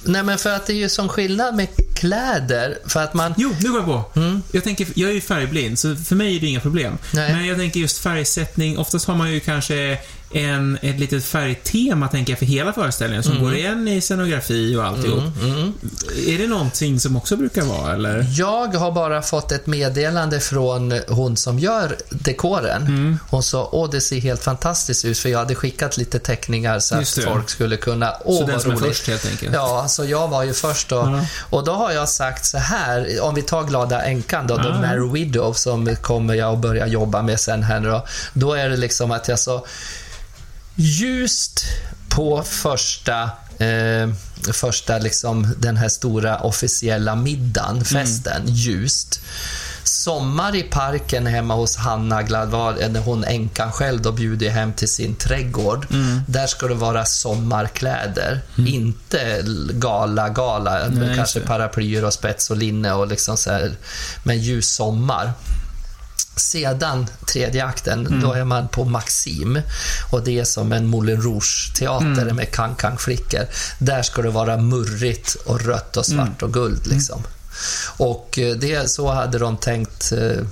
Nej, 0.05 0.23
men 0.23 0.39
för 0.39 0.51
att 0.51 0.67
det 0.67 0.73
är 0.73 0.77
ju 0.77 0.89
som 0.89 1.09
skillnad 1.09 1.55
med 1.55 1.69
kläder. 1.95 2.79
För 2.87 3.03
att 3.03 3.15
man... 3.15 3.35
Jo, 3.37 3.55
nu 3.61 3.71
går 3.71 3.79
jag 3.79 3.87
på. 3.87 4.05
Jag 4.53 4.65
tänker, 4.65 4.87
jag 4.95 5.11
är 5.11 5.15
ju 5.15 5.21
färgblind, 5.21 5.79
så 5.79 5.97
för 5.97 6.17
mig 6.17 6.37
är 6.37 6.41
det 6.41 6.47
inga 6.47 6.61
problem. 6.61 6.99
Nej. 7.15 7.33
Men 7.35 7.47
jag 7.47 7.59
tänker 7.59 7.81
just 7.81 7.99
färgsättning, 7.99 8.79
oftast 8.79 9.07
har 9.07 9.15
man 9.15 9.33
ju 9.33 9.41
kanske 9.41 9.99
en, 10.33 10.79
ett 10.83 11.01
litet 11.01 11.25
färgtema, 11.25 12.09
tänker 12.09 12.33
jag, 12.33 12.39
för 12.39 12.47
hela 12.47 12.73
föreställningen, 12.73 13.23
som 13.23 13.41
går 13.43 13.55
igen 13.55 13.89
i 13.89 14.01
scenografi 14.01 14.77
och 14.77 14.85
alltihop. 14.85 15.23
Är 16.27 16.39
det 16.39 16.47
någonting 16.47 17.01
som 17.01 17.17
också 17.17 17.37
brukar 17.37 17.63
vara, 17.63 17.93
eller? 17.93 18.27
Jag 18.39 18.75
har 18.75 18.93
bara 18.93 19.23
fått 19.23 19.53
ett 19.53 19.67
meddelande 19.67 20.41
från 20.41 21.01
hon 21.09 21.37
som 21.37 21.59
gör 21.59 21.97
dekoren. 22.11 22.83
Mm. 22.83 23.19
Hon 23.31 23.43
sa, 23.43 23.69
åh 23.73 23.91
det 23.91 24.01
ser 24.01 24.21
helt 24.21 24.45
fantastiskt 24.45 25.05
ut, 25.05 25.19
för 25.19 25.29
jag 25.29 25.39
hade 25.39 25.55
skickat 25.55 25.97
lite 25.97 26.19
teckningar 26.19 26.79
så 26.79 26.97
att 26.97 27.09
folk 27.09 27.51
skulle 27.51 27.77
kunna, 27.77 28.13
åh 28.25 28.39
så 28.41 28.47
den 28.47 28.53
vad 28.53 28.63
som 28.63 28.71
är 28.71 28.77
roligt. 28.77 28.89
först, 28.89 29.09
helt 29.09 29.27
enkelt? 29.27 29.55
Ja, 29.55 29.85
så 29.89 30.05
jag 30.05 30.29
var 30.29 30.43
ju 30.43 30.53
först 30.53 30.89
då. 30.89 30.97
Ja. 30.97 31.27
Och 31.51 31.65
då 31.65 31.73
har 31.73 31.93
jag 31.93 32.09
sagt 32.09 32.45
så 32.45 32.59
här, 32.59 33.21
om 33.21 33.35
vi 33.35 33.43
tar 33.43 33.65
Glada 33.65 34.03
änkan 34.03 34.47
då, 34.47 34.57
The 34.57 34.63
Ja. 34.63 34.81
Mary 34.81 35.13
Widow 35.13 35.53
som 35.53 35.97
kommer 35.97 36.35
jag 36.35 36.53
att 36.53 36.59
börja 36.59 36.87
jobba 36.87 37.23
med 37.23 37.41
sen 37.41 37.63
här 37.63 37.81
då. 37.81 38.07
Då 38.33 38.55
är 38.55 38.69
det 38.69 38.77
liksom 38.77 39.11
att 39.11 39.29
jag 39.29 39.39
sa 39.39 39.65
ljust 40.75 41.65
på 42.09 42.43
första 42.43 43.31
eh, 43.59 44.09
första 44.53 44.99
liksom 44.99 45.55
den 45.59 45.77
här 45.77 45.89
stora 45.89 46.39
officiella 46.39 47.15
middagen, 47.15 47.85
festen, 47.85 48.43
ljust. 48.47 49.21
Sommar 49.85 50.55
i 50.57 50.63
parken 50.63 51.27
hemma 51.27 51.55
hos 51.55 51.77
Hanna 51.77 52.23
Gladvar, 52.23 52.89
när 52.91 53.01
hon 53.01 53.25
änkan 53.25 53.73
själv 53.73 54.03
då 54.03 54.13
bjuder 54.13 54.51
hem 54.51 54.73
till 54.73 54.89
sin 54.89 55.15
trädgård. 55.15 55.87
Där 56.27 56.47
ska 56.47 56.67
det 56.67 56.75
vara 56.75 57.05
sommarkläder, 57.05 58.41
inte 58.57 59.43
gala, 59.73 60.29
gala, 60.29 60.89
Nej, 60.89 61.17
kanske 61.17 61.41
paraplyer 61.41 62.05
och 62.05 62.13
spets 62.13 62.51
och 62.51 62.57
linne 62.57 62.93
och 62.93 63.07
liksom 63.07 63.37
så 63.37 63.51
här, 63.51 63.73
men 64.23 64.39
ljus 64.39 64.75
sommar. 64.75 65.33
Sedan 66.37 67.07
tredje 67.33 67.65
akten, 67.65 68.21
då 68.23 68.33
är 68.33 68.45
man 68.45 68.69
på 68.69 68.85
Maxim 68.85 69.61
och 70.11 70.25
det 70.25 70.39
är 70.39 70.45
som 70.45 70.73
en 70.73 70.87
Moulin 70.87 71.23
Rouge-teater 71.23 72.33
med 72.33 72.51
Kang-Kang-flickor. 72.51 73.47
Där 73.79 74.03
ska 74.03 74.23
det 74.23 74.31
vara 74.31 74.57
murrigt 74.57 75.35
och 75.35 75.61
rött 75.61 75.97
och 75.97 76.07
svart 76.07 76.43
och 76.43 76.53
guld 76.53 76.87
liksom. 76.87 77.23
Och 77.97 78.39
eh, 78.39 78.57
det, 78.57 78.91
så 78.91 79.13
hade 79.13 79.39
de 79.39 79.57
tänkt 79.57 80.13
eh, 80.13 80.47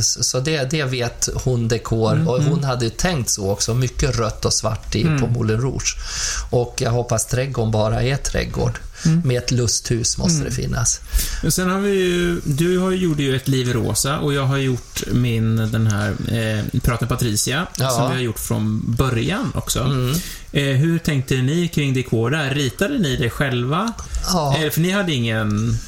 så 0.00 0.40
det, 0.40 0.70
det 0.70 0.84
vet 0.84 1.28
hon 1.44 1.68
dekor 1.68 2.28
och 2.28 2.42
hon 2.42 2.64
hade 2.64 2.84
ju 2.84 2.90
tänkt 2.90 3.30
så 3.30 3.50
också. 3.50 3.74
Mycket 3.74 4.16
rött 4.18 4.44
och 4.44 4.52
svart 4.52 4.94
i, 4.94 5.04
på 5.04 5.26
Moulin 5.26 5.60
Rouge. 5.60 5.96
Och 6.50 6.74
jag 6.78 6.90
hoppas 6.90 7.26
trädgården 7.26 7.70
bara 7.70 8.02
är 8.02 8.16
trädgård. 8.16 8.78
Med 9.24 9.38
ett 9.38 9.50
lusthus 9.50 10.18
måste 10.18 10.44
det 10.44 10.50
finnas. 10.50 11.00
Sen 11.48 11.70
har 11.70 11.80
vi 11.80 11.90
ju, 11.90 12.40
du 12.44 12.78
har 12.78 12.90
ju, 12.90 12.96
gjorde 12.96 13.22
ju 13.22 13.36
ett 13.36 13.48
liv 13.48 13.68
i 13.68 13.72
rosa 13.72 14.18
och 14.18 14.32
jag 14.34 14.42
har 14.46 14.56
gjort 14.58 15.02
min, 15.12 15.56
den 15.56 15.86
här, 15.86 16.10
eh, 16.28 16.80
Prata 16.80 17.06
Patricia, 17.06 17.66
Ja. 17.78 17.90
som 17.90 18.08
vi 18.08 18.14
har 18.14 18.22
gjort 18.22 18.38
från 18.38 18.82
början 18.96 19.52
också. 19.54 19.80
Mm. 19.80 20.14
Eh, 20.52 20.64
hur 20.76 20.98
tänkte 20.98 21.34
ni 21.34 21.68
kring 21.68 21.94
dekor 21.94 22.30
där? 22.30 22.54
Ritade 22.54 22.98
ni 22.98 23.16
det 23.16 23.30
själva? 23.30 23.92
Ja. 24.32 24.56
Eh, 24.58 24.70
för 24.70 24.80
ni 24.80 24.90
hade 24.90 25.12
ingen... 25.12 25.78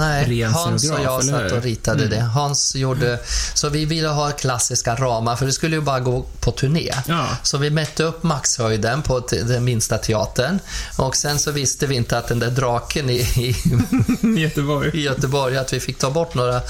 Nej, 0.00 0.42
Hans 0.42 0.90
och 0.90 1.00
jag 1.04 1.24
satt? 1.24 1.40
Mm. 1.40 1.56
och 1.56 1.62
ritade 1.62 2.06
det. 2.06 2.20
Hans 2.20 2.74
gjorde... 2.76 3.18
Så 3.54 3.68
vi 3.68 3.84
ville 3.84 4.08
ha 4.08 4.30
klassiska 4.30 4.94
ramar, 4.94 5.36
för 5.36 5.46
det 5.46 5.52
skulle 5.52 5.76
ju 5.76 5.82
bara 5.82 6.00
gå 6.00 6.26
på 6.40 6.50
turné. 6.52 6.92
Ja. 7.06 7.26
Så 7.42 7.58
vi 7.58 7.70
mätte 7.70 8.02
upp 8.04 8.22
maxhöjden 8.22 9.02
på 9.02 9.20
den 9.30 9.64
minsta 9.64 9.98
teatern. 9.98 10.58
Och 10.98 11.16
sen 11.16 11.38
så 11.38 11.50
visste 11.50 11.86
vi 11.86 11.94
inte 11.94 12.18
att 12.18 12.28
den 12.28 12.38
där 12.38 12.50
draken 12.50 13.10
i, 13.10 13.14
i, 13.14 13.56
I 14.38 14.40
Göteborg. 14.42 14.90
i 14.94 15.00
Göteborg, 15.00 15.56
att 15.56 15.72
vi 15.72 15.80
fick 15.80 15.98
ta 15.98 16.10
bort 16.10 16.34
några 16.34 16.56
eh, 16.56 16.62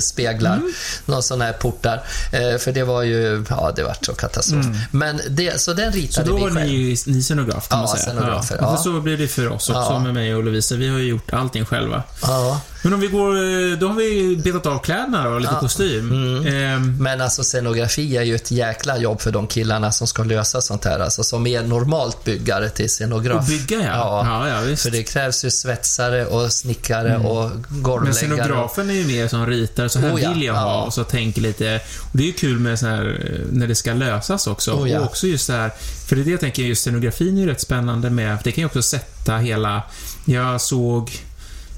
speglar, 0.00 0.56
Mm. 0.56 0.72
några 1.06 1.22
sådana 1.22 1.44
här 1.44 1.52
portar. 1.52 2.02
Eh, 2.32 2.58
för 2.58 2.72
det 2.72 2.84
var 2.84 3.02
ju... 3.02 3.44
Ja, 3.50 3.72
det 3.76 3.82
var 3.82 3.96
så 4.02 4.14
katastrof. 4.14 4.66
Men 4.90 5.20
det, 5.30 5.60
så 5.60 5.72
den 5.72 5.82
Mm. 5.82 5.92
Så 5.92 5.98
ritade 6.00 6.28
då 6.30 6.36
vi 6.36 6.42
var 6.42 6.50
själv. 6.50 6.66
ni 6.70 6.96
ni 7.06 7.22
scenograf, 7.22 7.68
kan 7.68 7.78
Ja, 7.78 7.86
man 7.86 7.96
säga. 7.96 8.02
scenografer, 8.02 8.56
Ja. 8.60 8.62
ja. 8.66 8.72
Och 8.72 8.78
Så 8.78 9.00
blev 9.00 9.18
det 9.18 9.28
för 9.28 9.48
oss 9.48 9.70
också, 9.70 9.98
med 9.98 10.14
mig 10.14 10.34
och 10.34 10.44
Lovisa. 10.44 10.74
Vi 10.74 10.88
har 10.88 10.98
ju 10.98 11.04
gjort 11.08 11.32
allting 11.32 11.64
själva. 11.64 12.02
Ja. 12.22 12.60
Men 12.82 12.92
om 12.94 13.00
vi 13.00 13.06
går... 13.06 13.34
eh, 13.36 13.78
Då 13.78 13.88
har 13.88 13.94
vi 13.94 14.36
betat 14.44 14.66
av 14.66 14.78
kläderna 14.78 15.30
då, 15.30 15.38
lite 15.38 15.52
Ja. 15.54 15.60
kostym. 15.60 16.12
Ehm, 16.46 16.96
Men 17.02 17.20
alltså 17.20 17.42
scenografi 17.44 18.16
är 18.16 18.22
ju 18.22 18.34
ett 18.34 18.50
jäkla 18.50 18.98
jobb 18.98 19.20
för 19.20 19.30
de 19.32 19.46
killarna 19.46 19.92
som 19.92 20.06
ska 20.06 20.24
lösa 20.24 20.60
sånt 20.60 20.84
här. 20.84 20.98
Alltså 20.98 21.24
som 21.24 21.46
är 21.46 21.62
normalt 21.62 22.24
byggare 22.24 22.70
till 22.70 22.88
scenograf. 22.90 23.40
och 23.40 23.44
bygga, 23.48 23.78
ja. 23.80 23.86
Ja. 23.86 24.26
Ja, 24.26 24.48
ja 24.48 24.60
visst. 24.60 24.82
För 24.82 24.90
det 24.90 25.02
krävs 25.02 25.44
ju 25.44 25.50
svetsare 25.50 26.26
och 26.26 26.52
snickare 26.52 27.16
och 27.16 27.42
Mm. 27.42 27.64
Men 27.68 27.82
golvläggare. 27.82 28.14
scenografen 28.14 28.90
är 28.90 28.94
ju 28.94 29.06
mer 29.06 29.28
som 29.28 29.46
ritar, 29.46 29.88
så 29.88 29.98
här 29.98 30.14
Oh 30.14 30.22
ja, 30.22 30.32
vill 30.32 30.42
jag 30.42 30.54
ha 30.54 30.82
och 30.82 30.94
så 30.94 31.04
tänker 31.04 31.40
lite. 31.42 31.80
Och 32.00 32.08
det 32.18 32.22
är 32.22 32.26
ju 32.26 32.32
kul 32.32 32.58
med 32.58 32.78
så 32.78 32.86
här, 32.86 33.20
eh, 33.24 33.46
när 33.52 33.66
det 33.66 33.74
ska 33.74 33.92
lösas 33.92 34.46
också. 34.46 34.72
Oh. 34.72 34.96
Och 34.98 35.04
också 35.04 35.26
just 35.26 35.46
det 35.46 35.52
här, 35.52 35.70
för 36.08 36.16
det 36.16 36.22
är 36.22 36.24
det 36.24 36.30
jag 36.30 36.40
tänker, 36.40 36.62
just 36.62 36.82
scenografin 36.82 37.36
är 37.36 37.40
ju 37.40 37.46
rätt 37.48 37.60
spännande 37.60 38.10
med, 38.10 38.36
för 38.36 38.44
det 38.44 38.52
kan 38.52 38.62
ju 38.62 38.66
också 38.66 38.82
sätta 38.82 39.36
hela, 39.36 39.82
jag 40.24 40.60
såg 40.60 41.10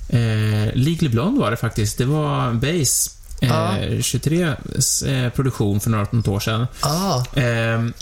eh, 0.09 0.75
Legally 0.75 1.09
Blonde 1.09 1.41
var 1.41 1.51
det 1.51 1.57
faktiskt, 1.57 1.99
det 1.99 2.05
var 2.05 2.53
Base 2.53 3.11
eh, 3.41 3.49
Ja. 3.49 4.03
23 4.03 4.43
eh, 5.07 5.31
produktion 5.35 5.81
för 5.81 5.91
några 5.91 6.07
något 6.11 6.29
år 6.29 6.41
sedan. 6.41 6.67
Ah, 6.81 7.25
Ehm, 7.35 7.93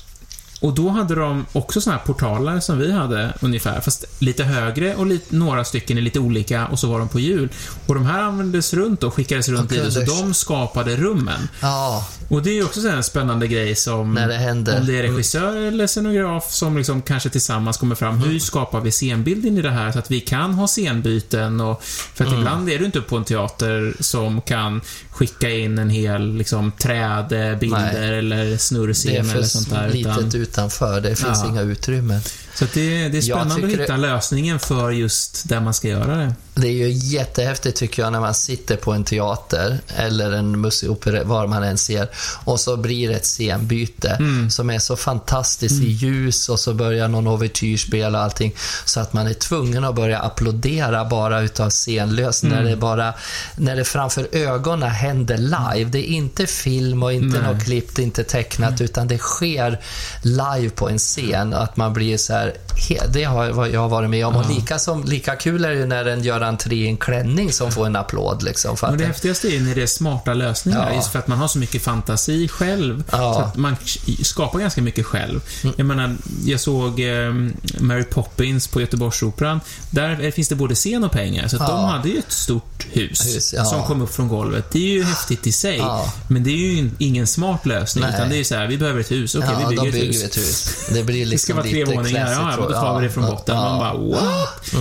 och 0.62 0.75
då 0.75 0.88
hade 0.88 1.14
de 1.14 1.46
också 1.53 1.81
såna 1.81 1.96
här 1.96 2.03
portaler 2.05 2.61
som 2.61 2.79
vi 2.79 2.92
hade 2.92 3.33
ungefär, 3.40 3.81
fast 3.81 4.05
lite 4.18 4.44
högre 4.44 4.94
och 4.94 5.07
lite, 5.07 5.37
några 5.37 5.64
stycken 5.64 5.98
är 5.98 6.03
lite 6.03 6.18
olika 6.18 6.66
och 6.66 6.79
så 6.79 6.87
var 6.87 6.98
de 6.98 7.09
på 7.09 7.20
hjul. 7.20 7.48
Och 7.87 7.94
de 7.94 8.07
här 8.07 8.22
användes 8.22 8.75
runt 8.75 9.03
och 9.03 9.14
skickades 9.14 9.48
runt 9.48 9.70
det, 9.70 9.90
så 9.90 10.01
de 10.01 10.35
skapade 10.35 10.96
rummen. 10.96 11.48
ja, 11.61 12.07
Och 12.29 12.42
det 12.42 12.51
är 12.51 12.55
ju 12.55 12.64
också 12.64 12.88
en 12.88 13.03
spännande 13.03 13.46
grej 13.46 13.75
som... 13.75 14.14
när 14.14 14.29
det 14.29 14.35
händer. 14.35 14.81
Om 14.81 14.87
det 14.87 14.98
är 14.98 15.03
regissör 15.03 15.57
eller 15.57 15.87
scenograf 15.87 16.51
som 16.53 16.77
liksom 16.77 17.03
kanske 17.03 17.29
tillsammans 17.31 17.77
kommer 17.77 17.94
fram. 17.94 18.18
Hur 18.18 18.38
skapar 18.38 18.81
vi 18.81 18.90
scenbilden 18.92 19.59
i 19.59 19.62
det 19.62 19.70
här 19.70 19.92
så 19.92 19.98
att 19.98 20.11
vi 20.11 20.20
kan 20.20 20.55
ha 20.55 20.68
scenbyten 20.68 21.61
och... 21.61 21.83
För 22.14 22.25
att 22.25 22.33
Mm. 22.33 22.40
ibland 22.40 22.68
är 22.70 22.79
du 22.79 22.85
inte 22.85 23.01
på 23.01 23.16
en 23.16 23.25
teater 23.25 23.94
som 24.01 24.40
kan 24.40 24.81
skicka 25.11 25.51
in 25.51 25.79
en 25.79 25.90
hel 25.90 26.35
liksom 26.35 26.72
trädbilder 26.72 27.92
Nej. 28.01 28.18
eller 28.18 28.57
snurrscen 28.57 29.31
eller 29.31 29.42
sånt 29.42 29.70
där. 29.70 29.96
Utan, 29.96 30.31
utanför. 30.53 31.01
Det 31.01 31.09
finns 31.17 31.38
Ja. 31.43 31.49
inga 31.49 31.61
utrymmen. 31.61 32.21
så 32.55 32.65
det, 32.75 33.09
det 33.09 33.19
är 33.19 33.23
spännande 33.23 33.67
att 33.67 33.73
hitta 33.73 33.97
lösningen 33.97 34.59
för 34.61 34.91
just 34.91 35.49
där 35.49 35.61
man 35.61 35.75
ska 35.75 35.88
göra 35.88 36.17
det. 36.17 36.35
Det 36.55 36.67
är 36.69 36.73
ju 36.73 36.88
jättehäftigt 36.91 37.77
tycker 37.79 38.03
jag 38.03 38.12
när 38.12 38.21
man 38.21 38.35
sitter 38.35 38.77
på 38.77 38.93
en 38.93 39.05
teater 39.05 39.79
eller 39.97 40.33
en 40.33 40.61
musikopera, 40.61 41.25
var 41.25 41.47
man 41.47 41.62
än 41.62 41.79
ser, 41.79 42.09
och 42.45 42.61
så 42.61 42.77
blir 42.77 43.09
det 43.09 43.15
ett 43.15 43.27
scenbyte 43.27 44.09
Mm. 44.19 44.51
som 44.51 44.71
är 44.71 44.79
så 44.79 44.97
fantastiskt 44.97 45.83
i 45.83 45.87
ljus 45.91 46.49
och 46.49 46.61
så 46.61 46.75
börjar 46.75 47.09
någon 47.09 47.27
ouvertyr 47.27 47.77
spela 47.77 48.19
och 48.19 48.25
allting 48.25 48.55
så 48.85 49.01
att 49.01 49.12
man 49.12 49.27
är 49.27 49.35
tvungen 49.35 49.85
att 49.85 49.95
börja 49.95 50.19
applådera 50.19 51.05
bara 51.05 51.41
utav 51.41 51.71
scenlös 51.71 52.43
Mm. 52.43 52.57
när 52.57 52.71
det 52.71 52.77
bara, 52.77 53.15
när 53.57 53.77
det 53.77 53.85
framför 53.85 54.29
ögonen 54.33 54.91
händer 54.91 55.37
live. 55.38 55.91
Det 55.91 55.99
är 55.99 56.15
inte 56.15 56.47
film 56.47 57.03
och 57.03 57.12
inte 57.12 57.38
Nej. 57.41 57.55
något 57.55 57.65
klippt, 57.65 57.99
inte 57.99 58.25
tecknat, 58.25 58.81
utan 58.81 59.09
det 59.09 59.19
sker 59.19 59.81
live 60.23 60.71
på 60.71 60.88
en 60.88 60.99
scen 60.99 61.55
att 61.55 61.77
man 61.77 61.93
blir 61.93 62.17
så 62.17 62.33
här, 62.33 62.55
det 63.12 63.25
har 63.25 63.67
jag 63.67 63.88
varit 63.88 64.11
med 64.11 64.27
om. 64.27 64.37
Och 64.37 64.51
lika, 64.51 64.79
som, 64.79 65.05
lika 65.05 65.37
kul 65.37 65.65
är 65.65 65.71
det 65.71 65.77
ju 65.77 65.87
när 65.87 66.05
en 66.05 66.23
gör 66.23 66.42
entré 66.43 66.77
i 66.77 66.87
en 66.87 66.97
klänning 66.97 67.53
som 67.53 67.73
får 67.73 67.87
en 67.87 67.97
applåd. 67.97 68.43
Liksom, 68.43 68.77
för 68.77 68.89
Men 68.89 68.99
det 68.99 69.05
häftigaste 69.05 69.49
är 69.57 69.61
när 69.61 69.75
det 69.75 69.83
är 69.83 69.87
smarta 69.87 70.35
lösningar, 70.35 70.89
Ja. 70.91 70.97
just 70.97 71.09
för 71.13 71.19
att 71.19 71.29
man 71.29 71.39
har 71.39 71.49
så 71.49 71.59
mycket 71.59 71.83
fantasi 71.83 72.49
själv. 72.49 73.05
Ja. 73.11 73.19
Mm. 73.19 73.35
Så 73.35 73.41
att 73.41 73.57
man 73.57 73.77
skapar 74.23 74.59
ganska 74.59 74.83
mycket 74.83 75.07
själv. 75.07 75.41
Jag 75.77 75.87
menar, 75.87 76.17
jag 76.45 76.61
såg 76.61 77.01
eh, 77.01 77.33
Mary 77.81 78.05
Poppins 78.05 78.69
på 78.69 78.81
Göteborgsoperan. 78.81 79.61
Där 79.91 80.31
finns 80.31 80.49
det 80.49 80.55
både 80.55 80.75
scen 80.75 81.05
och 81.05 81.13
pengar, 81.13 81.49
så 81.49 81.57
Ja. 81.57 81.67
de 81.69 81.85
hade 81.85 82.09
ju 82.09 82.19
ett 82.19 82.33
stort 82.33 82.87
hus, 82.93 83.27
Hus, 83.37 83.55
som 83.71 83.83
kom 83.87 84.03
upp 84.03 84.15
från 84.15 84.29
golvet. 84.29 84.71
Det 84.73 84.79
är 84.79 84.93
ju 84.93 85.05
häftigt 85.05 85.47
i 85.47 85.53
sig, 85.53 85.83
men 86.29 86.45
det 86.45 86.51
är 86.51 86.57
ju 86.57 86.91
ingen 86.99 87.27
smart 87.27 87.67
lösning, 87.67 88.05
Nej. 88.05 88.15
utan 88.15 88.29
det 88.29 88.37
är 88.41 88.45
så 88.45 88.55
här, 88.55 88.67
vi 88.67 88.79
behöver 88.79 89.01
ett 89.01 89.11
hus, 89.11 89.35
okej, 89.35 89.49
ja, 89.63 89.69
vi 89.69 89.77
då 89.77 89.83
bygger 89.83 89.89
ett 89.89 89.95
bygger 90.05 90.13
hus. 90.13 90.25
ett 90.25 90.37
hus. 90.37 90.77
Det 90.93 91.03
blir 91.05 91.27
liksom 91.27 91.33
Det 91.33 91.39
ska 91.39 91.55
vara 91.55 91.87
tre 91.87 91.97
våningar, 91.97 92.33
ja, 92.33 92.57
då 92.57 92.73
tar 92.73 93.01
vi 93.01 93.07
det 93.07 93.13
från 93.13 93.27
botten. 93.27 93.57
Man 93.57 93.79
bara, 93.79 93.95
what? 93.95 94.73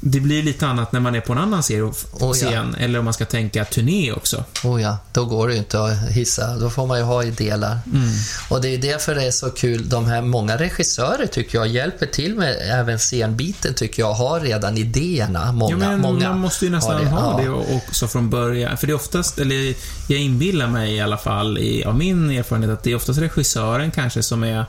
Det 0.00 0.20
blir 0.20 0.42
lite 0.42 0.66
annat 0.66 0.92
när 0.92 1.00
man 1.00 1.07
är 1.14 1.20
på 1.20 1.32
en 1.32 1.38
annan 1.38 1.62
scen, 1.62 1.82
Oh, 1.82 1.92
ja. 2.20 2.32
scen 2.32 2.74
eller 2.78 2.98
om 2.98 3.04
man 3.04 3.14
ska 3.14 3.24
tänka 3.24 3.64
turné 3.64 4.12
också. 4.12 4.44
Oh 4.64 4.82
ja, 4.82 4.98
då 5.12 5.24
går 5.24 5.48
det 5.48 5.52
ju 5.54 5.58
inte 5.58 5.80
att 5.84 6.08
hissa. 6.10 6.56
Då 6.56 6.70
får 6.70 6.86
man 6.86 6.98
ju 6.98 7.04
ha 7.04 7.24
i 7.24 7.30
delar. 7.30 7.78
Mm. 7.94 8.08
Och 8.50 8.60
det 8.60 8.68
är 8.74 8.78
därför 8.78 9.14
det 9.14 9.24
är 9.26 9.30
så 9.30 9.50
kul. 9.50 9.88
De 9.88 10.06
här 10.06 10.22
många 10.22 10.56
regissörer 10.56 11.26
tycker 11.26 11.58
jag 11.58 11.66
hjälper 11.68 12.06
till 12.06 12.34
med 12.34 12.56
även 12.80 12.98
scenbiten 12.98 13.74
tycker 13.74 14.02
jag 14.02 14.12
har 14.12 14.40
redan 14.40 14.76
idéerna. 14.78 15.52
Många, 15.52 15.70
ja, 15.72 15.78
men 15.78 16.00
många 16.00 16.28
man 16.28 16.38
måste 16.38 16.64
ju 16.64 16.70
nästan 16.70 17.00
det. 17.04 17.08
ha 17.10 17.42
Ja. 17.42 17.44
det 17.44 17.76
också 17.76 18.08
från 18.08 18.30
början. 18.30 18.76
För 18.76 18.86
det 18.86 18.92
är 18.92 18.94
oftast, 18.94 19.38
eller 19.38 19.74
jag 20.08 20.20
inbillar 20.20 20.66
mig 20.68 20.94
i 20.94 21.00
alla 21.00 21.16
fall 21.18 21.58
i, 21.58 21.84
av 21.84 21.94
min 21.96 22.30
erfarenhet, 22.30 22.70
att 22.70 22.82
det 22.82 22.90
är 22.90 22.96
oftast 22.96 23.18
regissören 23.18 23.90
kanske 23.90 24.22
som 24.22 24.44
är 24.44 24.64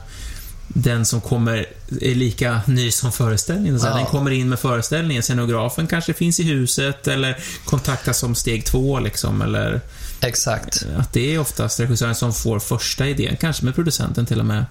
den 0.74 1.06
som 1.06 1.20
kommer 1.20 1.66
är 2.00 2.14
lika 2.14 2.60
ny 2.66 2.90
som 2.90 3.12
föreställningen. 3.12 3.80
Så 3.80 3.86
Ja. 3.86 3.94
Den 3.94 4.06
kommer 4.06 4.30
in 4.30 4.48
med 4.48 4.58
föreställningen, 4.58 5.22
scenografen 5.22 5.86
kanske 5.86 6.14
finns 6.14 6.40
i 6.40 6.42
huset 6.42 7.08
eller 7.08 7.38
kontaktas 7.64 8.18
som 8.18 8.34
steg 8.34 8.64
två 8.64 9.00
liksom, 9.00 9.42
eller 9.42 9.80
Exakt. 10.20 10.86
att 10.96 11.12
det 11.12 11.34
är 11.34 11.38
oftast 11.38 11.80
regissören 11.80 12.14
som 12.14 12.32
får 12.34 12.58
första 12.58 13.06
idén, 13.06 13.36
kanske 13.36 13.64
med 13.64 13.74
producenten 13.74 14.26
till 14.26 14.38
och 14.40 14.46
med. 14.46 14.64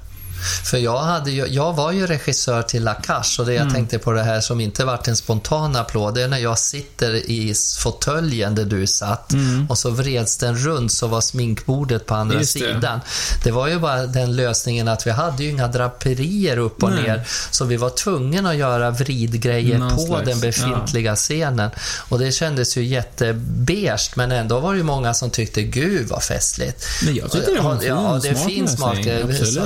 För 0.63 0.77
jag, 0.77 0.97
hade 0.99 1.31
ju, 1.31 1.45
jag 1.47 1.73
var 1.73 1.91
ju 1.91 2.07
regissör 2.07 2.61
till 2.61 2.83
La 2.83 2.95
Cage 3.07 3.39
och 3.39 3.45
det 3.45 3.53
jag 3.53 3.61
Mm. 3.61 3.73
tänkte 3.73 3.99
på 3.99 4.11
det 4.11 4.23
här 4.23 4.41
som 4.41 4.59
inte 4.61 4.85
varit 4.85 5.07
en 5.07 5.15
spontan 5.15 5.75
applåd, 5.75 6.15
det 6.15 6.23
är 6.23 6.27
när 6.27 6.37
jag 6.37 6.59
sitter 6.59 7.13
i 7.15 7.53
fåtöljen 7.79 8.55
där 8.55 8.65
du 8.65 8.87
satt 8.87 9.33
och 9.69 9.77
så 9.77 9.89
vreds 9.89 10.37
den 10.37 10.57
runt 10.57 10.91
så 10.91 11.07
var 11.07 11.21
sminkbordet 11.21 12.05
på 12.05 12.15
andra 12.15 12.33
Mm. 12.33 12.41
Just 12.41 12.53
det. 12.53 12.59
sidan. 12.59 12.99
Det. 13.43 13.51
var 13.51 13.67
ju 13.67 13.79
bara 13.79 14.05
den 14.05 14.35
lösningen 14.35 14.87
att 14.87 15.07
vi 15.07 15.11
hade 15.11 15.43
ju 15.43 15.49
inga 15.49 15.67
draperier 15.67 16.57
upp 16.57 16.83
och 16.83 16.91
Nej. 16.91 17.03
ner 17.03 17.27
så 17.51 17.65
vi 17.65 17.77
var 17.77 17.89
tvungna 17.89 18.49
att 18.49 18.55
göra 18.55 18.91
vridgrejer 18.91 19.77
Någon 19.77 19.89
på 19.95 20.05
slags, 20.05 20.25
den 20.29 20.39
befintliga 20.39 21.15
scenen. 21.15 21.69
Och 22.09 22.19
det 22.19 22.31
kändes 22.31 22.77
ju 22.77 22.83
jättebeige 22.85 24.11
men 24.15 24.31
ändå 24.31 24.59
var 24.59 24.71
det 24.73 24.77
ju 24.77 24.83
många 24.83 25.13
som 25.13 25.29
tyckte 25.29 25.61
gud 25.63 26.07
vad 26.07 26.23
festligt. 26.23 26.85
Men 27.05 27.15
jag 27.15 27.31
tyckte 27.31 27.51
det 27.51 27.61
var 27.61 27.71
en 27.73 27.79
fin, 27.79 27.87
Ja, 27.89 28.19
det 28.23 28.29
är 28.29 28.35
fin 28.35 28.67
smak. 28.67 28.97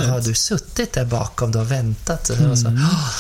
har 0.10 0.22
du 0.22 0.34
suttit 0.34 0.63
där 0.94 1.06
bakom 1.06 1.52
och 1.56 1.72
väntat 1.72 2.30
och 2.30 2.38
Mm. 2.38 2.56
så, 2.58 2.72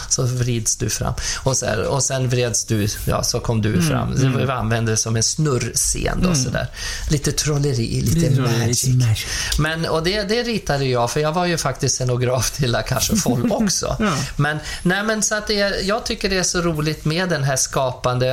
så 0.10 0.24
vrids 0.24 0.76
du 0.78 0.90
fram. 0.90 1.14
Och, 1.44 1.58
så 1.58 1.66
här, 1.66 1.86
och 1.86 2.04
sen 2.04 2.30
vreds 2.30 2.66
du, 2.66 2.88
ja 3.06 3.24
så 3.24 3.40
kom 3.40 3.60
Mm. 3.60 3.72
du 3.72 3.82
fram. 3.82 4.18
Så 4.18 4.28
vi 4.28 4.52
använde 4.52 4.92
det 4.92 4.98
som 4.98 5.16
en 5.16 5.24
snurrscen 5.24 6.20
då 6.24 6.36
sådär. 6.36 6.68
Lite 7.10 7.32
trolleri, 7.32 8.02
lite 8.02 8.30
Lite 8.30 8.42
magic. 8.42 8.84
lite 8.84 8.98
magic. 9.08 9.26
Men, 9.60 9.86
och 9.86 10.04
det, 10.04 10.24
det 10.24 10.44
ritade 10.44 10.86
jag, 10.86 11.12
för 11.12 11.20
jag 11.20 11.32
var 11.34 11.46
ju 11.46 11.58
faktiskt 11.58 11.96
scenograf 11.96 12.52
till 12.52 12.72
La 12.72 12.84
Cage 12.84 13.10
aux 13.12 13.22
Folles 13.24 13.52
också. 13.52 13.96
Ja. 14.00 14.12
Men, 14.36 14.58
nej, 14.84 15.04
men 15.04 15.24
så 15.24 15.36
att 15.36 15.48
det, 15.48 15.60
är- 15.62 15.82
jag 15.88 16.06
tycker 16.06 16.30
det 16.30 16.38
är 16.38 16.44
så 16.44 16.62
roligt 16.62 17.06
med 17.06 17.30
den 17.30 17.44
här 17.44 17.56
skapande. 17.56 18.26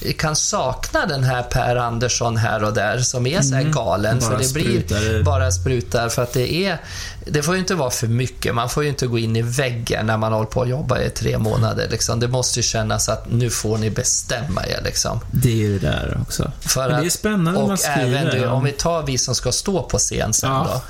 Jag 0.00 0.16
kan 0.18 0.36
sakna 0.36 1.06
den 1.06 1.24
här 1.24 1.42
Per 1.42 1.76
Andersson 1.76 2.36
här 2.36 2.64
och 2.64 2.74
där 2.74 2.98
som 2.98 3.26
är 3.26 3.40
så 3.42 3.54
här 3.54 3.62
galen. 3.62 4.18
Bara 4.20 4.30
för 4.30 4.38
det 4.38 4.44
sprutar 4.44 5.00
blir 5.00 5.12
det. 5.12 5.22
bara 5.22 5.50
sprutar 5.52 6.08
för 6.08 6.22
att 6.22 6.32
det 6.32 6.52
är 6.54 6.80
det 7.26 7.42
får 7.42 7.54
ju 7.54 7.60
inte 7.60 7.74
vara 7.74 7.90
för 7.90 8.06
mycket. 8.06 8.54
Man 8.54 8.68
får 8.70 8.82
ju 8.82 8.88
inte 8.88 9.06
gå 9.06 9.18
in 9.18 9.36
i 9.36 9.42
väggen 9.42 10.06
när 10.06 10.16
man 10.16 10.32
håller 10.32 10.46
på 10.46 10.62
att 10.62 10.68
jobba 10.68 11.00
i 11.00 11.10
tre 11.10 11.38
månader. 11.38 11.88
Liksom. 11.90 12.20
Det 12.20 12.28
måste 12.28 12.58
ju 12.58 12.62
kännas 12.62 13.08
att 13.08 13.30
nu 13.30 13.50
får 13.50 13.78
ni 13.78 13.90
bestämma 13.90 14.66
er. 14.66 14.80
Liksom. 14.84 15.20
Det 15.30 15.48
är 15.48 15.54
ju 15.56 15.78
det 15.78 15.86
där 15.86 16.18
också. 16.22 16.52
För 16.60 16.80
Men 16.88 16.90
det 17.00 17.04
är 17.04 17.06
att- 17.06 17.12
spännande 17.12 17.60
och 17.60 17.68
man 17.68 17.78
skriver. 17.78 18.26
även 18.26 18.42
ja. 18.42 18.50
om 18.50 18.64
vi 18.64 18.72
tar 18.72 19.02
vi 19.02 19.18
som 19.18 19.34
ska 19.34 19.52
stå 19.52 19.82
på 19.82 19.98
scen 19.98 20.32
sen 20.32 20.50
Ja. 20.50 20.66
då. 20.72 20.80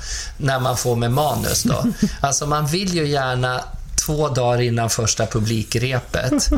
När 0.45 0.59
man 0.59 0.77
får 0.77 0.95
med 0.95 1.11
manus 1.11 1.63
då. 1.63 1.85
Alltså 2.21 2.47
man 2.47 2.67
vill 2.67 2.93
ju 2.95 3.07
gärna 3.07 3.61
två 4.05 4.29
dagar 4.29 4.61
innan 4.61 4.89
första 4.89 5.25
publikrepet 5.25 6.49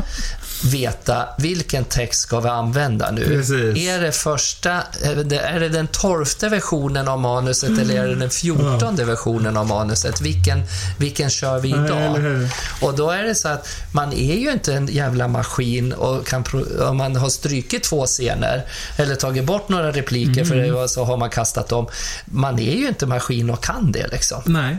veta 0.64 1.28
vilken 1.38 1.84
text 1.84 2.20
ska 2.20 2.40
vi 2.40 2.48
använda 2.48 3.10
nu. 3.10 3.24
Precis. 3.26 3.76
Är 3.76 4.00
det 4.00 4.12
första, 4.12 4.70
är 5.02 5.60
det, 5.60 5.68
den 5.68 5.86
tolfte 5.86 6.48
versionen 6.48 7.08
av 7.08 7.20
manuset 7.20 7.78
eller 7.78 7.94
är 7.94 8.08
det 8.08 8.14
den 8.14 8.30
fjortonde 8.30 9.04
versionen 9.04 9.56
av 9.56 9.66
manuset? 9.66 10.20
Vilken, 10.20 10.62
vilken 10.98 11.30
kör 11.30 11.58
vi 11.58 11.70
Ja, 11.70 11.84
idag? 11.86 12.14
hur? 12.14 12.50
Och 12.80 12.96
då 12.96 13.10
är 13.10 13.22
det 13.22 13.34
så 13.34 13.48
att 13.48 13.68
man 13.92 14.12
är 14.12 14.34
ju 14.34 14.52
inte 14.52 14.74
en 14.74 14.86
jävla 14.86 15.28
maskin 15.28 15.92
och 15.92 16.26
kan 16.26 16.44
om 16.80 16.96
man 16.96 17.16
har 17.16 17.28
strykit 17.28 17.82
två 17.82 18.06
scener 18.06 18.64
eller 18.96 19.14
tagit 19.14 19.44
bort 19.44 19.68
några 19.68 19.92
repliker 19.92 20.44
för 20.44 20.54
det 20.54 20.88
så 20.88 21.04
har 21.04 21.16
man 21.16 21.30
kastat 21.30 21.68
dem. 21.68 21.86
Man 22.24 22.58
är 22.58 22.76
ju 22.76 22.88
inte 22.88 23.06
maskin 23.06 23.50
och 23.50 23.64
kan 23.64 23.92
det 23.92 24.08
liksom. 24.08 24.42
Nej. 24.46 24.78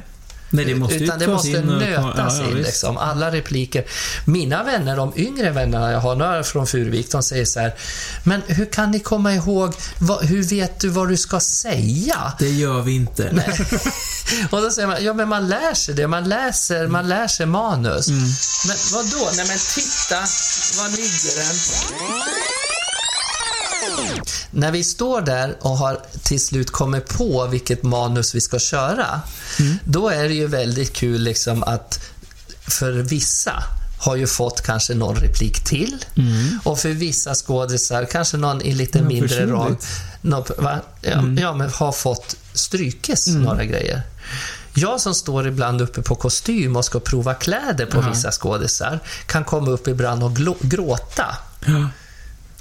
Nej, 0.52 0.66
det 0.66 0.76
måste 0.76 0.96
Utan 0.96 1.20
det 1.20 1.28
måste 1.28 1.50
in 1.50 1.70
och- 1.70 1.82
nötas 1.82 2.40
ja, 2.40 2.50
in, 2.50 2.56
liksom. 2.56 2.98
alla 2.98 3.32
repliker. 3.32 3.86
Mina 4.26 4.64
vänner, 4.64 4.96
de 4.98 5.14
yngre 5.16 5.50
vännerna 5.52 5.92
jag 5.92 6.00
har, 6.00 6.16
några 6.16 6.44
från 6.44 6.68
Furuvik, 6.68 7.12
de 7.12 7.24
säger 7.24 7.46
så 7.46 7.60
här, 7.60 7.76
men 8.24 8.42
hur 8.48 8.66
kan 8.66 8.92
ni 8.92 9.00
komma 9.00 9.34
ihåg, 9.34 9.74
vad, 10.00 10.26
hur 10.26 10.44
vet 10.44 10.80
du 10.80 10.90
vad 10.90 11.10
du 11.10 11.18
ska 11.18 11.40
säga? 11.40 12.34
Det 12.40 12.50
gör 12.50 12.82
vi 12.82 12.96
inte. 12.96 13.24
Och 14.52 14.62
då 14.62 14.70
säger 14.72 14.88
man, 14.88 15.04
ja 15.04 15.14
men 15.14 15.30
man 15.30 15.48
lär 15.50 15.74
sig 15.74 15.96
det, 15.96 16.08
man 16.08 16.30
läser, 16.30 16.88
man 16.88 17.08
lär 17.10 17.28
sig 17.28 17.46
manus. 17.46 18.08
Mm. 18.08 18.20
Men 18.68 18.78
vad 18.94 19.06
då? 19.12 19.30
Nej 19.38 19.46
men 19.48 19.58
titta, 19.76 20.20
var 20.82 20.90
ligger 20.90 21.36
den? 21.38 22.69
När 24.52 24.72
vi 24.72 24.84
står 24.84 25.22
där 25.22 25.58
och 25.62 25.78
har 25.78 26.00
till 26.24 26.42
slut 26.46 26.72
kommit 26.72 27.08
på 27.08 27.48
vilket 27.48 27.84
manus 27.84 28.36
vi 28.36 28.42
ska 28.42 28.60
köra, 28.60 29.22
då 29.84 30.10
är 30.10 30.24
det 30.24 30.34
ju 30.34 30.48
väldigt 30.48 30.94
kul 30.94 31.22
liksom 31.22 31.64
att 31.64 32.00
för 32.68 32.92
vissa 32.92 33.64
har 34.02 34.16
ju 34.16 34.28
fått 34.28 34.62
kanske 34.62 34.94
någon 34.94 35.16
replik 35.16 35.64
till 35.64 36.06
och 36.64 36.80
för 36.80 36.90
vissa 36.90 37.36
skådisar 37.36 38.06
kanske 38.06 38.38
någon 38.38 38.62
i 38.62 38.74
lite 38.74 38.98
Ja, 38.98 39.04
mindre 39.04 39.46
roll 39.46 39.76
nå- 40.22 40.46
va? 40.58 40.80
Ja, 41.02 41.24
ja, 41.42 41.54
men 41.54 41.70
har 41.70 41.92
fått 41.92 42.36
strykes 42.54 43.28
några 43.28 43.66
grejer. 43.66 44.02
Jag 44.74 45.02
som 45.02 45.16
står 45.16 45.48
ibland 45.48 45.82
uppe 45.82 46.02
på 46.02 46.16
kostym 46.16 46.76
och 46.76 46.86
ska 46.86 47.00
prova 47.00 47.34
kläder 47.34 47.86
på 47.86 48.02
vissa 48.02 48.32
skådisar 48.32 49.00
kan 49.26 49.44
komma 49.46 49.72
upp 49.72 49.88
ibland 49.88 50.24
och 50.24 50.36
gråta. 50.62 51.38
Ja. 51.66 51.90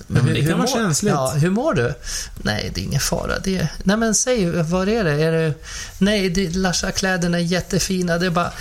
Men 0.06 0.26
det 0.26 0.40
kan 0.40 0.48
vara 0.48 0.58
mår, 0.58 0.66
känsligt. 0.66 1.12
Ja, 1.12 1.30
hur 1.30 1.50
mår 1.50 1.74
du? 1.74 1.94
Nej, 2.36 2.70
det 2.74 2.80
är 2.80 2.84
ingen 2.84 3.00
fara. 3.00 3.38
Det 3.38 3.58
är, 3.58 3.68
nej, 3.82 3.96
men 3.96 4.14
säg, 4.14 4.62
vad 4.62 4.88
är 4.88 5.04
det? 5.04 5.10
Är 5.22 5.32
det 5.32 5.54
nej, 5.98 6.30
det, 6.30 6.56
Larsa, 6.56 6.90
kläderna 6.90 7.38
är 7.38 7.42
jättefina. 7.42 8.18
Det 8.18 8.26
är 8.26 8.30
bara, 8.30 8.52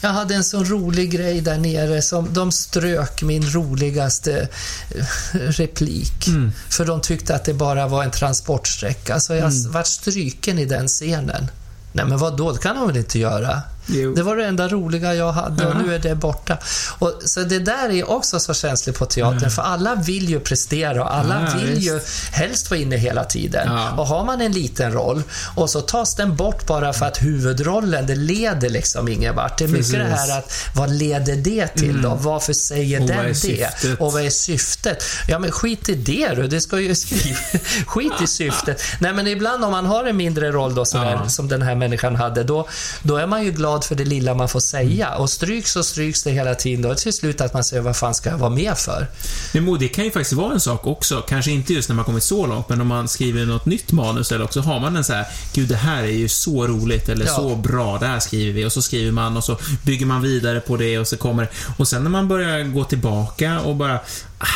jag 0.00 0.10
hade 0.10 0.34
en 0.34 0.44
sån 0.44 0.64
rolig 0.64 1.10
grej 1.10 1.40
där 1.40 1.58
nere 1.58 2.02
som 2.02 2.32
de 2.32 2.52
strök 2.52 3.22
min 3.22 3.50
roligaste 3.50 4.48
eh, 4.94 5.04
replik. 5.38 6.26
Mm. 6.28 6.52
För 6.68 6.84
de 6.84 7.00
tyckte 7.00 7.34
att 7.34 7.44
det 7.44 7.54
bara 7.54 7.88
var 7.88 8.04
en 8.04 8.10
transportsträcka. 8.10 9.20
Så 9.20 9.32
jag 9.34 9.52
Mm. 9.52 9.72
vart 9.72 9.86
stryken 9.86 10.58
i 10.58 10.64
den 10.64 10.88
scenen. 10.88 11.50
Nej, 11.92 12.04
men 12.04 12.18
vad 12.18 12.36
då? 12.36 12.52
Det 12.52 12.58
kan 12.58 12.76
de 12.76 12.86
väl 12.86 12.96
inte 12.96 13.18
göra? 13.18 13.60
Jo. 13.86 14.14
Det 14.14 14.22
var 14.22 14.36
det 14.36 14.44
enda 14.46 14.68
roliga 14.68 15.14
jag 15.14 15.32
hade 15.32 15.66
och 15.66 15.76
nu 15.86 15.94
är 15.94 15.98
det 15.98 16.14
borta. 16.14 16.58
Och, 16.98 17.12
så 17.24 17.40
det 17.40 17.58
där 17.58 17.90
är 17.90 18.10
också 18.10 18.40
så 18.40 18.54
känsligt 18.54 18.98
på 18.98 19.06
teatern, 19.06 19.50
för 19.50 19.62
alla 19.62 19.94
vill 19.94 20.28
ju 20.28 20.40
prestera 20.40 21.02
och 21.02 21.14
alla 21.14 21.48
Ja, 21.52 21.58
vill 21.58 21.66
visst. 21.74 21.86
ju 21.86 22.00
helst 22.32 22.70
vara 22.70 22.80
inne 22.80 22.96
hela 22.96 23.24
tiden. 23.24 23.68
Ja. 23.72 23.90
Och 23.90 24.06
har 24.06 24.24
man 24.24 24.40
en 24.40 24.52
liten 24.52 24.92
roll 24.92 25.22
och 25.54 25.70
så 25.70 25.80
tas 25.80 26.14
den 26.14 26.36
bort 26.36 26.66
bara 26.66 26.92
för 26.92 27.06
att 27.06 27.22
huvudrollen, 27.22 28.06
det 28.06 28.14
leder 28.14 28.68
liksom 28.68 29.08
ingen 29.08 29.34
vart. 29.36 29.58
Det 29.58 29.64
är 29.64 29.68
mycket 29.68 29.78
Precis. 29.86 29.94
Mm. 29.94 30.10
det 30.10 30.16
här 30.16 30.38
att, 30.38 30.52
vad 30.74 30.90
leder 30.90 31.36
det 31.36 31.66
till 31.66 32.02
då? 32.02 32.14
Varför 32.20 32.52
säger 32.52 33.00
Och 33.00 33.06
den 33.06 33.24
det? 33.26 33.34
syftet? 33.34 34.00
Och 34.00 34.12
vad 34.12 34.22
är 34.22 34.30
syftet? 34.30 35.04
Ja, 35.28 35.38
men 35.38 35.50
skit 35.52 35.88
i 35.88 35.94
det 35.94 36.28
du. 36.36 36.46
Det 36.48 36.60
ska 36.60 36.80
ju 36.80 36.94
skriva. 36.94 37.36
skit 37.86 38.12
i 38.22 38.26
syftet. 38.26 38.82
Nej, 39.00 39.12
men 39.12 39.26
ibland 39.26 39.64
om 39.64 39.70
man 39.70 39.86
har 39.86 40.04
en 40.04 40.16
mindre 40.16 40.50
roll 40.52 40.74
då, 40.74 40.84
sådär, 40.84 41.18
Ja. 41.22 41.28
som 41.28 41.48
den 41.48 41.62
här 41.62 41.74
människan 41.74 42.16
hade, 42.16 42.42
då, 42.44 42.68
då 43.02 43.16
är 43.16 43.26
man 43.26 43.44
ju 43.44 43.50
glad 43.50 43.71
för 43.80 43.94
det 43.94 44.04
lilla 44.04 44.34
man 44.34 44.48
får 44.48 44.60
säga. 44.60 45.14
Och 45.14 45.30
stryks 45.30 45.76
och 45.76 45.86
stryks 45.86 46.22
det 46.22 46.30
hela 46.30 46.54
tiden. 46.54 46.82
Då 46.82 46.88
är 46.88 46.94
det 46.94 47.00
till 47.00 47.12
slut 47.12 47.40
att 47.40 47.54
man 47.54 47.64
säger, 47.64 47.82
vad 47.82 47.96
fan 47.96 48.14
ska 48.14 48.30
jag 48.30 48.38
vara 48.38 48.50
med 48.50 48.78
för? 48.78 49.06
Men 49.52 49.78
det 49.78 49.88
kan 49.88 50.04
ju 50.04 50.10
faktiskt 50.10 50.32
vara 50.32 50.52
en 50.52 50.60
sak 50.60 50.86
också, 50.86 51.24
kanske 51.28 51.50
inte 51.50 51.72
just 51.74 51.88
när 51.88 51.96
man 51.96 52.04
kommit 52.04 52.22
så 52.24 52.46
långt, 52.46 52.68
men 52.68 52.80
om 52.80 52.86
man 52.86 53.08
skriver 53.08 53.46
något 53.46 53.66
nytt 53.66 53.92
manus 53.92 54.32
eller 54.32 54.44
också 54.44 54.60
har 54.60 54.80
man 54.80 54.96
en 54.96 55.04
så 55.04 55.12
här, 55.12 55.26
gud 55.54 55.68
det 55.68 55.76
här 55.76 56.02
är 56.02 56.06
ju 56.06 56.28
så 56.28 56.66
roligt 56.66 57.08
eller 57.08 57.26
Ja. 57.26 57.36
så 57.36 57.56
bra, 57.56 57.98
det 57.98 58.06
här 58.06 58.20
skriver 58.20 58.52
vi 58.52 58.64
och 58.64 58.72
så 58.72 58.82
skriver 58.82 59.12
man 59.12 59.36
och 59.36 59.44
så 59.44 59.56
bygger 59.82 60.06
man 60.06 60.22
vidare 60.22 60.60
på 60.60 60.76
det 60.76 60.98
och 60.98 61.08
så 61.08 61.16
kommer. 61.16 61.50
Och 61.76 61.88
sen 61.88 62.02
när 62.02 62.10
man 62.10 62.28
börjar 62.28 62.62
gå 62.62 62.84
tillbaka 62.84 63.60
och 63.60 63.76
bara, 63.76 63.98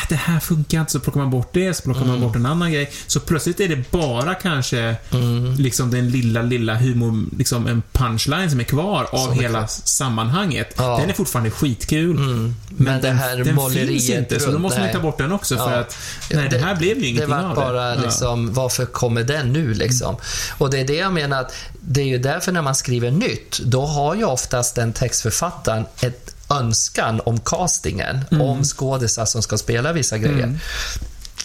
det 0.08 0.14
här 0.14 0.40
funkar 0.40 0.80
inte, 0.80 0.92
så 0.92 1.00
plockar 1.00 1.20
man 1.20 1.30
bort 1.30 1.48
det, 1.52 1.74
så 1.74 1.82
plockar 1.82 2.00
Mm. 2.00 2.12
man 2.12 2.20
bort 2.20 2.36
en 2.36 2.46
annan 2.46 2.72
grej. 2.72 2.90
Så 3.06 3.20
plötsligt 3.20 3.60
är 3.60 3.68
det 3.68 3.90
bara 3.90 4.34
kanske 4.34 4.96
Mm. 5.12 5.54
liksom 5.54 5.90
den 5.90 6.10
lilla, 6.10 6.42
lilla 6.42 6.74
humor, 6.74 7.24
liksom 7.38 7.66
en 7.66 7.82
punchline 7.92 8.50
som 8.50 8.60
är 8.60 8.64
kvar 8.64 9.06
av 9.12 9.26
Som 9.26 9.38
hela 9.38 9.66
sammanhanget. 9.66 10.74
Ja. 10.76 10.96
Den 11.00 11.10
är 11.10 11.14
fortfarande 11.14 11.50
skitkul. 11.50 12.16
Mm. 12.16 12.54
Men, 12.68 13.00
det 13.00 13.08
den, 13.08 13.16
här 13.16 13.36
den 13.36 13.70
finns 13.70 14.10
inte, 14.10 14.40
så 14.40 14.50
då 14.50 14.58
måste 14.58 14.80
man 14.80 14.92
ta 14.92 15.00
bort 15.00 15.18
den 15.18 15.32
också 15.32 15.56
för 15.56 15.72
Ja. 15.72 15.78
att 15.78 15.96
nej, 16.30 16.48
det, 16.50 16.58
här 16.58 16.76
blev 16.76 16.96
ju 16.96 17.02
Det 17.02 17.08
ingenting 17.08 17.30
var 17.30 17.44
av 17.44 17.54
bara 17.56 17.94
det. 17.96 18.02
liksom, 18.02 18.52
varför 18.54 18.84
kommer 18.86 19.22
den 19.22 19.52
nu 19.52 19.74
liksom? 19.74 20.16
Och 20.58 20.70
det 20.70 20.78
är 20.80 20.84
det 20.86 20.94
jag 20.96 21.12
menar 21.12 21.40
att 21.40 21.52
det 21.80 22.00
är 22.00 22.06
ju 22.06 22.18
därför 22.18 22.52
när 22.52 22.62
man 22.62 22.74
skriver 22.74 23.10
nytt, 23.10 23.58
då 23.58 23.86
har 23.86 24.14
ju 24.14 24.24
oftast 24.24 24.74
den 24.74 24.92
textförfattaren 24.92 25.84
ett 26.00 26.35
önskan 26.50 27.20
om 27.24 27.40
castingen, 27.40 28.24
om 28.30 28.64
skådisar 28.64 29.24
som 29.24 29.42
ska 29.42 29.58
spela 29.58 29.92
vissa 29.92 30.18
grejer. 30.18 30.58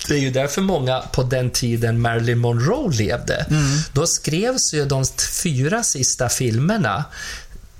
Det 0.07 0.13
är 0.13 0.19
ju 0.19 0.31
därför 0.31 0.61
många 0.61 0.99
på 0.99 1.23
den 1.23 1.49
tiden 1.49 2.01
Marilyn 2.01 2.37
Monroe 2.37 2.93
levde. 2.93 3.45
Då 3.93 4.07
skrevs 4.07 4.73
ju 4.73 4.85
de 4.85 5.05
fyra 5.43 5.83
sista 5.83 6.29
filmerna 6.29 7.03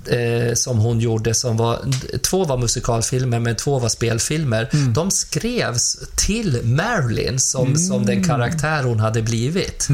eh, 0.08 0.54
som 0.54 0.78
hon 0.78 1.00
gjorde 1.00 1.34
som 1.34 1.56
var, 1.56 1.78
två 2.22 2.44
var 2.44 2.56
musikalfilmer 2.58 3.38
men 3.38 3.56
två 3.56 3.78
var 3.78 3.88
spelfilmer. 3.88 4.68
Mm. 4.72 4.92
De 4.92 5.10
skrevs 5.10 5.96
till 6.16 6.60
Marilyn 6.64 7.38
som, 7.38 7.66
Mm. 7.66 7.78
som 7.78 8.06
den 8.06 8.24
karaktär 8.24 8.82
hon 8.82 9.00
hade 9.00 9.22
blivit. 9.22 9.88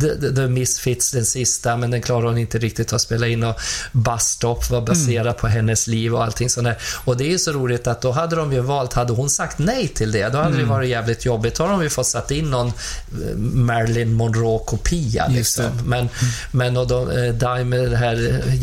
The, 0.00 0.08
the, 0.20 0.34
the 0.34 0.46
Misfits, 0.46 1.10
den 1.10 1.26
sista, 1.26 1.76
men 1.76 1.90
den 1.90 2.02
klarade 2.02 2.26
hon 2.26 2.38
inte 2.38 2.58
riktigt 2.58 2.92
att 2.92 3.00
spela 3.02 3.26
in 3.26 3.44
och 3.44 3.56
Bus 3.92 4.22
Stop 4.22 4.60
var 4.70 4.80
baserad 4.80 5.26
Mm. 5.26 5.34
på 5.40 5.46
hennes 5.48 5.86
liv 5.86 6.14
och 6.14 6.24
allting 6.24 6.50
sånt 6.50 6.64
där. 6.64 6.78
Och 7.04 7.16
det 7.16 7.24
är 7.24 7.28
ju 7.30 7.38
så 7.38 7.52
roligt 7.52 7.86
att 7.86 8.02
då 8.02 8.12
hade 8.12 8.36
de 8.36 8.52
ju 8.52 8.60
valt, 8.60 8.92
hade 8.92 9.12
hon 9.12 9.30
sagt 9.30 9.58
nej 9.58 9.88
till 9.88 10.12
det, 10.12 10.28
då 10.28 10.38
hade 10.38 10.48
Mm. 10.54 10.58
det 10.60 10.64
varit 10.64 10.88
jävligt 10.88 11.24
jobbigt. 11.24 11.54
Då 11.54 11.64
har 11.64 11.70
de 11.70 11.82
ju 11.82 11.90
fått 11.90 12.06
satt 12.06 12.30
in 12.30 12.50
någon 12.50 12.66
eh, 12.66 13.36
Marilyn 13.38 14.12
Monroe-kopia 14.12 15.26
liksom. 15.28 15.64
Men, 15.84 16.08
men 16.52 16.76
och 16.76 16.86
de, 16.88 17.10
eh, 17.10 17.34
Diamond, 17.34 17.94
här 17.94 18.42
eh, 18.46 18.54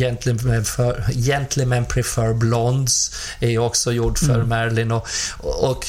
För, 0.76 1.03
Gentlemen 1.13 1.86
Prefer 1.86 2.34
Blondes 2.34 3.11
är 3.39 3.49
ju 3.49 3.59
också 3.59 3.91
gjord 3.91 4.17
för 4.17 4.36
Mm. 4.36 4.49
Marilyn 4.49 4.91
och, 4.91 5.07
och 5.39 5.86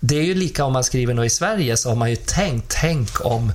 det 0.00 0.18
är 0.18 0.22
ju 0.22 0.34
lika 0.34 0.64
om 0.64 0.72
man 0.72 0.84
skriver 0.84 1.14
något 1.14 1.26
i 1.26 1.30
Sverige 1.30 1.76
så 1.76 1.88
har 1.88 1.96
man 1.96 2.10
ju 2.10 2.16
tänkt, 2.16 2.64
tänk 2.80 3.24
om 3.24 3.52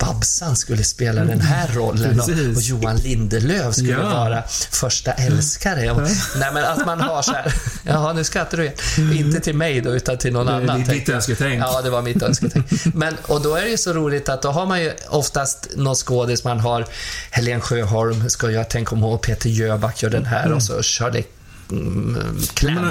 Babsan 0.00 0.56
skulle 0.56 0.84
spela 0.84 1.24
den 1.24 1.40
här 1.40 1.68
rollen 1.74 2.20
och, 2.20 2.28
och 2.56 2.62
Johan 2.62 2.96
Lindelöf 2.96 3.74
skulle 3.74 3.92
Ja. 3.92 4.02
vara 4.24 4.42
första 4.70 5.12
älskare. 5.12 5.90
Och, 5.90 6.00
nej 6.36 6.50
men 6.54 6.64
att 6.64 6.86
man 6.86 7.00
har 7.00 7.22
så 7.22 7.32
här, 7.32 7.54
jaha 7.82 8.12
nu 8.12 8.24
skrattar 8.24 8.58
du 8.58 8.64
igen. 8.64 9.12
Inte 9.26 9.40
till 9.40 9.54
mig 9.54 9.80
då 9.80 9.90
utan 9.94 10.18
till 10.18 10.32
någon 10.32 10.46
Det 10.46 10.52
är 10.52 10.56
annan. 10.60 10.84
ditt- 10.84 11.08
önsketänk. 11.08 11.62
Ja, 11.62 11.82
det 11.82 11.90
var 11.90 12.02
mitt 12.02 12.22
önsketänk. 12.22 12.66
Men, 12.94 13.16
och 13.26 13.40
då 13.42 13.54
är 13.54 13.62
det 13.62 13.70
ju 13.70 13.76
så 13.78 13.92
roligt 13.92 14.28
att 14.28 14.42
då 14.42 14.48
har 14.50 14.66
man 14.66 14.80
ju 14.80 14.92
oftast 15.08 15.68
någon 15.76 15.94
skådis, 15.94 16.44
man 16.44 16.60
har 16.60 16.86
Helen 17.30 17.60
Sjöholm, 17.60 18.30
ska 18.30 18.50
jag 18.50 18.70
tänka 18.70 18.94
om 18.94 19.18
Peter 19.18 19.48
Jöback 19.50 20.02
gör 20.02 20.10
den 20.10 20.26
här 20.26 20.52
och 20.52 20.62
så 20.62 20.82
Shirley 20.82 21.22
mm, 21.70 22.16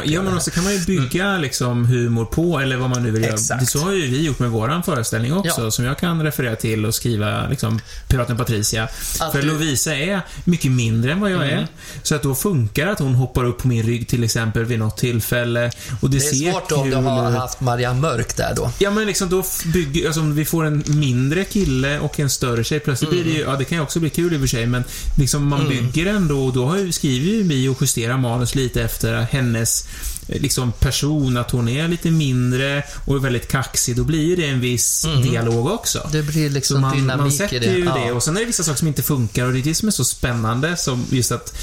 Ja, 0.05 0.21
men, 0.21 0.33
också 0.35 0.51
kan 0.51 0.63
man 0.63 0.73
ju 0.73 0.79
bygga 0.79 1.37
liksom 1.37 1.85
humor 1.85 2.25
på, 2.25 2.59
eller 2.59 2.77
vad 2.77 2.89
man 2.89 3.03
nu 3.03 3.11
vill 3.11 3.21
göra. 3.23 3.33
Exakt. 3.33 3.59
Det 3.59 3.65
Så 3.65 3.79
har 3.79 3.91
ju 3.93 4.07
vi 4.07 4.25
gjort 4.25 4.39
med 4.39 4.49
våran 4.49 4.83
föreställning 4.83 5.33
också, 5.33 5.61
Ja. 5.63 5.71
som 5.71 5.85
jag 5.85 5.97
kan 5.97 6.23
referera 6.23 6.55
till 6.55 6.85
och 6.85 6.95
skriva 6.95 7.47
liksom, 7.49 7.79
Piraten 8.09 8.37
Patricia. 8.37 8.83
Att 9.19 9.31
För 9.31 9.41
du- 9.41 9.47
Lovisa 9.47 9.95
är 9.95 10.21
mycket 10.45 10.71
mindre 10.71 11.11
än 11.11 11.19
vad 11.21 11.31
jag 11.31 11.43
Mm. 11.43 11.57
är. 11.59 11.67
Så 12.03 12.15
att 12.15 12.23
då 12.23 12.35
funkar 12.35 12.87
att 12.87 12.99
hon 12.99 13.15
hoppar 13.15 13.43
upp 13.45 13.57
på 13.57 13.67
min 13.67 13.83
rygg 13.83 14.07
till 14.07 14.23
exempel 14.23 14.65
vid 14.65 14.79
något 14.79 14.97
tillfälle. 14.97 15.71
Och 16.01 16.09
det, 16.09 16.17
Det 16.17 16.25
är 16.27 16.33
ser 16.33 16.51
svårt 16.51 16.69
kul 16.69 16.77
om 16.77 16.89
du 17.03 17.09
har 17.09 17.31
haft 17.31 17.61
Marianne 17.61 18.01
Mörk 18.01 18.37
där 18.37 18.53
då. 18.55 18.71
Ja, 18.79 18.91
men 18.91 19.05
liksom 19.07 19.29
då 19.29 19.43
bygger, 19.73 20.05
alltså 20.05 20.21
om 20.21 20.35
vi 20.35 20.45
får 20.45 20.65
en 20.65 20.83
mindre 20.87 21.43
kille 21.43 21.99
och 21.99 22.19
en 22.19 22.29
större 22.29 22.63
tjej, 22.63 22.79
plötsligt 22.79 23.09
blir 23.11 23.23
det 23.23 23.29
ju, 23.29 23.39
ja 23.39 23.55
det 23.55 23.65
kan 23.65 23.77
ju 23.77 23.81
också 23.83 23.99
bli 23.99 24.09
kul 24.09 24.33
i 24.33 24.35
och 24.37 24.39
för 24.41 24.47
sig, 24.47 24.65
men 24.65 24.83
liksom 25.17 25.47
man 25.47 25.69
bygger 25.69 26.05
ändå, 26.05 26.45
och 26.45 26.53
då 26.53 26.65
har 26.65 26.77
ju, 26.77 26.91
skriver 26.91 27.27
ju 27.27 27.43
vi 27.43 27.67
och 27.67 27.77
justerar 27.81 28.17
manus 28.17 28.55
lite 28.55 28.66
efter 28.75 29.21
hennes 29.21 29.87
eh, 30.27 30.41
liksom 30.41 30.71
person, 30.71 31.37
att 31.37 31.51
hon 31.51 31.69
är 31.69 31.87
lite 31.87 32.11
mindre 32.11 32.83
och 33.05 33.15
är 33.15 33.19
väldigt 33.19 33.47
kaxig, 33.47 33.95
då 33.95 34.03
blir 34.03 34.37
det 34.37 34.45
en 34.45 34.59
viss 34.59 35.05
dialog 35.23 35.67
också. 35.67 36.09
Det 36.11 36.23
blir 36.23 36.49
Så 36.49 36.53
liksom 36.53 36.81
man, 36.81 36.95
dynamik 36.97 37.19
man 37.19 37.27
i 37.27 37.31
sätter 37.31 37.59
det. 37.59 37.65
ju 37.65 37.85
Ja. 37.85 37.95
det 38.05 38.11
och 38.11 38.23
sen 38.23 38.35
är 38.35 38.39
det 38.39 38.45
vissa 38.45 38.63
saker 38.63 38.77
som 38.79 38.87
inte 38.87 39.03
funkar 39.03 39.45
och 39.45 39.53
det 39.53 39.59
är 39.59 39.63
det 39.63 39.75
som 39.75 39.87
är 39.87 39.91
så 39.91 40.05
spännande 40.05 40.77
som 40.77 41.05
just 41.09 41.31
att 41.31 41.57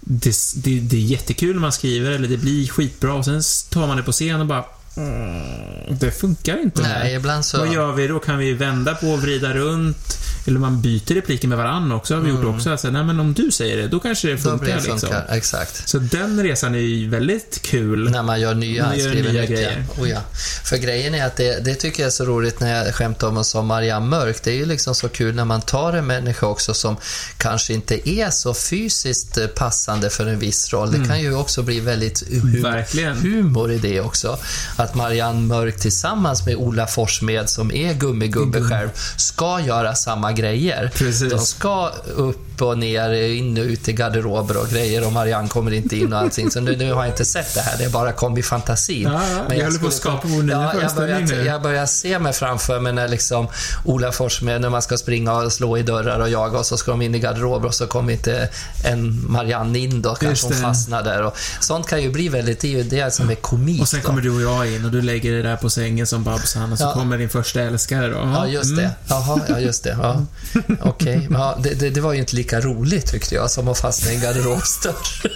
det, 0.00 0.34
det, 0.54 0.80
det 0.80 0.96
är 0.96 1.00
jättekul 1.00 1.54
när 1.54 1.60
man 1.60 1.72
skriver 1.72 2.10
eller 2.10 2.28
det 2.28 2.36
blir 2.36 2.68
skitbra 2.68 3.14
och 3.14 3.24
sen 3.24 3.42
tar 3.70 3.86
man 3.86 3.96
det 3.96 4.02
på 4.02 4.12
scen 4.12 4.40
och 4.40 4.46
bara 4.46 4.64
mm, 4.96 5.98
det 6.00 6.10
funkar 6.10 6.62
inte. 6.62 6.82
Nej, 6.82 7.14
ibland 7.14 7.44
så... 7.44 7.58
Vad 7.58 7.72
gör 7.72 7.92
vi 7.92 8.06
då? 8.06 8.18
Kan 8.18 8.38
vi 8.38 8.52
vända 8.52 8.94
på 8.94 9.06
och 9.06 9.22
vrida 9.22 9.52
runt? 9.54 10.18
Eller 10.46 10.58
man 10.60 10.80
byter 10.82 11.14
repliker 11.14 11.48
med 11.48 11.58
varann 11.58 11.92
också, 11.92 12.14
har 12.14 12.20
vi 12.20 12.30
gjort 12.30 12.44
också. 12.44 12.70
Alltså, 12.70 12.90
nej 12.90 13.04
men 13.04 13.20
om 13.20 13.34
du 13.34 13.50
säger 13.50 13.76
det, 13.76 13.88
då 13.88 14.00
kanske 14.00 14.26
det 14.28 14.32
Mm. 14.32 14.42
Funkar, 14.44 14.66
det 14.66 14.74
liksom. 14.74 14.98
funkar, 15.00 15.26
exakt. 15.30 15.88
Så 15.88 15.98
den 15.98 16.42
resan 16.42 16.74
är 16.74 16.78
ju 16.78 17.08
väldigt 17.08 17.62
kul. 17.62 18.10
När 18.10 18.22
man 18.22 18.40
gör 18.40 18.54
nya, 18.54 18.86
Man 18.86 18.98
gör 18.98 19.14
nya 19.14 19.44
grejer. 19.46 19.84
Oh, 19.98 20.10
ja. 20.10 20.20
För 20.64 20.76
grejen 20.76 21.14
är 21.14 21.26
att 21.26 21.36
det, 21.36 21.64
det 21.64 21.74
tycker 21.74 22.02
jag 22.02 22.06
är 22.06 22.10
så 22.10 22.24
roligt 22.24 22.60
när 22.60 22.84
jag 22.84 22.94
skämtar 22.94 23.28
om 23.28 23.44
som 23.44 23.66
Marianne 23.66 24.06
Mörk. 24.06 24.42
Det 24.44 24.50
är 24.50 24.54
ju 24.54 24.66
liksom 24.66 24.94
så 24.94 25.08
kul 25.08 25.34
när 25.34 25.44
man 25.44 25.60
tar 25.62 25.92
en 25.92 26.06
människa 26.06 26.46
också 26.46 26.74
som 26.74 26.96
kanske 27.36 27.74
inte 27.74 28.08
är 28.08 28.30
så 28.30 28.54
fysiskt 28.54 29.38
eh, 29.38 29.46
passande 29.46 30.10
för 30.10 30.26
en 30.26 30.38
viss 30.38 30.72
roll. 30.72 30.92
Det 30.92 31.08
kan 31.08 31.20
ju 31.20 31.34
också 31.34 31.62
bli 31.62 31.80
väldigt 31.80 32.22
hu- 32.22 32.40
Mm. 32.42 32.62
Verkligen. 32.62 33.16
humor 33.16 33.72
i 33.72 33.78
det 33.78 34.00
också. 34.00 34.38
Att 34.82 34.94
Marianne 34.94 35.40
Mörk 35.40 35.78
tillsammans 35.78 36.46
med 36.46 36.56
Ola 36.56 36.86
Forssmed 36.86 37.48
som 37.48 37.72
är 37.72 37.94
gummigubbe 37.94 38.62
själv 38.62 38.88
ska 39.16 39.60
göra 39.60 39.94
samma 39.94 40.32
grejer. 40.32 40.90
Precis. 40.94 41.32
De 41.32 41.38
ska 41.38 41.90
upp 42.16 42.51
och 42.60 42.78
ner, 42.78 43.12
in 43.12 43.58
och 43.58 43.64
ut 43.64 43.88
i 43.88 43.92
garderober 43.92 44.56
och 44.56 44.68
grejer 44.68 45.06
och 45.06 45.12
Marianne 45.12 45.48
kommer 45.48 45.72
inte 45.72 45.96
in 45.96 46.12
och 46.12 46.18
allting. 46.18 46.50
Så 46.50 46.60
nu, 46.60 46.76
nu 46.76 46.92
har 46.92 47.04
jag 47.04 47.12
inte 47.12 47.24
sett 47.24 47.54
det 47.54 47.60
här, 47.60 47.78
det 47.78 47.92
bara 47.92 48.12
kom 48.12 48.38
i 48.38 48.42
fantasin. 48.42 49.02
Ja, 49.02 49.20
ja, 49.30 49.42
vi 49.50 49.56
jag 49.58 49.64
håller 49.64 49.78
på 49.78 49.86
att 49.86 49.92
skapa 49.94 50.28
vår 50.28 50.42
nya 50.42 50.56
ja, 50.56 50.74
jag 50.82 50.94
börjar, 50.96 51.44
jag 51.44 51.62
börjar 51.62 51.86
se 51.86 52.18
mig 52.18 52.32
framför 52.32 52.80
mig 52.80 52.92
när 52.92 53.08
liksom 53.08 53.48
Ola 53.84 54.12
Forssmed, 54.12 54.60
när 54.60 54.70
man 54.70 54.82
ska 54.82 54.96
springa 54.96 55.32
och 55.32 55.52
slå 55.52 55.78
i 55.78 55.82
dörrar 55.82 56.20
och 56.20 56.28
jaga 56.28 56.58
och 56.58 56.66
så 56.66 56.76
ska 56.76 56.90
de 56.90 57.02
in 57.02 57.14
i 57.14 57.18
garderober 57.18 57.68
och 57.68 57.74
så 57.74 57.86
kommer 57.86 58.12
inte 58.12 58.48
en 58.84 59.24
Marianne 59.32 59.78
in 59.78 60.02
då, 60.02 60.14
kanske 60.14 60.46
hon 60.46 60.52
det. 60.56 60.62
fastnar 60.62 61.02
där. 61.02 61.22
Och 61.22 61.36
sånt 61.60 61.86
kan 61.86 62.02
ju 62.02 62.10
bli 62.10 62.28
väldigt, 62.28 62.60
det 62.60 62.68
är 62.68 62.72
ju 62.78 62.82
det 62.82 63.14
som 63.14 63.30
är 63.30 63.34
komik. 63.34 63.80
Och 63.82 63.88
sen 63.88 64.00
då. 64.02 64.06
kommer 64.08 64.22
du 64.22 64.30
och 64.30 64.42
jag 64.42 64.72
in 64.74 64.84
och 64.84 64.90
du 64.90 65.02
lägger 65.02 65.32
dig 65.32 65.42
där 65.42 65.56
på 65.56 65.70
sängen 65.70 66.06
som 66.06 66.24
Babsan 66.24 66.72
och 66.72 66.78
så 66.78 66.84
Ja. 66.84 66.92
kommer 66.92 67.18
din 67.18 67.28
första 67.28 67.60
älskare 67.60 68.08
då. 68.08 68.16
Ja, 68.16 68.46
just 68.46 68.76
det. 68.76 68.82
Mm. 68.82 68.92
Jaha, 69.08 69.40
ja 69.48 69.58
just 69.58 69.84
det. 69.84 69.96
Ja. 70.02 70.22
Okej. 70.80 71.28
Ja, 71.30 71.58
det, 71.62 71.74
det, 71.74 71.90
det 71.90 72.00
var 72.00 72.12
ju 72.12 72.18
inte 72.18 72.36
lika 72.42 72.60
roligt 72.60 73.06
tyckte 73.06 73.34
jag 73.34 73.50
som 73.50 73.68
att 73.68 73.78
fastna 73.78 74.12
i 74.12 74.14
en 74.14 74.20
garderobsdörr. 74.20 74.94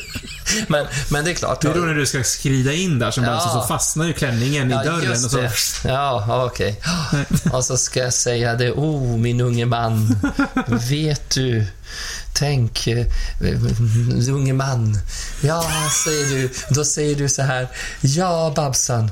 men, 0.69 0.87
men 1.09 1.25
det 1.25 1.31
är 1.31 1.35
klart. 1.35 1.61
Det 1.61 1.69
är 1.69 1.75
då 1.75 1.81
när 1.81 1.95
du 1.95 2.07
ska 2.07 2.25
skrida 2.25 2.73
in 2.73 2.99
där 2.99 3.11
som 3.11 3.25
Ja. 3.25 3.31
Babsan 3.31 3.63
så 3.63 3.69
fastnar 3.69 4.07
ju 4.07 4.13
klänningen 4.13 4.71
Ja, 4.71 4.83
i 4.83 4.87
dörren 4.87 5.25
och 5.25 5.31
så... 5.31 5.37
det. 5.37 5.53
Ja, 5.85 6.45
okej. 6.53 6.81
Och 7.53 7.65
så 7.65 7.77
ska 7.77 8.01
jag 8.01 8.15
säga 8.15 8.55
det. 8.55 8.71
Oh, 8.71 9.17
min 9.17 9.41
unge 9.41 9.67
man. 9.67 10.17
Vet 10.91 11.31
du? 11.31 11.67
Tänk, 12.35 12.87
eh, 12.87 13.07
unge 14.29 14.53
man. 14.53 14.99
Ja, 15.41 15.65
säger 16.05 16.27
du. 16.27 16.51
Då 16.71 16.85
säger 16.85 17.15
du 17.15 17.29
så 17.29 17.43
här. 17.43 17.69
Ja, 18.01 18.53
Babsan. 18.57 19.11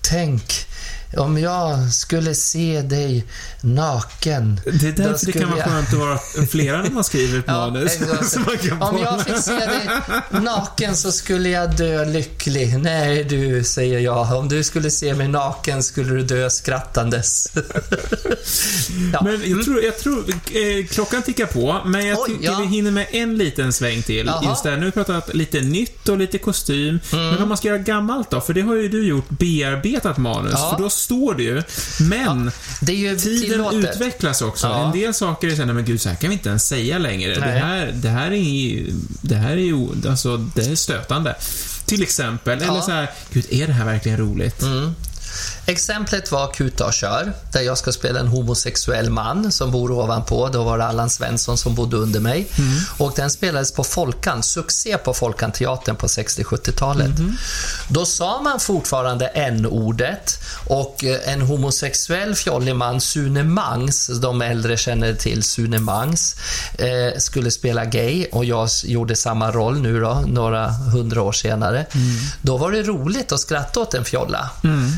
Tänk 0.00 0.67
om 1.16 1.38
jag 1.38 1.92
skulle 1.92 2.34
se 2.34 2.82
dig 2.82 3.26
naken. 3.60 4.60
Det 4.64 4.88
är 4.88 4.92
därför 4.92 5.26
det 5.26 5.32
kan 5.32 5.50
vara 5.50 5.64
skönt 5.64 5.92
att 5.92 5.98
vara 5.98 6.18
flera 6.50 6.82
när 6.82 6.90
man 6.90 7.04
skriver 7.04 7.38
ett 7.38 7.46
manus. 7.46 7.92
exakt. 7.92 8.28
Så 8.30 8.40
man 8.40 8.58
kan 8.58 8.82
Om 8.82 8.98
jag 8.98 9.24
fick 9.24 9.36
se 9.38 9.52
dig 9.52 9.88
naken 10.30 10.96
så 10.96 11.12
skulle 11.12 11.48
jag 11.48 11.76
dö 11.76 12.04
lycklig. 12.04 12.78
Nej 12.78 13.24
du, 13.24 13.64
säger 13.64 13.98
jag. 13.98 14.32
Om 14.32 14.48
du 14.48 14.64
skulle 14.64 14.90
se 14.90 15.14
mig 15.14 15.28
naken 15.28 15.82
skulle 15.82 16.14
du 16.14 16.22
dö 16.22 16.50
skrattandes. 16.50 17.52
ja. 19.12 19.20
Men 19.22 19.50
jag 19.50 19.64
tror, 19.64 19.82
jag 19.82 19.98
tror 19.98 20.24
eh, 20.28 20.86
klockan 20.86 21.22
tickar 21.22 21.46
på, 21.46 21.80
men 21.84 22.06
jag 22.06 22.18
Oj, 22.20 22.26
tycker 22.28 22.44
ja. 22.44 22.58
vi 22.58 22.66
hinner 22.66 22.90
med 22.90 23.06
en 23.10 23.38
liten 23.38 23.72
sväng 23.72 24.02
till. 24.02 24.28
Mm. 24.28 24.44
Just 24.48 24.62
där, 24.62 24.76
nu 24.76 24.78
har 24.78 24.84
vi 24.84 24.92
pratat 24.92 25.34
lite 25.34 25.60
nytt 25.60 26.08
och 26.08 26.18
lite 26.18 26.38
kostym. 26.38 27.00
Men 27.12 27.42
om 27.42 27.48
man 27.48 27.58
ska 27.58 27.68
göra 27.68 27.78
gammalt 27.78 28.30
då? 28.30 28.40
För 28.40 28.54
det 28.54 28.60
har 28.60 28.74
ju 28.74 28.88
du 28.88 29.06
gjort, 29.06 29.28
bearbetat 29.28 30.18
manus. 30.18 30.52
Ja. 30.56 30.74
För 30.76 30.82
då 30.82 30.90
står 30.98 31.34
det 31.34 31.42
ju. 31.42 31.62
Men 32.00 32.50
är 32.92 32.96
ju 32.96 33.16
tiden 33.16 33.50
tillåtet. 33.50 33.94
utvecklas 33.94 34.42
också. 34.42 34.66
Ja. 34.66 34.86
En 34.86 35.00
del 35.00 35.14
saker 35.14 35.48
är 35.48 35.56
såhär, 35.56 35.72
men 35.72 35.84
gud, 35.84 36.00
så 36.00 36.08
här 36.08 36.16
kan 36.16 36.30
vi 36.30 36.34
inte 36.36 36.48
ens 36.48 36.66
säga 36.68 36.98
längre. 36.98 37.34
Det 37.34 37.40
här, 37.40 37.92
det 37.94 38.08
här 38.08 38.26
är 38.30 38.36
det 39.20 39.34
här 39.34 39.50
är 39.52 39.56
ju, 39.56 39.86
alltså, 40.08 40.36
det 40.36 40.66
är 40.66 40.74
stötande. 40.76 41.36
Till 41.86 42.02
exempel, 42.02 42.58
eller 42.62 42.66
Ja. 42.74 42.82
så 42.82 42.90
här, 42.90 43.10
gud, 43.32 43.46
är 43.50 43.66
det 43.66 43.72
här 43.72 43.84
verkligen 43.84 44.18
roligt? 44.18 44.62
Mm. 44.62 44.94
Exemplet 45.68 46.32
var 46.32 46.52
Kuta 46.52 46.86
och 46.86 46.92
kör, 46.92 47.32
där 47.52 47.60
jag 47.60 47.78
ska 47.78 47.92
spela 47.92 48.20
en 48.20 48.28
homosexuell 48.28 49.10
man 49.10 49.52
som 49.52 49.70
bor 49.70 49.90
ovanpå. 49.92 50.48
Då 50.48 50.64
var 50.64 50.78
det 50.78 50.84
Allan 50.84 51.10
Svensson 51.10 51.58
som 51.58 51.74
bodde 51.74 51.96
under 51.96 52.20
mig. 52.20 52.48
Och 52.98 53.12
den 53.16 53.30
spelades 53.30 53.72
på 53.72 53.84
Folkan, 53.84 54.42
succé 54.42 54.98
på 54.98 55.14
Folkan-teatern 55.14 55.96
på 55.96 56.06
60-70-talet. 56.06 57.10
Då 57.88 58.04
sa 58.04 58.42
man 58.42 58.60
fortfarande 58.60 59.26
n-ordet 59.26 60.40
och 60.66 61.04
eh, 61.04 61.32
en 61.32 61.40
homosexuell 61.40 62.34
fjollig 62.34 62.76
man, 62.76 63.00
Sune 63.00 63.44
Mangs, 63.44 64.06
de 64.06 64.42
äldre 64.42 64.76
känner 64.76 65.14
till 65.14 65.42
Sune 65.42 65.78
Mangs, 65.78 66.36
eh, 66.78 67.18
skulle 67.18 67.50
spela 67.50 67.84
gay 67.84 68.26
och 68.32 68.44
jag 68.44 68.68
gjorde 68.84 69.16
samma 69.16 69.50
roll 69.50 69.80
nu 69.80 70.00
då, 70.00 70.24
några 70.26 70.68
hundra 70.68 71.22
år 71.22 71.32
senare. 71.32 71.86
Då 72.42 72.56
var 72.56 72.72
det 72.72 72.82
roligt 72.82 73.32
att 73.32 73.40
skratta 73.40 73.80
åt 73.80 73.94
en 73.94 74.04
fjolla. 74.04 74.50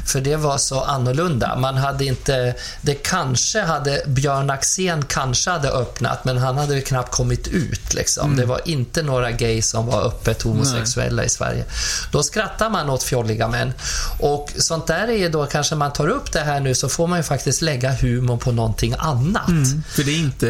För 0.06 0.20
det 0.20 0.36
var 0.36 0.59
så 0.60 0.80
annorlunda. 0.80 1.56
Man 1.56 1.76
hade 1.76 2.04
inte... 2.04 2.54
Det 2.82 2.94
kanske 2.94 3.60
hade... 3.60 4.02
Björn 4.06 4.50
Axén 4.50 5.04
kanske 5.04 5.50
hade 5.50 5.68
öppnat, 5.68 6.24
men 6.24 6.38
han 6.38 6.58
hade 6.58 6.80
knappt 6.80 7.12
kommit 7.12 7.48
ut. 7.48 7.94
Liksom. 7.94 8.24
Mm. 8.24 8.36
Det 8.36 8.46
var 8.46 8.60
inte 8.64 9.02
några 9.02 9.30
gays 9.30 9.70
som 9.70 9.86
var 9.86 10.06
öppet 10.06 10.42
homosexuella 10.42 11.24
i 11.24 11.28
Sverige. 11.28 11.64
Då 12.12 12.22
skrattar 12.22 12.70
man 12.70 12.90
åt 12.90 13.02
fjolliga 13.02 13.48
män. 13.48 13.72
Och 14.18 14.52
sånt 14.56 14.86
där 14.86 15.08
är 15.08 15.16
ju 15.16 15.28
då, 15.28 15.46
kanske 15.46 15.74
man 15.74 15.92
tar 15.92 16.08
upp 16.08 16.32
det 16.32 16.40
här 16.40 16.60
nu, 16.60 16.74
så 16.74 16.88
får 16.88 17.06
man 17.06 17.18
ju 17.18 17.22
faktiskt 17.22 17.62
lägga 17.62 17.92
humor 17.92 18.36
på 18.36 18.52
någonting 18.52 18.94
annat. 18.98 19.48
Mm. 19.48 19.82
För 19.88 20.02
det 20.02 20.10
är, 20.10 20.18
inte, 20.18 20.46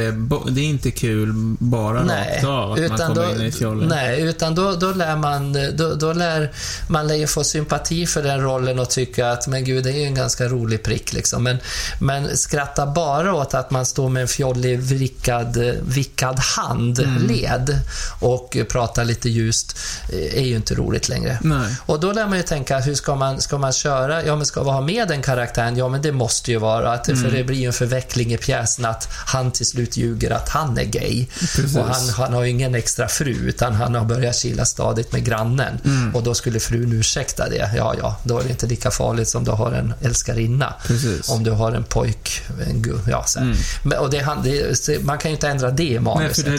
det 0.51 0.61
är 0.61 0.65
inte 0.65 0.91
kul 0.91 1.33
bara 1.59 2.03
Nej, 2.03 2.35
rakt 2.35 2.45
av 2.45 2.73
att 2.73 2.79
man 2.79 2.85
utan 2.85 3.15
kommer 3.15 3.29
då, 3.29 3.35
in 3.35 3.47
i 3.47 3.53
fjollen. 3.53 3.89
nej, 3.89 4.21
utan 4.21 4.55
då, 4.55 4.73
då 4.73 4.93
lär 4.93 5.17
man, 5.17 5.53
då, 5.77 5.95
då 5.95 6.13
lär 6.13 6.53
man 6.89 7.09
lär 7.09 7.27
få 7.27 7.45
sympati 7.45 8.07
för 8.07 8.23
den 8.23 8.41
rollen 8.41 8.79
och 8.79 8.91
tycka 8.91 9.31
att 9.31 9.47
men 9.47 9.65
gud, 9.65 9.85
det 9.85 9.91
är 9.91 10.00
ju 10.01 10.07
en 10.07 10.15
ganska 10.15 10.49
rolig 10.49 10.83
prick 10.83 11.13
liksom. 11.13 11.43
Men, 11.43 11.59
men 11.99 12.37
skratta 12.37 12.87
bara 12.87 13.35
åt 13.35 13.55
att 13.55 13.71
man 13.71 13.87
står 13.87 14.09
med 14.09 14.23
en 14.23 14.29
fjollig 14.29 14.81
vrickad, 14.81 15.57
vickad 15.83 16.39
handled 16.39 17.81
och 18.21 18.57
pratar 18.69 19.05
lite 19.05 19.29
ljust 19.29 19.79
eh, 20.13 20.39
är 20.39 20.45
ju 20.45 20.57
inte 20.57 20.75
roligt 20.75 21.09
längre. 21.09 21.39
Nej. 21.43 21.77
Och 21.87 22.01
då 22.01 22.13
lär 22.13 22.27
man 22.27 22.37
ju 22.37 22.43
tänka, 22.43 22.79
hur 22.81 22.95
ska 22.95 23.15
man, 23.15 23.41
ska 23.41 23.59
man 23.59 23.73
köra? 23.73 24.25
Ja, 24.25 24.37
men 24.37 24.47
ska 24.47 24.63
vi 24.63 24.71
ha 24.71 24.81
med 24.81 25.09
den 25.09 25.23
karaktären? 25.23 25.77
Ja, 25.77 25.89
men 25.89 26.03
det 26.03 26.13
måste 26.13 26.51
ju 26.51 26.59
vara, 26.59 26.93
att, 26.93 27.07
för 27.07 27.31
det 27.31 27.45
blir 27.45 27.59
ju 27.59 27.67
en 27.67 27.73
förveckling 27.73 28.33
i 28.33 28.37
pjäsen 28.37 28.85
att 28.85 29.09
han 29.27 29.51
till 29.51 29.67
slut 29.67 29.97
ljuger 29.97 30.31
att 30.31 30.49
han 30.49 30.79
är 30.79 30.85
gay. 30.85 31.27
Precis. 31.27 31.77
Och 31.77 31.85
han, 31.85 32.09
han 32.09 32.33
har 32.33 32.43
ju 32.43 32.51
ingen 32.51 32.75
extra 32.75 33.09
fru, 33.09 33.35
utan 33.35 33.75
han 33.75 33.95
har 33.95 34.05
börjat 34.05 34.37
kila 34.37 34.65
stadigt 34.65 35.13
med 35.13 35.25
grannen. 35.25 35.81
Och 36.15 36.23
då 36.23 36.35
skulle 36.35 36.61
frun 36.61 36.93
ursäkta 36.93 37.49
det. 37.49 37.71
Ja, 37.77 37.95
ja, 37.99 38.17
då 38.25 38.39
är 38.39 38.45
det 38.45 38.51
inte 38.51 38.67
lika 38.67 38.91
farligt 38.91 39.29
som 39.29 39.45
du 39.45 39.51
har 39.51 39.73
en 39.73 39.90
älskarinna. 40.03 40.75
Precis. 40.87 41.29
Om 41.29 41.45
du 41.45 41.51
har 41.51 41.73
en 41.73 41.85
pojk, 41.85 42.43
en 42.69 42.83
gu, 42.83 42.95
ja, 43.09 43.25
så 43.27 43.41
här. 43.41 43.57
Men, 43.83 43.99
och 43.99 44.11
det, 44.11 44.19
han- 44.19 44.43
det, 44.43 45.05
man 45.05 45.19
kan 45.19 45.31
ju 45.31 45.35
inte 45.35 45.49
ändra 45.49 45.71
det 45.71 45.83
i 45.83 45.91
Nej, 45.91 46.01
manuset. 46.01 46.45
för 46.45 46.51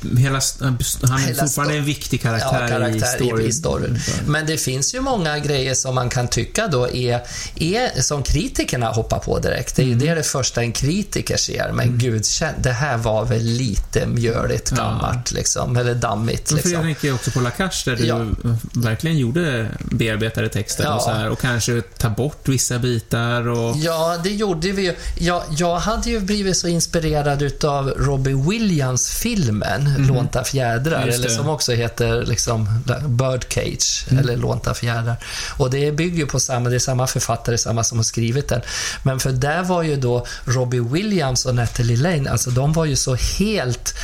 det, 0.00 0.20
hela, 0.20 0.40
han 0.60 1.20
är 1.28 1.34
fortfarande 1.34 1.74
en 1.76 1.84
viktig 1.84 2.22
karaktär, 2.22 2.62
ja, 2.62 2.68
karaktär 2.68 2.96
i 2.96 3.00
story. 3.26 3.46
i, 3.46 3.52
storyn. 3.52 3.98
Men 4.26 4.46
det 4.46 4.56
finns 4.56 4.94
ju 4.94 5.00
många 5.00 5.38
grejer 5.38 5.74
som 5.74 5.94
man 5.94 6.08
kan 6.08 6.28
tycka 6.28 6.66
då 6.68 6.88
är, 6.90 7.20
är 7.54 8.00
som 8.02 8.22
kritikerna 8.22 8.88
hoppar 8.88 9.18
på 9.18 9.38
direkt. 9.38 9.76
Det 9.76 9.82
är 9.82 9.86
ju 9.86 9.92
Mm. 9.92 10.06
det 10.06 10.14
det 10.14 10.22
första 10.22 10.60
en 10.62 10.72
kritiker 10.72 11.36
ser. 11.36 11.72
Men 11.72 11.98
gud, 11.98 12.26
känn- 12.26 12.54
det 12.62 12.72
här 12.72 12.96
var 12.96 13.24
väl 13.24 13.42
lite 13.42 14.06
mjöligt 14.06 14.70
gammalt 14.70 15.32
liksom, 15.32 15.76
eller 15.76 15.94
dammigt. 15.94 16.48
För 16.48 16.56
jag 16.56 16.64
Liksom. 16.64 16.82
tänker 16.82 17.14
också 17.14 17.30
på 17.30 17.40
Lakash 17.40 17.84
där 17.84 17.96
du 17.96 18.04
Ja. 18.06 18.26
verkligen 18.72 19.18
gjorde 19.18 19.68
bearbetade 19.90 20.48
texter 20.48 20.84
Ja. 20.84 20.94
och 20.94 21.02
så 21.02 21.10
här 21.10 21.28
och 21.30 21.40
kanske 21.40 21.80
ta 21.98 22.08
bort 22.10 22.48
vissa 22.58 22.78
bitar 22.78 23.48
och... 23.48 23.76
Ja, 23.76 24.16
det 24.24 24.30
gjorde 24.30 24.72
vi 24.72 24.82
ju. 24.82 24.94
Jag, 25.18 25.42
jag 25.58 25.76
hade 25.76 26.10
ju 26.10 26.20
blivit 26.20 26.56
så 26.56 26.68
inspirerad 26.68 27.42
utav 27.42 27.88
Robbie 27.88 28.34
Williams-filmen 28.50 29.94
Lånta 30.08 30.44
fjädrar, 30.44 31.06
eller 31.06 31.28
som 31.28 31.48
också 31.48 31.72
heter 31.72 32.26
liksom 32.26 32.82
Birdcage, 33.06 34.04
Mm. 34.10 34.24
eller 34.24 34.36
Lånta 34.36 34.74
fjädrar. 34.74 35.16
Och 35.58 35.70
det 35.70 35.92
bygger 35.92 36.18
ju 36.18 36.26
på 36.26 36.40
samma, 36.40 36.68
det 36.68 36.74
är 36.74 36.78
samma 36.78 37.06
författare, 37.06 37.58
samma 37.58 37.84
som 37.84 37.98
har 37.98 38.04
skrivit 38.04 38.48
den. 38.48 38.60
Men 39.02 39.20
för 39.20 39.30
där 39.32 39.62
var 39.62 39.82
ju 39.82 39.96
då 39.96 40.26
Robbie 40.44 40.80
Williams 40.80 41.46
och 41.46 41.54
Natalie 41.54 41.96
Lane, 41.96 42.30
alltså 42.30 42.50
de 42.50 42.72
var 42.72 42.84
ju 42.84 42.96
så 42.96 43.14
helt 43.14 43.94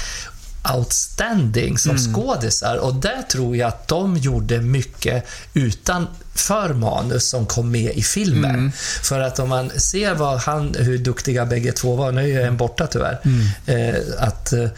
outstanding 0.75 1.79
som 1.79 1.91
Mm. 1.97 2.15
skådisar 2.15 2.77
och 2.77 2.95
där 2.95 3.23
tror 3.23 3.57
jag 3.57 3.69
att 3.69 3.89
de 3.89 4.17
gjorde 4.17 4.61
mycket 4.61 5.25
utan 5.55 6.07
för 6.35 6.75
manus 6.75 7.29
som 7.29 7.47
kom 7.47 7.71
med 7.71 7.93
i 7.97 8.03
filmen. 8.03 8.51
Mm. 8.51 8.73
För 9.03 9.21
att 9.21 9.39
om 9.39 9.49
man 9.49 9.71
ser 9.71 10.15
vad 10.15 10.39
han, 10.39 10.75
hur 10.79 10.99
duktiga 10.99 11.47
bägge 11.47 11.73
två 11.73 11.97
var, 11.97 12.13
nu 12.13 12.41
är 12.43 12.47
en 12.47 12.57
borta 12.57 12.87
tyvärr, 12.87 13.21
Mm. 13.25 13.47
eh, 13.95 14.01
att 14.19 14.53
eh, 14.53 14.69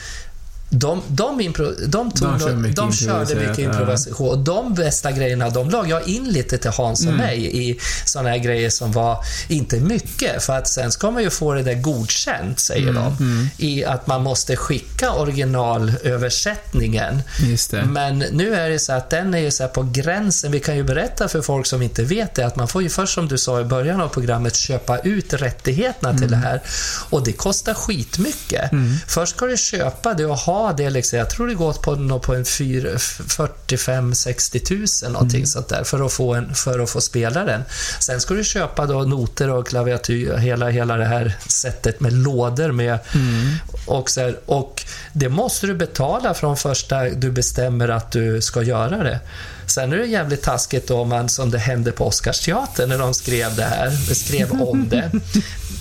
de, 0.71 1.03
de, 1.09 1.41
impro, 1.41 1.73
de, 1.87 2.11
tog, 2.11 2.29
De 2.29 2.41
kör 2.41 2.55
mycket 2.57 2.77
de 2.77 2.93
körde 2.93 3.35
mycket 3.35 3.59
improvisation. 3.59 4.29
Och 4.29 4.39
de 4.39 4.75
bästa 4.75 5.13
grejerna, 5.13 5.51
de 5.51 5.71
lag 5.71 5.89
jag 5.89 6.09
in 6.09 6.25
lite 6.25 6.59
till 6.59 6.71
Hans 6.71 7.01
Mm. 7.03 7.15
och 7.15 7.21
mig 7.21 7.69
i 7.69 7.79
såna 8.05 8.29
här 8.29 8.39
grejer 8.39 8.71
som 8.71 8.93
var, 8.93 9.19
inte 9.49 9.81
mycket, 9.81 10.43
för 10.43 10.59
att 10.59 10.69
sen 10.69 10.93
ska 10.93 11.11
man 11.11 11.23
ju 11.23 11.31
få 11.31 11.55
det 11.55 11.63
där 11.63 11.75
godkänt, 11.75 12.61
säger 12.61 12.89
Mm, 12.89 13.03
de. 13.19 13.49
I 13.65 13.85
att 13.85 14.07
man 14.07 14.23
måste 14.23 14.57
skicka 14.57 15.13
originalöversättningen. 15.13 17.23
Men 17.93 18.19
nu 18.19 18.55
är 18.55 18.71
det 18.71 18.79
så 18.79 18.93
att 18.93 19.11
den 19.11 19.35
är 19.35 19.39
ju 19.39 19.51
så 19.51 19.69
på 19.69 19.83
gränsen. 19.93 20.53
Vi 20.53 20.61
kan 20.61 20.77
ju 20.77 20.85
berätta 20.85 21.29
för 21.29 21.43
folk 21.43 21.67
som 21.67 21.83
inte 21.83 22.03
vet 22.03 22.35
det 22.35 22.47
att 22.47 22.57
man 22.57 22.69
får 22.69 22.83
ju 22.83 22.89
först 22.89 23.15
som 23.15 23.29
du 23.29 23.39
sa 23.39 23.61
i 23.61 23.65
början 23.65 24.01
av 24.01 24.09
programmet 24.09 24.57
köpa 24.57 24.99
ut 24.99 25.33
rättigheterna 25.33 26.19
till 26.19 26.31
det 26.31 26.37
här. 26.37 26.61
Och 27.11 27.25
det 27.25 27.33
kostar 27.33 27.75
skitmycket. 27.75 28.71
Först 29.07 29.37
ska 29.37 29.47
du 29.47 29.57
köpa 29.57 30.15
det 30.15 30.27
och 30.27 30.37
ha 30.37 30.56
det 30.77 30.91
liksom. 30.91 31.19
Jag 31.19 31.31
tror 31.31 31.47
det 31.47 31.55
går 31.55 31.73
på, 31.73 32.21
på 32.21 32.35
en 32.35 32.45
45-60 32.45 34.59
tusen 34.59 35.13
någonting 35.13 35.47
sånt 35.47 35.69
där 35.69 35.85
för 35.85 36.07
att, 36.07 36.13
få 36.13 36.35
en, 36.35 36.55
för 36.55 36.79
att 36.79 36.91
få 36.91 37.01
spela 37.01 37.45
den. 37.45 37.63
Sen 38.01 38.21
ska 38.21 38.35
du 38.35 38.45
köpa 38.45 38.87
då 38.87 39.03
noter 39.03 39.51
och 39.51 39.69
klaviatur, 39.69 40.37
hela, 40.37 40.69
hela 40.69 40.97
det 40.97 41.05
här 41.05 41.37
sättet 41.47 42.01
med 42.01 42.13
lådor 42.13 42.73
med 42.73 42.99
och, 43.87 44.11
så 44.11 44.21
här, 44.21 44.39
och 44.47 44.85
det 45.13 45.29
måste 45.29 45.67
du 45.67 45.75
betala 45.75 46.35
från 46.35 46.57
första 46.57 47.05
du 47.05 47.31
bestämmer 47.31 47.89
att 47.89 48.13
du 48.13 48.41
ska 48.41 48.63
göra 48.63 49.03
det. 49.03 49.21
Sen 49.67 49.93
är 49.93 49.97
det 49.97 50.07
jävligt 50.07 50.43
taskigt 50.43 50.91
om 50.91 51.09
man, 51.09 51.29
som 51.29 51.51
det 51.51 51.59
hände 51.59 51.93
på 51.93 52.07
Oscarsteatern 52.07 52.89
när 52.89 52.99
de 52.99 53.15
skrev 53.15 53.57
det 53.57 53.65
här, 53.65 53.91
skrev 54.15 54.63
om 54.63 54.89
det. 54.89 55.11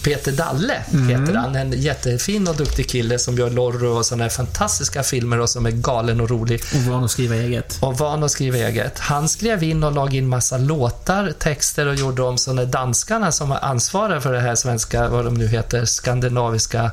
Peter 0.04 0.32
Dalle 0.32 0.74
heter 1.10 1.34
han, 1.34 1.56
en 1.56 1.72
jättefin 1.82 2.48
och 2.48 2.56
duktig 2.56 2.90
kille 2.90 3.20
som 3.20 3.38
gör 3.38 3.50
Lorro 3.50 3.98
och 3.98 4.06
sådana 4.06 4.24
här 4.24 4.30
fantastiska 4.30 5.04
filmer 5.04 5.40
och 5.40 5.50
som 5.50 5.66
är 5.66 5.72
galen 5.72 6.22
och 6.22 6.30
rolig 6.30 6.62
Och 6.76 6.82
van 6.82 7.04
att 7.04 7.12
skriva 7.12 7.36
eget. 7.36 7.78
och 7.82 7.98
van 7.98 8.24
att 8.24 8.32
skriva 8.32 8.58
eget. 8.58 9.00
Han 9.00 9.30
skrev 9.30 9.64
in 9.64 9.84
och 9.84 9.92
lagade 9.92 10.18
in 10.18 10.28
massa 10.28 10.58
låtar, 10.58 11.34
texter 11.40 11.88
och 11.88 11.96
gjorde 11.96 12.22
om 12.22 12.38
så 12.38 12.54
när 12.54 12.66
danskarna 12.66 13.32
som 13.32 13.50
var 13.50 13.60
ansvariga 13.62 14.22
för 14.22 14.34
det 14.34 14.40
här 14.42 14.56
svenska, 14.56 15.10
vad 15.10 15.26
de 15.26 15.34
nu 15.34 15.48
heter, 15.48 15.86
skandinaviska 15.86 16.84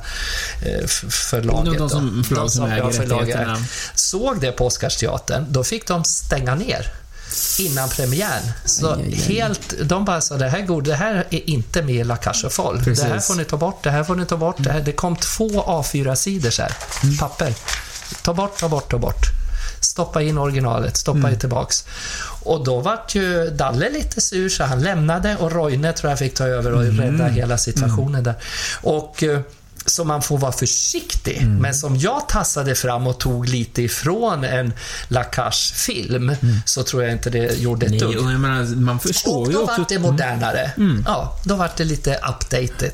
eh, 0.62 0.86
förlaget. 1.10 1.78
De 1.78 1.90
som- 1.90 2.16
då. 2.16 2.24
förlag 2.28 2.50
som 2.50 2.64
äger 2.64 2.76
ja, 2.76 2.90
förlag 2.90 3.20
rättigheterna. 3.20 3.52
äger. 3.52 3.64
Såg 3.94 4.40
det 4.40 4.52
på 4.52 4.66
Oscarsteatern, 4.66 5.46
då 5.48 5.64
fick 5.64 5.86
de 5.86 6.04
stänga 6.04 6.54
ner 6.54 6.92
innan 7.60 7.88
premiären. 7.88 8.42
Så 8.64 8.92
Aj, 8.94 9.02
aj, 9.02 9.12
aj. 9.12 9.34
helt, 9.34 9.74
de 9.82 10.04
bara 10.04 10.20
sa 10.20 10.36
det 10.36 10.48
här, 10.48 10.60
god, 10.60 10.84
det 10.84 10.94
här 10.94 11.26
är 11.30 11.50
inte 11.50 11.82
med 11.82 11.94
i 11.94 12.04
La 12.04 12.16
Cage. 12.16 12.46
Precis. 12.84 13.04
Det 13.04 13.08
här 13.08 13.20
får 13.20 13.34
ni 13.34 13.44
ta 13.44 13.56
bort, 13.56 13.82
det 13.82 13.90
här 13.90 14.04
får 14.04 14.16
ni 14.16 14.26
ta 14.26 14.36
bort. 14.36 14.56
Det, 14.58 14.72
här, 14.72 14.80
det 14.80 14.92
kom 14.92 15.16
två 15.16 15.48
A4-sidor 15.62 16.50
så 16.50 16.62
här, 16.62 16.72
Mm. 17.02 17.16
papper. 17.18 17.54
Ta 18.22 18.34
bort, 18.34 18.58
ta 18.60 18.68
bort, 18.68 18.90
ta 18.90 18.98
bort. 18.98 19.26
Stoppa 19.80 20.22
in 20.22 20.38
originalet, 20.38 20.96
stoppa 20.96 21.18
Mm. 21.18 21.38
tillbaks. 21.38 21.84
Och 22.42 22.64
då 22.64 22.80
vart 22.80 23.14
ju 23.14 23.50
Dalle 23.50 23.90
lite 23.90 24.20
sur 24.20 24.48
så 24.48 24.64
han 24.64 24.82
lämnade 24.82 25.36
och 25.36 25.52
Roine 25.52 25.92
tror 25.92 26.10
jag 26.10 26.18
fick 26.18 26.34
ta 26.34 26.44
över 26.44 26.72
och 26.72 26.82
Mm. 26.84 27.00
rädda 27.00 27.28
hela 27.30 27.58
situationen 27.58 28.22
där. 28.24 28.34
Och 28.82 29.22
eh, 29.22 29.40
så 29.86 30.04
man 30.04 30.22
får 30.22 30.38
vara 30.38 30.52
försiktig. 30.52 31.36
Mm. 31.36 31.56
Men 31.56 31.74
som 31.74 31.96
jag 31.96 32.28
tassade 32.28 32.74
fram 32.74 33.06
och 33.06 33.18
tog 33.18 33.48
lite 33.48 33.82
ifrån 33.82 34.44
en 34.44 34.72
Lakash-film 35.08 36.32
så 36.66 36.82
tror 36.82 37.02
jag 37.02 37.12
inte 37.12 37.30
det 37.30 37.58
gjorde 37.60 37.86
ett 37.86 37.92
Mm. 38.02 38.12
Dugg. 38.14 38.76
man 38.78 39.00
förstår 39.00 39.40
Och 39.40 39.46
ju 39.46 39.52
då 39.52 39.62
också... 39.62 39.78
vart 39.78 39.88
det 39.88 39.98
modernare. 39.98 40.72
Ja, 41.06 41.38
då 41.44 41.56
vart 41.56 41.76
det 41.76 41.84
lite 41.84 42.14
updated. 42.28 42.92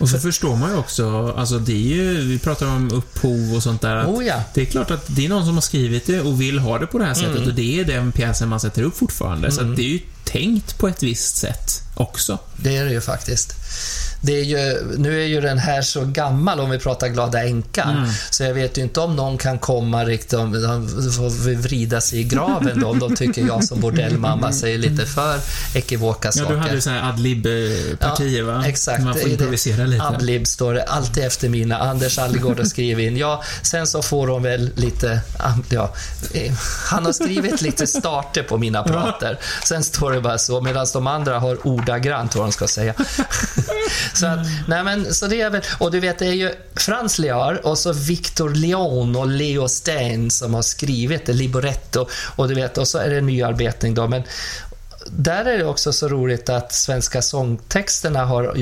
Och 0.00 0.08
så 0.08 0.18
förstår 0.18 0.56
man 0.56 0.70
ju 0.70 0.76
också, 0.76 1.34
alltså 1.36 1.58
det 1.58 1.72
är 1.72 1.76
ju, 1.96 2.16
vi 2.20 2.38
pratar 2.38 2.66
om 2.66 2.90
upphov 2.92 3.54
och 3.56 3.62
sånt 3.62 3.80
där. 3.80 4.04
Oh 4.06 4.26
ja. 4.26 4.42
Det 4.54 4.62
är 4.62 4.66
klart 4.66 4.90
att 4.90 5.04
det 5.16 5.24
är 5.24 5.28
någon 5.28 5.44
som 5.44 5.54
har 5.54 5.60
skrivit 5.60 6.06
det 6.06 6.20
och 6.20 6.40
vill 6.40 6.58
ha 6.58 6.78
det 6.78 6.86
på 6.86 6.98
det 6.98 7.04
här 7.04 7.14
sättet 7.14 7.46
och 7.46 7.54
det 7.54 7.80
är 7.80 7.84
den 7.84 8.12
pjäsen 8.12 8.48
man 8.48 8.60
sätter 8.60 8.82
upp 8.82 8.96
fortfarande. 8.96 9.50
Så 9.52 9.60
att 9.60 9.76
det 9.76 9.82
är 9.82 9.88
ju 9.88 10.00
tänkt 10.24 10.78
på 10.78 10.88
ett 10.88 11.02
visst 11.02 11.36
sätt 11.36 11.82
också. 11.94 12.38
Det 12.56 12.76
är 12.76 12.84
det 12.84 12.90
ju 12.92 13.00
faktiskt. 13.00 13.54
Det 14.24 14.40
är 14.40 14.44
ju, 14.44 14.82
nu 14.98 15.22
är 15.22 15.26
ju 15.26 15.40
den 15.40 15.58
här 15.58 15.82
så 15.82 16.04
gammal 16.04 16.60
om 16.60 16.70
vi 16.70 16.78
pratar 16.78 17.08
Glada 17.08 17.44
änkan. 17.44 18.12
Så 18.30 18.42
jag 18.42 18.54
vet 18.54 18.78
ju 18.78 18.82
inte 18.82 19.00
om 19.00 19.16
någon 19.16 19.38
kan 19.38 19.58
komma 19.58 20.04
riktigt, 20.04 20.32
om 20.32 20.52
de 20.52 20.88
får 21.12 21.54
vrida 21.54 22.00
sig 22.00 22.20
i 22.20 22.24
graven 22.24 22.80
då, 22.80 22.86
om 22.88 22.98
de 22.98 23.16
tycker 23.16 23.46
jag 23.46 23.64
som 23.64 23.80
bordellmamma 23.80 24.52
säger 24.52 24.78
lite 24.78 25.06
för 25.06 25.38
ekivoka 25.74 26.28
Ja, 26.28 26.32
saker. 26.32 26.54
du 26.54 26.60
hade 26.60 26.74
ju 26.74 26.80
sådana 26.80 27.00
här 27.00 27.08
adlib-partier 27.12 28.42
va? 28.42 28.64
Exakt. 28.66 29.04
Man 29.04 29.14
får 29.14 29.28
improvisera 29.28 29.86
lite. 29.86 30.02
Adlib 30.04 30.46
står 30.46 30.74
det 30.74 30.82
alltid 30.82 31.24
efter 31.24 31.48
mina. 31.48 31.78
Anders 31.78 32.18
Allegård 32.18 32.58
har 32.58 32.64
skrivit 32.64 33.06
in. 33.10 33.16
Ja, 33.16 33.42
sen 33.62 33.86
så 33.86 34.02
får 34.02 34.28
hon 34.28 34.42
väl 34.42 34.70
lite... 34.76 35.20
Ja, 35.68 35.94
eh, 36.34 36.52
han 36.90 37.04
har 37.04 37.12
skrivit 37.12 37.62
lite 37.62 37.86
starter 37.86 38.42
på 38.42 38.58
mina 38.58 38.82
prater. 38.82 39.38
Sen 39.64 39.84
står 39.84 40.11
det 40.12 40.20
bara 40.20 40.38
så, 40.38 40.60
medan 40.60 40.86
de 40.92 41.06
andra 41.06 41.38
har 41.38 41.66
ordagrant 41.66 42.34
vad 42.34 42.44
de 42.44 42.52
ska 42.52 42.66
säga. 42.66 42.94
så, 44.14 44.26
att, 44.26 44.38
nej 44.68 44.84
men, 44.84 45.14
så 45.14 45.26
det 45.26 45.40
är 45.40 45.50
väl... 45.50 45.62
Och 45.78 45.90
du 45.90 46.00
vet, 46.00 46.18
det 46.18 46.26
är 46.26 46.32
ju 46.32 46.52
Frans 46.76 47.18
Lear 47.18 47.66
och 47.66 47.78
så 47.78 47.92
Victor 47.92 48.50
Leon 48.50 49.16
och 49.16 49.26
Leo 49.26 49.68
Stein 49.68 50.30
som 50.30 50.54
har 50.54 50.62
skrivit 50.62 51.26
det, 51.26 51.32
Liboretto. 51.32 52.08
Och 52.36 52.48
du 52.48 52.54
vet, 52.54 52.78
och 52.78 52.88
så 52.88 52.98
är 52.98 53.10
det 53.10 53.18
en 53.18 53.26
nyarbetning 53.26 53.94
då. 53.94 54.08
Men 54.08 54.22
där 55.06 55.44
är 55.44 55.58
det 55.58 55.64
också 55.64 55.92
så 55.92 56.08
roligt 56.08 56.48
att 56.48 56.72
svenska 56.72 57.22
sångtexterna 57.22 58.24
har 58.24 58.52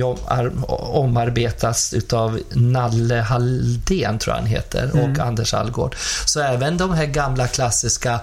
omarbetats 0.96 1.94
utav 1.94 2.40
Nalle 2.52 3.14
Halldén, 3.14 4.18
tror 4.18 4.34
jag 4.34 4.40
han 4.40 4.50
heter, 4.50 4.90
och 4.92 5.18
Anders 5.18 5.54
Algård. 5.54 5.96
Så 6.24 6.40
även 6.40 6.76
de 6.76 6.94
här 6.94 7.06
gamla 7.06 7.46
klassiska 7.46 8.20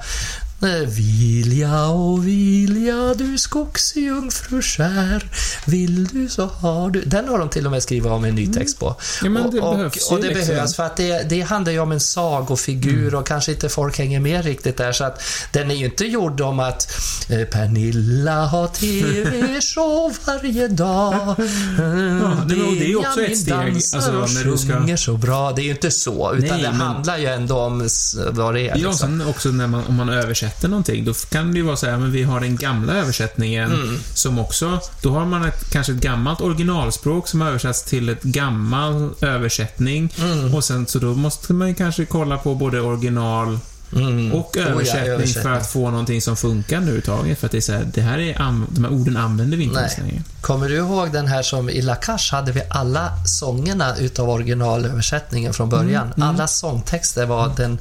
Vilja 0.88 1.86
och 1.86 2.28
vilja 2.28 3.14
du 3.14 3.38
skogsjungfruskär 3.38 5.30
Vill 5.66 6.08
du 6.08 6.30
så 6.30 6.46
har 6.46 6.90
du 6.90 7.02
Den 7.02 7.28
har 7.28 7.40
de 7.40 7.50
till 7.50 7.66
och 7.66 7.72
med 7.72 7.84
skrivit 7.84 8.12
om 8.12 8.24
en 8.26 8.36
ny 8.36 8.48
text 8.54 8.80
på. 8.80 8.96
Ja, 9.24 9.30
men 9.30 9.52
det 9.52 9.60
och, 9.60 9.70
och, 9.72 9.76
behövs 9.78 10.12
och 10.12 10.22
det 10.22 10.28
liksom. 10.28 10.48
behövs 10.56 10.76
för 10.76 10.84
att 10.84 10.98
det, 10.98 11.30
det 11.30 11.42
handlar 11.42 11.72
ju 11.74 11.80
om 11.80 11.92
en 11.92 12.00
sagofigur 12.00 12.98
Mm. 13.08 13.20
och 13.20 13.28
kanske 13.28 13.52
inte 13.52 13.70
folk 13.70 13.98
hänger 13.98 14.20
med 14.20 14.46
riktigt 14.46 14.78
där 14.78 14.92
så 14.92 15.04
att 15.04 15.22
den 15.54 15.72
är 15.72 15.76
ju 15.76 15.86
inte 15.86 16.06
gjord 16.06 16.42
om 16.42 16.60
att 16.60 16.92
eh, 17.30 17.44
Pernilla 17.44 18.46
har 18.46 18.68
TV-show 18.68 20.16
varje 20.26 20.68
dag. 20.68 21.14
Eh, 21.14 21.36
nej, 21.80 22.12
men 22.22 22.48
det 22.48 22.56
är 22.56 22.88
ju 22.88 22.96
också 22.96 23.22
ett 23.22 23.38
steg, 23.38 23.54
alltså, 23.74 23.98
och 24.12 24.30
när 24.34 24.44
du 24.52 24.58
ska- 24.58 24.98
så 24.98 25.18
bra. 25.18 25.52
Det 25.52 25.62
är 25.62 25.64
ju 25.64 25.72
inte 25.72 25.92
så, 25.92 26.34
utan 26.34 26.50
Nej, 26.58 26.62
det 26.64 26.72
men- 26.72 26.82
handlar 26.82 27.18
ju 27.18 27.26
ändå 27.26 27.58
om 27.60 27.88
vad 28.32 28.54
det 28.54 28.62
är. 28.62 28.68
Ja, 28.68 28.76
Liksom. 28.76 28.94
sen 29.20 29.28
också 29.28 29.50
när 29.50 29.68
man, 29.68 29.84
om 29.88 29.96
man 29.96 30.10
översätter 30.10 30.47
någonting, 30.68 31.06
då 31.06 31.14
kan 31.14 31.52
det 31.52 31.58
ju 31.58 31.64
vara 31.64 31.76
så 31.78 31.86
här, 31.86 31.98
men 31.98 32.12
vi 32.12 32.24
har 32.24 32.40
den 32.40 32.56
gamla 32.58 32.94
översättningen 32.94 33.72
Mm. 33.74 34.00
som 34.14 34.40
också, 34.40 34.80
då 35.02 35.10
har 35.12 35.26
man 35.26 35.46
ett, 35.46 35.72
kanske 35.72 35.94
ett 35.94 36.00
gammalt 36.02 36.42
originalspråk 36.42 37.28
som 37.28 37.42
översatts 37.42 37.84
till 37.84 38.10
ett 38.10 38.24
gammal 38.24 39.10
översättning 39.22 40.14
Mm. 40.22 40.56
och 40.56 40.64
sen 40.64 40.88
så 40.88 41.00
då 41.00 41.14
måste 41.14 41.54
man 41.54 41.68
ju 41.68 41.76
kanske 41.76 42.06
kolla 42.06 42.38
på 42.38 42.56
både 42.56 42.82
original 42.82 43.60
Mm. 43.96 44.34
och 44.34 44.56
Oh 44.58 44.62
ja, 44.62 44.68
översättning, 44.68 45.28
för 45.44 45.50
att 45.50 45.72
få 45.72 45.90
någonting 45.92 46.22
som 46.22 46.36
funkar 46.38 46.76
nu 46.78 46.82
överhuvudtaget. 46.84 47.40
För 47.40 47.46
att 47.46 47.52
det 47.52 47.58
är 47.58 47.62
så 47.62 47.74
här, 47.74 47.88
det 47.94 48.02
här 48.02 48.18
är, 48.20 48.34
de 48.70 48.84
här 48.84 48.92
orden 48.94 49.18
använder 49.18 49.58
vi 49.58 49.64
inte 49.64 49.80
ens 49.80 49.98
längre. 49.98 50.22
Kommer 50.42 50.70
du 50.70 50.76
ihåg 50.76 51.12
den 51.12 51.28
här 51.28 51.44
som 51.44 51.70
i 51.70 51.82
Lakash 51.82 52.32
hade 52.32 52.52
vi 52.52 52.62
alla 52.70 53.12
sångerna 53.26 53.98
utav 53.98 54.30
originalöversättningen 54.30 55.54
från 55.54 55.70
början. 55.70 56.14
Mm, 56.18 56.30
Alla 56.30 56.48
sångtexter 56.48 57.26
var 57.26 57.54
den 57.58 57.78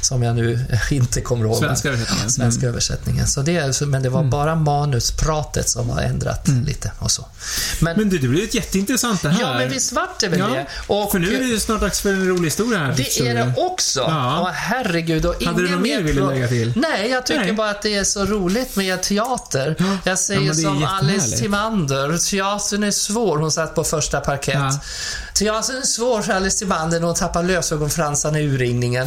som 0.00 0.22
jag 0.22 0.36
nu 0.36 0.66
inte 0.90 1.20
kommer 1.20 1.44
ihåg. 1.44 1.56
Svenska 1.56 1.88
översättningen. 1.88 2.30
Svenska 2.40 2.60
Mm. 2.60 2.68
översättningen. 2.72 3.26
Så 3.26 3.42
det, 3.42 3.80
men 3.86 4.02
det 4.02 4.08
var 4.08 4.24
bara 4.24 4.54
manuspratet 4.54 5.68
som 5.68 5.88
var 5.88 6.00
ändrat 6.00 6.48
lite 6.48 6.92
och 6.98 7.10
så. 7.10 7.26
Men, 7.80 7.96
Men 7.96 8.08
du, 8.08 8.18
det 8.18 8.28
blir 8.28 8.44
ett 8.44 8.54
jätteintressant 8.54 9.22
det 9.22 9.28
här. 9.28 9.40
ja, 9.40 9.58
men 9.58 9.70
visst 9.70 9.92
vart 9.92 10.20
det 10.20 10.28
väl 10.28 10.38
Ja, 10.38 10.46
det? 10.46 10.66
Och 10.86 11.10
för 11.10 11.18
nu 11.18 11.34
är 11.44 11.52
det 11.54 11.60
snart 11.60 11.80
dags 11.80 12.00
för 12.00 12.12
en 12.12 12.28
rolig 12.28 12.44
historia 12.44 12.78
här. 12.78 12.94
det 12.96 13.20
är 13.20 13.34
det 13.34 13.54
också. 13.56 14.00
Ja. 14.00 14.40
Åh, 14.42 14.48
herregud. 14.52 15.26
Och 15.26 15.39
Hade 15.46 15.62
du 15.62 15.70
något 15.70 15.80
mer 15.80 16.02
du 16.02 16.14
pro- 16.14 16.30
lägga 16.30 16.48
till? 16.48 16.72
Nej, 16.76 17.10
jag 17.10 17.26
tycker 17.26 17.40
Nej. 17.40 17.52
bara 17.52 17.70
att 17.70 17.82
det 17.82 17.94
är 17.94 18.04
så 18.04 18.24
roligt 18.24 18.76
med 18.76 19.02
teater. 19.02 19.76
Ja. 19.78 19.84
Jag 20.04 20.18
säger 20.18 20.40
Ja, 20.46 20.54
som 20.54 20.84
Alice. 20.84 21.36
Timander, 21.38 22.18
teatern 22.30 22.82
är 22.84 22.90
svår. 22.90 23.38
Hon 23.38 23.52
satt 23.52 23.74
på 23.74 23.84
första 23.84 24.20
parkett. 24.20 24.54
Ja. 24.54 24.80
Teatern 25.34 25.76
är 25.76 25.82
svår 25.86 26.22
för 26.22 26.32
Alice 26.32 26.58
Timander 26.58 27.00
när 27.00 27.06
hon 27.06 27.16
tappar 27.16 27.42
lösögonfransarna 27.42 28.40
i 28.40 28.46
urringningen. 28.48 29.06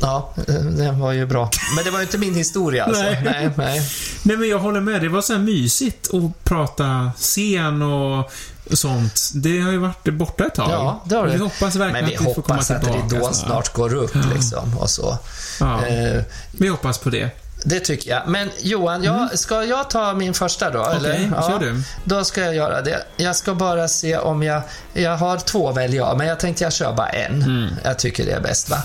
Ja, 0.00 0.32
eh, 0.48 0.54
den 0.54 1.00
var 1.00 1.12
ju 1.12 1.26
bra. 1.26 1.50
Men 1.76 1.84
det 1.84 1.90
var 1.90 1.98
ju 1.98 2.04
inte 2.04 2.18
min 2.18 2.34
historia 2.34 2.84
alltså. 2.84 3.02
Nej. 3.02 3.20
Nej, 3.24 3.50
nej. 3.56 3.90
Nej 4.22 4.36
men 4.36 4.48
jag 4.48 4.58
håller 4.58 4.80
med. 4.80 5.00
Det 5.02 5.08
var 5.08 5.22
så 5.22 5.38
mysigt 5.38 6.14
att 6.14 6.44
prata 6.44 7.12
scen 7.16 7.82
och 7.82 8.30
sånt. 8.72 9.30
Det 9.34 9.60
har 9.60 9.70
ju 9.70 9.78
varit 9.78 10.04
borta 10.14 10.44
ett 10.46 10.54
tag. 10.54 10.70
Ja, 10.70 11.02
det 11.06 11.14
har 11.16 11.26
det. 11.26 11.32
Vi 11.32 11.38
hoppas 11.38 11.76
verkligen 11.76 11.92
Men 11.92 12.06
vi 12.06 12.14
att 12.16 12.20
vi 12.20 12.24
får 12.34 12.42
komma 12.42 12.54
hoppas 12.54 12.70
att 12.70 12.82
tillbaka. 12.82 13.16
ridån 13.16 13.34
snart 13.34 13.72
går 13.72 13.94
upp 13.94 14.14
liksom 14.34 14.78
och 14.78 14.90
så. 14.90 15.18
Ja, 15.60 15.86
Eh, 15.86 16.22
vi 16.52 16.68
hoppas 16.68 16.98
på 16.98 17.10
det. 17.10 17.30
Det 17.66 17.80
tycker 17.80 18.10
jag. 18.10 18.22
Men 18.26 18.50
Johan, 18.60 19.04
jag, 19.04 19.38
ska 19.38 19.64
jag 19.64 19.90
ta 19.90 20.14
min 20.14 20.34
första 20.34 20.70
då? 20.70 20.84
Mm. 20.84 20.98
Okej, 20.98 21.10
eller? 21.10 21.42
kör 21.42 21.58
du. 21.58 21.82
Då 22.04 22.24
ska 22.24 22.40
jag 22.40 22.54
göra 22.54 22.82
det. 22.82 23.04
Jag 23.16 23.36
ska 23.36 23.54
bara 23.54 23.88
se 23.88 24.16
om 24.16 24.42
jag... 24.42 24.62
Jag 24.92 25.16
har 25.16 25.38
två 25.38 25.72
väljer 25.72 26.00
jag, 26.00 26.18
men 26.18 26.26
jag 26.26 26.40
tänkte 26.40 26.64
jag 26.64 26.72
kör 26.72 26.92
bara 26.92 27.08
en. 27.08 27.42
Mm. 27.42 27.74
Jag 27.84 27.98
tycker 27.98 28.26
det 28.26 28.32
är 28.32 28.40
bäst 28.40 28.70
va? 28.70 28.76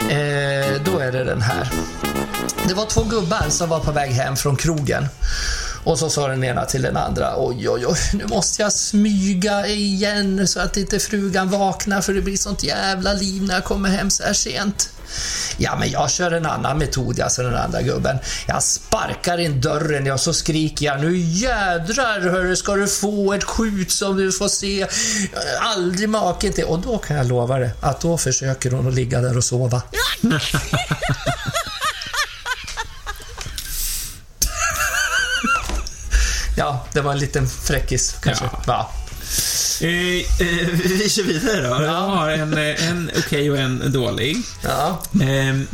eh, 0.00 0.82
då 0.84 0.98
är 0.98 1.12
det 1.12 1.24
den 1.24 1.42
här. 1.42 1.70
Det 2.68 2.74
var 2.74 2.86
två 2.86 3.02
gubbar 3.02 3.46
som 3.48 3.68
var 3.68 3.80
på 3.80 3.92
väg 3.92 4.10
hem 4.10 4.36
från 4.36 4.56
krogen. 4.56 5.08
Och 5.84 5.98
så 5.98 6.10
sa 6.10 6.28
den 6.28 6.44
ena 6.44 6.64
till 6.64 6.82
den 6.82 6.96
andra, 6.96 7.34
oj 7.36 7.68
oj 7.68 7.86
oj, 7.86 7.96
nu 8.12 8.26
måste 8.26 8.62
jag 8.62 8.72
smyga 8.72 9.66
igen 9.66 10.48
så 10.48 10.60
att 10.60 10.76
inte 10.76 10.98
frugan 10.98 11.50
vaknar 11.50 12.00
för 12.00 12.14
det 12.14 12.20
blir 12.20 12.36
sånt 12.36 12.64
jävla 12.64 13.12
liv 13.12 13.42
när 13.42 13.54
jag 13.54 13.64
kommer 13.64 13.88
hem 13.88 14.10
så 14.10 14.22
här 14.22 14.32
sent. 14.32 14.90
Ja, 15.56 15.76
men 15.78 15.90
jag 15.90 16.10
kör 16.10 16.30
en 16.30 16.46
annan 16.46 16.78
metod, 16.78 17.20
alltså 17.20 17.42
den 17.42 17.54
andra 17.54 17.82
gubben. 17.82 18.18
Jag 18.46 18.62
sparkar 18.62 19.38
in 19.38 19.60
dörren 19.60 20.12
och 20.12 20.20
så 20.20 20.32
skriker 20.34 20.86
jag 20.86 21.00
nu 21.00 21.16
jädrar 21.16 22.20
hörru 22.20 22.56
ska 22.56 22.74
du 22.74 22.88
få 22.88 23.32
ett 23.32 23.44
skjut 23.44 23.90
som 23.90 24.16
du 24.16 24.32
får 24.32 24.48
se 24.48 24.86
aldrig 25.60 26.08
maken 26.08 26.52
till. 26.52 26.64
Och 26.64 26.78
då 26.78 26.98
kan 26.98 27.16
jag 27.16 27.26
lova 27.26 27.58
dig 27.58 27.70
att 27.80 28.00
då 28.00 28.18
försöker 28.18 28.70
hon 28.70 28.88
att 28.88 28.94
ligga 28.94 29.20
där 29.20 29.36
och 29.36 29.44
sova. 29.44 29.82
Ja, 36.56 36.86
det 36.92 37.00
var 37.00 37.12
en 37.12 37.18
liten 37.18 37.48
fräckis 37.48 38.16
kanske. 38.22 38.44
Ja. 38.44 38.62
Ja. 38.66 38.90
Eh, 39.84 39.90
eh, 40.18 40.68
vi 40.84 41.08
kör 41.08 41.22
vidare 41.22 41.60
då. 41.68 41.84
Jag 41.84 41.92
har 41.92 42.28
en, 42.28 42.52
eh, 42.58 42.90
en 42.90 43.10
okej 43.18 43.50
och 43.50 43.58
en 43.58 43.92
dålig. 43.92 44.36
ja. 44.62 45.02
Här 45.20 45.66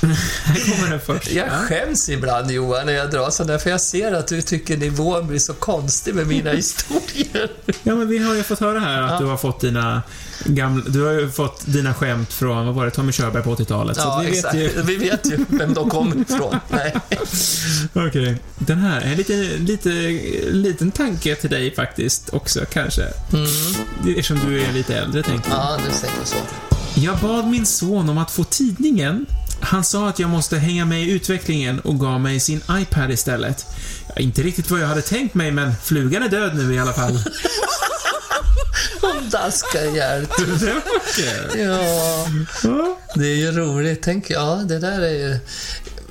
kommer 0.00 0.90
den 0.90 1.00
första. 1.00 1.30
Jag 1.30 1.50
skäms 1.50 2.08
ibland 2.08 2.50
Johan 2.50 2.86
när 2.86 2.92
jag 2.92 3.10
drar 3.10 3.30
sådana 3.30 3.58
för 3.58 3.70
jag 3.70 3.80
ser 3.80 4.12
att 4.12 4.28
du 4.28 4.42
tycker 4.42 4.76
nivån 4.76 5.26
blir 5.26 5.38
så 5.38 5.52
konstig 5.54 6.14
med 6.14 6.26
mina 6.26 6.50
historier. 6.50 7.50
Ja, 7.82 7.94
men 7.94 8.08
vi 8.08 8.18
har 8.18 8.34
ju 8.34 8.42
fått 8.42 8.60
höra 8.60 8.80
här 8.80 9.02
att 9.02 9.10
Ja. 9.10 9.18
du 9.18 9.24
har 9.26 9.36
fått 9.36 9.60
dina 9.60 10.02
gamla... 10.44 10.84
Du 10.88 11.04
har 11.04 11.12
ju 11.12 11.30
fått 11.30 11.62
dina 11.66 11.94
skämt 11.94 12.32
från, 12.32 12.66
vad 12.66 12.74
var 12.74 12.84
det, 12.84 12.90
Tommy 12.90 13.12
Körberg 13.12 13.42
på 13.42 13.54
80-talet. 13.54 13.96
så 13.96 14.02
Ja, 14.02 14.22
vi 14.26 14.36
exakt. 14.38 14.54
vet 14.54 14.76
ju... 14.76 14.82
Vi 14.82 14.96
vet 14.96 15.26
ju 15.32 15.44
vem 15.48 15.74
de 15.74 15.90
kommer 15.90 16.16
ifrån. 16.20 16.56
Okej. 17.92 18.36
Den 18.58 18.78
här 18.78 19.00
är 19.00 19.04
en 19.10 19.16
lite, 19.16 19.32
lite, 19.58 19.88
liten 20.50 20.90
tanke 20.90 21.34
till 21.34 21.50
dig 21.50 21.74
faktiskt 21.74 22.28
också, 22.28 22.60
kanske. 22.72 23.02
Mm. 23.32 23.46
Eftersom 24.08 24.38
du 24.46 24.62
är 24.62 24.72
lite 24.72 24.96
äldre, 24.96 25.22
tänkte 25.22 25.50
jag. 25.50 25.58
Ja, 25.58 25.78
du 25.88 25.94
säger 25.98 26.14
så. 26.24 26.36
Jag 26.94 27.18
bad 27.18 27.46
min 27.46 27.66
son 27.66 28.08
om 28.08 28.18
att 28.18 28.30
få 28.30 28.44
tidningen. 28.44 29.26
Han 29.60 29.84
sa 29.84 30.08
att 30.08 30.18
jag 30.18 30.30
måste 30.30 30.58
hänga 30.58 30.84
med 30.84 31.02
i 31.02 31.10
utvecklingen 31.10 31.80
och 31.80 32.00
gav 32.00 32.20
mig 32.20 32.40
sin 32.40 32.60
iPad 32.70 33.10
istället. 33.10 33.66
Inte 34.16 34.42
riktigt 34.42 34.70
vad 34.70 34.80
jag 34.80 34.86
hade 34.86 35.02
tänkt 35.02 35.34
mig, 35.34 35.50
men 35.50 35.72
flugan 35.82 36.22
är 36.22 36.28
död 36.28 36.56
nu 36.56 36.74
i 36.74 36.78
alla 36.78 36.92
fall. 36.92 37.18
Okej. 40.96 41.62
Ja, 41.64 42.26
Ja. 42.62 42.98
det 43.14 43.26
är 43.26 43.34
ju 43.36 43.52
roligt. 43.52 44.02
Tänk, 44.02 44.30
ja, 44.30 44.54
det 44.64 44.78
där 44.78 45.00
är 45.00 45.10
ju... 45.12 45.38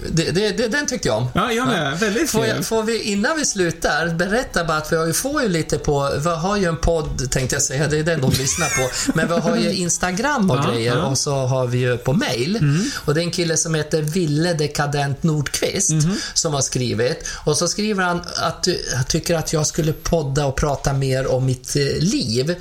Det, 0.05 0.31
det, 0.31 0.51
det, 0.51 0.67
den 0.67 0.87
tyckte 0.87 1.07
jag 1.07 1.17
om. 1.17 1.27
Ja, 1.35 1.51
jag 1.51 1.67
med. 1.67 1.99
Väldigt 1.99 2.29
Får, 2.29 2.45
jag, 2.45 2.65
får 2.65 2.83
vi, 2.83 3.01
innan 3.01 3.37
vi 3.37 3.45
slutar, 3.45 4.09
berätta 4.09 4.63
bara 4.63 4.77
att 4.77 4.91
vi 5.07 5.13
får 5.13 5.41
ju 5.41 5.49
lite 5.49 5.77
på, 5.77 6.11
vi 6.23 6.29
har 6.29 6.57
ju 6.57 6.65
en 6.65 6.77
podd 6.77 7.31
tänkte 7.31 7.55
jag 7.55 7.63
säga, 7.63 7.87
det 7.87 7.97
är 7.97 8.03
den 8.03 8.21
de 8.21 8.31
lyssnar 8.31 8.67
på. 8.67 9.13
Men 9.13 9.27
vi 9.27 9.33
har 9.33 9.57
ju 9.57 9.73
Instagram 9.83 10.51
och 10.51 10.57
Ja, 10.57 10.71
grejer 10.71 10.95
ja. 10.97 11.05
och 11.05 11.17
så 11.17 11.35
har 11.35 11.67
vi 11.67 11.77
ju 11.77 11.97
på 11.97 12.13
mail. 12.13 12.59
Och 13.05 13.13
det 13.13 13.21
är 13.21 13.23
en 13.23 13.31
kille 13.31 13.57
som 13.57 13.75
heter 13.75 14.01
Ville 14.01 14.53
Dekadent 14.53 15.23
Nordqvist 15.23 15.93
som 16.33 16.53
har 16.53 16.61
skrivit. 16.61 17.27
Och 17.45 17.57
så 17.57 17.67
skriver 17.67 18.03
han 18.03 18.21
att 18.35 18.67
han 18.95 19.03
tycker 19.07 19.35
att 19.35 19.53
jag 19.53 19.67
skulle 19.67 19.93
podda 19.93 20.45
och 20.45 20.55
prata 20.55 20.93
mer 20.93 21.27
om 21.31 21.45
mitt 21.45 21.75
eh, 21.75 21.81
liv 21.99 22.55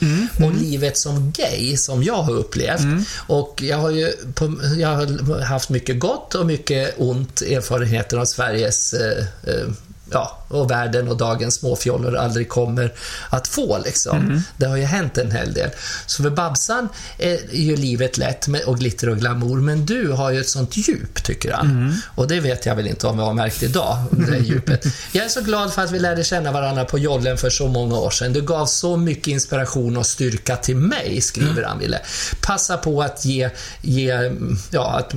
och 0.45 0.53
livet 0.55 0.99
som 0.99 1.33
gay 1.33 1.77
som 1.77 2.03
jag 2.03 2.23
har 2.23 2.33
upplevt. 2.33 2.81
Och 3.27 3.63
jag 3.63 3.77
har 3.77 3.91
ju 3.91 4.13
på, 4.35 4.55
jag 4.79 4.89
har 4.89 5.41
haft 5.41 5.69
mycket 5.69 5.99
gott 5.99 6.35
och 6.35 6.47
mycket 6.47 6.95
ont 6.99 7.26
erfarenheten 7.43 8.19
av 8.19 8.25
Sveriges 8.25 8.93
eh, 8.95 9.25
eh 9.43 9.69
ja, 10.11 10.45
och 10.49 10.71
världen 10.71 11.09
och 11.09 11.17
dagens 11.17 11.55
småfjollor 11.55 12.17
aldrig 12.17 12.49
kommer 12.49 12.93
att 13.31 13.49
få. 13.49 13.79
Liksom. 13.85 14.43
Det 14.57 14.67
har 14.67 14.77
ju 14.77 14.85
hänt 14.85 15.19
en 15.19 15.31
hel 15.31 15.53
del. 15.53 15.71
Så 16.07 16.23
för 16.23 16.31
Babsan 16.31 16.89
är 17.19 17.55
ju 17.55 17.77
livet 17.77 18.19
lätt 18.19 18.49
med, 18.49 18.63
och 18.63 18.79
glitter 18.79 19.09
och 19.09 19.19
glamour, 19.19 19.61
men 19.61 19.87
du 19.87 20.13
har 20.13 20.31
ju 20.31 20.41
ett 20.41 20.49
sånt 20.49 20.77
djup, 20.77 21.25
tycker 21.25 21.53
han. 21.53 22.01
Och 22.15 22.29
det 22.29 22.41
vet 22.41 22.67
jag 22.67 22.77
väl 22.77 22.87
inte 22.87 23.07
om 23.07 23.19
jag 23.19 23.27
har 23.27 23.35
märkt 23.35 23.63
idag, 23.63 23.99
det 24.11 24.39
djupet. 24.45 24.87
Jag 25.13 25.25
är 25.25 25.29
så 25.29 25.41
glad 25.41 25.73
för 25.73 25.83
att 25.83 25.91
vi 25.91 25.99
lärde 25.99 26.25
känna 26.25 26.53
varandra 26.53 26.85
på 26.85 26.99
jollen 26.99 27.37
för 27.37 27.51
så 27.51 27.69
många 27.69 27.99
år 27.99 28.11
sedan. 28.11 28.33
Du 28.33 28.43
gav 28.43 28.67
så 28.67 28.97
mycket 28.97 29.27
inspiration 29.27 29.97
och 29.97 30.07
styrka 30.07 30.57
till 30.57 30.77
mig, 30.77 31.21
skriver 31.21 31.63
han 31.63 31.79
Ville. 31.79 32.01
Passa 32.41 32.77
på 32.77 33.03
att 33.03 33.25
ge, 33.25 33.51
ge, 33.83 34.33
ja, 34.71 34.99
att, 34.99 35.15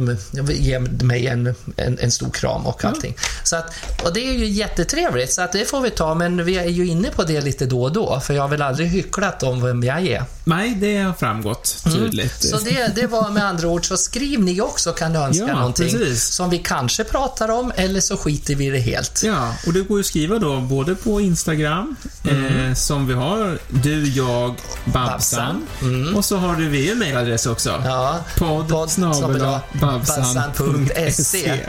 ge 0.49 0.79
mig 0.79 1.27
en, 1.27 1.55
en, 1.77 1.99
en 1.99 2.11
stor 2.11 2.29
kram 2.29 2.65
och 2.65 2.85
allting. 2.85 3.15
Så 3.43 3.55
att, 3.55 3.73
och 4.03 4.13
det 4.13 4.19
är 4.19 4.33
ju 4.33 4.45
jätte 4.45 4.78
jättetrevligt, 4.79 5.33
så 5.33 5.41
att 5.41 5.51
det 5.51 5.65
får 5.69 5.81
vi 5.81 5.89
ta. 5.91 6.15
Men 6.15 6.45
vi 6.45 6.57
är 6.57 6.67
ju 6.67 6.87
inne 6.87 7.09
på 7.09 7.23
det 7.23 7.41
lite 7.41 7.65
då 7.65 7.83
och 7.83 7.91
då, 7.91 8.19
för 8.19 8.33
jag 8.33 8.41
har 8.41 8.49
väl 8.49 8.61
aldrig 8.61 8.89
hycklat 8.89 9.43
om 9.43 9.61
vem 9.61 9.83
jag 9.83 10.07
är. 10.07 10.23
Nej, 10.43 10.75
det 10.75 10.97
har 10.97 11.13
framgått 11.13 11.83
tydligt. 11.83 12.43
Så 12.43 12.57
det, 12.57 12.95
det 12.95 13.07
var 13.07 13.29
med 13.29 13.45
andra 13.45 13.67
ord, 13.67 13.85
så 13.87 13.97
skriv 13.97 14.39
ni 14.39 14.61
också 14.61 14.91
kan 14.93 15.13
du 15.13 15.19
önska 15.19 15.45
Ja, 15.47 15.55
någonting 15.55 15.89
precis. 15.89 16.23
som 16.23 16.49
vi 16.49 16.57
kanske 16.57 17.03
pratar 17.03 17.51
om, 17.51 17.71
eller 17.75 17.99
så 17.99 18.17
skiter 18.17 18.55
vi 18.55 18.65
i 18.65 18.69
det 18.69 18.79
helt. 18.79 19.23
Ja, 19.23 19.55
och 19.67 19.73
det 19.73 19.81
går 19.81 19.97
ju 19.97 19.99
att 19.99 20.05
skriva 20.05 20.39
då 20.39 20.59
både 20.59 20.95
på 20.95 21.21
Instagram, 21.21 21.95
eh, 22.23 22.73
som 22.73 23.07
vi 23.07 23.13
har, 23.13 23.59
du, 23.67 24.07
jag, 24.07 24.55
Babsan. 24.85 25.67
Och 26.15 26.25
så 26.25 26.37
har 26.37 26.55
du 26.55 26.69
vi 26.69 26.91
en 26.91 26.99
mailadress 26.99 27.45
också. 27.45 27.69
Mm. 27.69 27.85
Ja, 27.85 28.19
Podd, 28.37 28.69
podd 28.69 28.89
snabel-a, 28.91 29.61
babsan.se. 29.81 31.59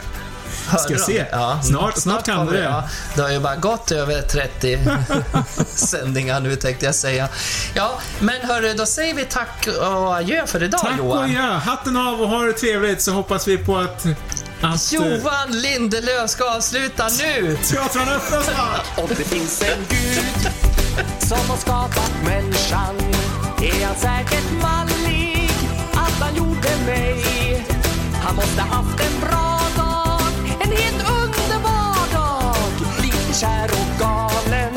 Ska 0.79 0.97
se. 0.97 1.25
Snart- 1.63 1.97
snart 1.97 2.25
kan 2.25 2.45
du 2.45 2.53
det. 2.53 2.63
Ja, 2.63 2.83
det 3.15 3.21
har 3.21 3.29
ju 3.29 3.39
bara 3.39 3.55
gått 3.55 3.91
över 3.91 4.21
30 4.21 4.79
sändningar 5.75 6.39
nu 6.39 6.55
tänkte 6.55 6.85
jag 6.85 6.95
säga. 6.95 7.27
Ja, 7.73 7.99
men 8.19 8.41
hörru, 8.41 8.73
då 8.73 8.85
säger 8.85 9.13
vi 9.13 9.25
tack 9.25 9.67
och 9.81 10.15
adjö 10.15 10.47
för 10.47 10.63
idag 10.63 10.79
Tack 10.81 10.91
och 10.91 10.97
Johan. 10.97 11.31
ja, 11.31 11.41
hatten 11.41 11.97
av 11.97 12.21
och 12.21 12.29
ha 12.29 12.43
det 12.43 12.53
trevligt 12.53 13.01
så 13.01 13.11
hoppas 13.11 13.47
vi 13.47 13.57
på 13.57 13.77
att... 13.77 14.05
att 14.61 14.93
eh, 14.93 14.99
Johan 14.99 15.49
Lindelöf 15.51 16.29
ska 16.29 16.55
avsluta 16.55 17.07
nu! 17.19 17.57
Teatrarna 17.63 18.11
öppnas 18.11 18.45
snart! 18.45 18.85
Om 18.97 19.07
det 19.09 19.15
finns 19.15 19.61
en 19.61 19.85
gud 19.89 20.51
som 21.19 21.49
har 21.49 21.57
skapat 21.57 22.11
människan 22.25 22.95
är 23.61 23.85
han 23.85 23.95
säkert 23.95 24.51
mallig 24.61 25.51
att 25.93 26.19
han 26.27 26.35
gjorde 26.35 26.69
mig. 26.85 27.25
Han 28.23 28.35
måste 28.35 28.61
haft 28.61 28.99
en 28.99 29.19
bra 29.29 29.50
kär 33.41 33.69
och 33.81 33.99
galen 33.99 34.73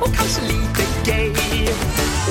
och 0.00 0.14
kanske 0.16 0.42
lite 0.42 0.84
gay. 1.04 1.30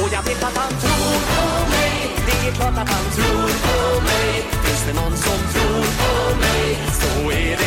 Och 0.02 0.10
jag 0.14 0.24
vet 0.24 0.44
att 0.44 0.58
han 0.58 0.74
tror 0.82 1.18
på 1.34 1.70
mig. 1.70 1.94
Det 2.26 2.48
är 2.48 2.52
klart 2.52 2.78
att 2.78 2.90
han 2.90 3.06
tror 3.16 3.50
på 3.66 4.02
mig. 4.02 4.44
Finns 4.64 4.84
det 4.88 4.94
någon 5.02 5.18
som 5.18 5.40
tror 5.54 5.86
på 6.02 6.36
mig 6.44 6.78
så 7.02 7.32
är 7.32 7.61